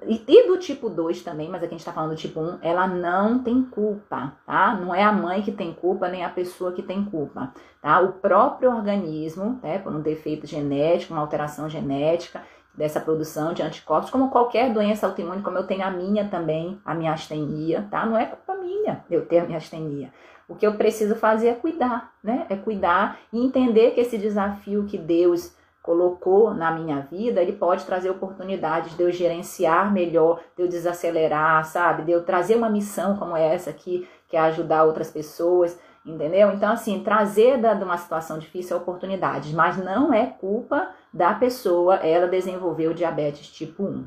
e 0.06 0.46
do 0.46 0.58
tipo 0.58 0.90
2 0.90 1.22
também, 1.22 1.48
mas 1.48 1.62
aqui 1.62 1.74
a 1.74 1.78
gente 1.78 1.84
tá 1.84 1.92
falando 1.92 2.10
do 2.10 2.16
tipo 2.16 2.38
1, 2.38 2.58
ela 2.60 2.86
não 2.86 3.42
tem 3.42 3.62
culpa, 3.62 4.34
tá? 4.46 4.78
Não 4.78 4.94
é 4.94 5.02
a 5.02 5.10
mãe 5.10 5.40
que 5.40 5.50
tem 5.50 5.72
culpa, 5.72 6.06
nem 6.08 6.22
a 6.22 6.28
pessoa 6.28 6.72
que 6.72 6.82
tem 6.82 7.02
culpa, 7.02 7.52
tá? 7.80 7.98
O 8.00 8.12
próprio 8.12 8.70
organismo, 8.70 9.58
né, 9.62 9.78
por 9.78 9.94
um 9.94 10.02
defeito 10.02 10.46
genético, 10.46 11.14
uma 11.14 11.22
alteração 11.22 11.68
genética 11.68 12.42
dessa 12.74 13.00
produção 13.00 13.54
de 13.54 13.62
anticorpos, 13.62 14.10
como 14.10 14.30
qualquer 14.30 14.72
doença 14.72 15.06
autoimune, 15.06 15.42
como 15.42 15.56
eu 15.56 15.66
tenho 15.66 15.82
a 15.82 15.90
minha 15.90 16.28
também, 16.28 16.78
a 16.84 16.94
minha 16.94 17.12
astenia, 17.12 17.88
tá? 17.90 18.04
Não 18.04 18.18
é 18.18 18.26
culpa 18.26 18.54
minha 18.54 19.02
eu 19.10 19.24
ter 19.24 19.38
a 19.38 19.44
minha 19.46 19.58
astenia. 19.58 20.12
O 20.46 20.54
que 20.54 20.66
eu 20.66 20.74
preciso 20.74 21.14
fazer 21.14 21.48
é 21.48 21.54
cuidar, 21.54 22.12
né? 22.22 22.46
É 22.50 22.56
cuidar 22.56 23.18
e 23.32 23.42
entender 23.42 23.92
que 23.92 24.00
esse 24.00 24.18
desafio 24.18 24.84
que 24.84 24.98
Deus 24.98 25.56
colocou 25.88 26.52
na 26.52 26.70
minha 26.70 27.00
vida, 27.00 27.40
ele 27.40 27.54
pode 27.54 27.86
trazer 27.86 28.10
oportunidades 28.10 28.94
de 28.94 29.02
eu 29.02 29.10
gerenciar 29.10 29.90
melhor, 29.90 30.42
de 30.54 30.62
eu 30.62 30.68
desacelerar, 30.68 31.64
sabe? 31.64 32.02
De 32.02 32.12
eu 32.12 32.22
trazer 32.22 32.56
uma 32.56 32.68
missão 32.68 33.16
como 33.16 33.34
essa 33.34 33.70
aqui, 33.70 34.06
que 34.28 34.36
é 34.36 34.40
ajudar 34.40 34.84
outras 34.84 35.10
pessoas, 35.10 35.80
entendeu? 36.04 36.52
Então, 36.52 36.70
assim, 36.74 37.02
trazer 37.02 37.56
da, 37.56 37.72
de 37.72 37.84
uma 37.84 37.96
situação 37.96 38.38
difícil 38.38 38.76
é 38.76 38.80
oportunidades, 38.80 39.50
mas 39.54 39.78
não 39.78 40.12
é 40.12 40.26
culpa 40.26 40.90
da 41.10 41.32
pessoa 41.32 41.94
ela 41.94 42.28
desenvolver 42.28 42.88
o 42.88 42.94
diabetes 42.94 43.48
tipo 43.50 43.82
1, 43.82 44.06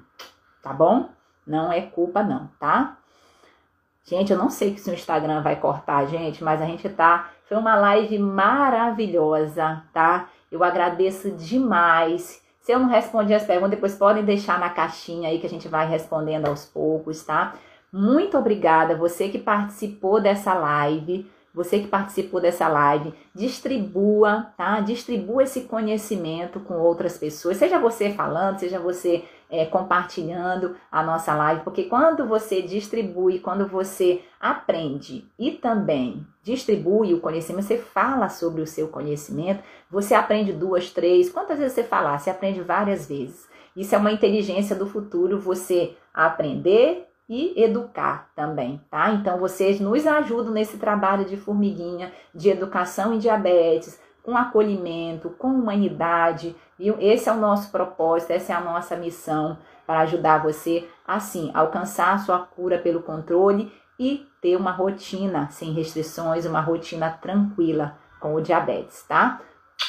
tá 0.61 0.71
bom? 0.71 1.09
Não 1.47 1.73
é 1.73 1.81
culpa 1.81 2.21
não, 2.21 2.47
tá? 2.59 2.95
Gente, 4.03 4.31
eu 4.31 4.37
não 4.37 4.51
sei 4.51 4.77
se 4.77 4.87
o 4.87 4.93
Instagram 4.93 5.41
vai 5.41 5.55
cortar, 5.55 6.05
gente, 6.05 6.43
mas 6.43 6.61
a 6.61 6.65
gente 6.67 6.87
tá. 6.89 7.31
Foi 7.45 7.57
uma 7.57 7.75
live 7.75 8.19
maravilhosa, 8.19 9.83
tá? 9.91 10.29
Eu 10.51 10.63
agradeço 10.63 11.31
demais. 11.31 12.41
Se 12.59 12.71
eu 12.71 12.79
não 12.79 12.89
respondi 12.89 13.33
as 13.33 13.45
perguntas, 13.45 13.71
depois 13.71 13.95
podem 13.95 14.23
deixar 14.23 14.59
na 14.59 14.69
caixinha 14.69 15.29
aí 15.29 15.39
que 15.39 15.47
a 15.47 15.49
gente 15.49 15.67
vai 15.67 15.87
respondendo 15.87 16.47
aos 16.47 16.65
poucos, 16.65 17.23
tá? 17.23 17.55
Muito 17.91 18.37
obrigada 18.37 18.95
você 18.95 19.29
que 19.29 19.39
participou 19.39 20.21
dessa 20.21 20.53
live. 20.53 21.29
Você 21.53 21.79
que 21.79 21.87
participou 21.87 22.39
dessa 22.39 22.69
live, 22.69 23.13
distribua, 23.35 24.53
tá? 24.55 24.79
Distribua 24.79 25.43
esse 25.43 25.63
conhecimento 25.63 26.61
com 26.61 26.75
outras 26.75 27.17
pessoas. 27.17 27.57
Seja 27.57 27.77
você 27.77 28.11
falando, 28.11 28.59
seja 28.59 28.79
você 28.79 29.25
é, 29.51 29.65
compartilhando 29.65 30.77
a 30.89 31.03
nossa 31.03 31.35
live, 31.35 31.63
porque 31.63 31.83
quando 31.83 32.25
você 32.25 32.61
distribui, 32.61 33.39
quando 33.39 33.67
você 33.67 34.23
aprende 34.39 35.25
e 35.37 35.51
também 35.51 36.25
distribui 36.41 37.13
o 37.13 37.19
conhecimento, 37.19 37.65
você 37.65 37.77
fala 37.77 38.29
sobre 38.29 38.61
o 38.61 38.67
seu 38.67 38.87
conhecimento, 38.87 39.61
você 39.91 40.15
aprende 40.15 40.53
duas, 40.53 40.89
três, 40.89 41.29
quantas 41.29 41.59
vezes 41.59 41.73
você 41.73 41.83
falar? 41.83 42.17
Você 42.17 42.29
aprende 42.29 42.61
várias 42.61 43.07
vezes. 43.07 43.47
Isso 43.75 43.93
é 43.93 43.97
uma 43.97 44.11
inteligência 44.11 44.75
do 44.75 44.87
futuro, 44.87 45.39
você 45.39 45.95
aprender 46.13 47.07
e 47.27 47.53
educar 47.61 48.29
também, 48.35 48.81
tá? 48.89 49.11
Então 49.11 49.37
vocês 49.37 49.79
nos 49.79 50.05
ajudam 50.05 50.51
nesse 50.51 50.77
trabalho 50.77 51.25
de 51.25 51.37
formiguinha, 51.37 52.11
de 52.33 52.49
educação 52.49 53.13
em 53.13 53.19
diabetes, 53.19 53.99
com 54.23 54.37
acolhimento, 54.37 55.29
com 55.31 55.47
humanidade, 55.47 56.55
viu? 56.77 56.95
Esse 56.99 57.29
é 57.29 57.31
o 57.31 57.39
nosso 57.39 57.71
propósito, 57.71 58.31
essa 58.31 58.53
é 58.53 58.55
a 58.55 58.61
nossa 58.61 58.95
missão 58.95 59.57
para 59.85 60.01
ajudar 60.01 60.43
você 60.43 60.87
assim 61.05 61.51
alcançar 61.53 62.13
a 62.13 62.17
sua 62.19 62.39
cura 62.39 62.77
pelo 62.77 63.01
controle 63.01 63.71
e 63.99 64.27
ter 64.41 64.55
uma 64.55 64.71
rotina 64.71 65.49
sem 65.51 65.73
restrições, 65.73 66.45
uma 66.45 66.61
rotina 66.61 67.09
tranquila 67.21 67.97
com 68.19 68.33
o 68.35 68.41
diabetes, 68.41 69.03
tá? 69.03 69.41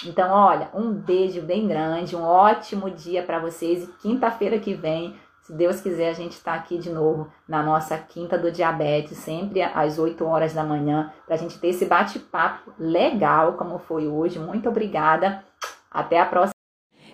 Então, 0.04 0.30
olha, 0.30 0.68
um 0.74 0.92
beijo 0.92 1.42
bem 1.42 1.68
grande, 1.68 2.16
um 2.16 2.22
ótimo 2.22 2.90
dia 2.90 3.22
para 3.22 3.38
vocês 3.38 3.84
e 3.84 3.86
quinta-feira 4.00 4.58
que 4.58 4.74
vem 4.74 5.16
se 5.42 5.52
Deus 5.52 5.80
quiser, 5.80 6.08
a 6.08 6.14
gente 6.14 6.32
está 6.32 6.54
aqui 6.54 6.78
de 6.78 6.88
novo 6.88 7.26
na 7.48 7.64
nossa 7.64 7.98
Quinta 7.98 8.38
do 8.38 8.52
Diabetes, 8.52 9.18
sempre 9.18 9.60
às 9.60 9.98
8 9.98 10.24
horas 10.24 10.54
da 10.54 10.62
manhã, 10.62 11.12
para 11.26 11.34
a 11.34 11.38
gente 11.38 11.58
ter 11.58 11.68
esse 11.68 11.84
bate-papo 11.84 12.72
legal, 12.78 13.54
como 13.54 13.80
foi 13.80 14.06
hoje. 14.06 14.38
Muito 14.38 14.68
obrigada. 14.68 15.42
Até 15.90 16.20
a 16.20 16.26
próxima. 16.26 16.52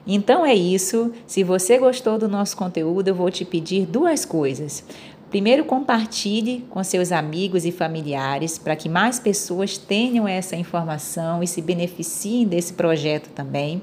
Então 0.07 0.45
é 0.45 0.55
isso. 0.55 1.11
Se 1.26 1.43
você 1.43 1.79
gostou 1.79 2.18
do 2.18 2.29
nosso 2.29 2.55
conteúdo, 2.55 3.09
eu 3.09 3.14
vou 3.14 3.31
te 3.31 3.47
pedir 3.47 3.87
duas 3.87 4.26
coisas. 4.26 4.85
Primeiro, 5.31 5.64
compartilhe 5.64 6.66
com 6.68 6.85
seus 6.85 7.12
amigos 7.12 7.64
e 7.64 7.72
familiares 7.72 8.59
para 8.59 8.76
que 8.76 8.91
mais 8.91 9.18
pessoas 9.18 9.79
tenham 9.79 10.29
essa 10.29 10.55
informação 10.55 11.43
e 11.43 11.47
se 11.47 11.62
beneficiem 11.62 12.47
desse 12.47 12.74
projeto 12.74 13.31
também. 13.31 13.83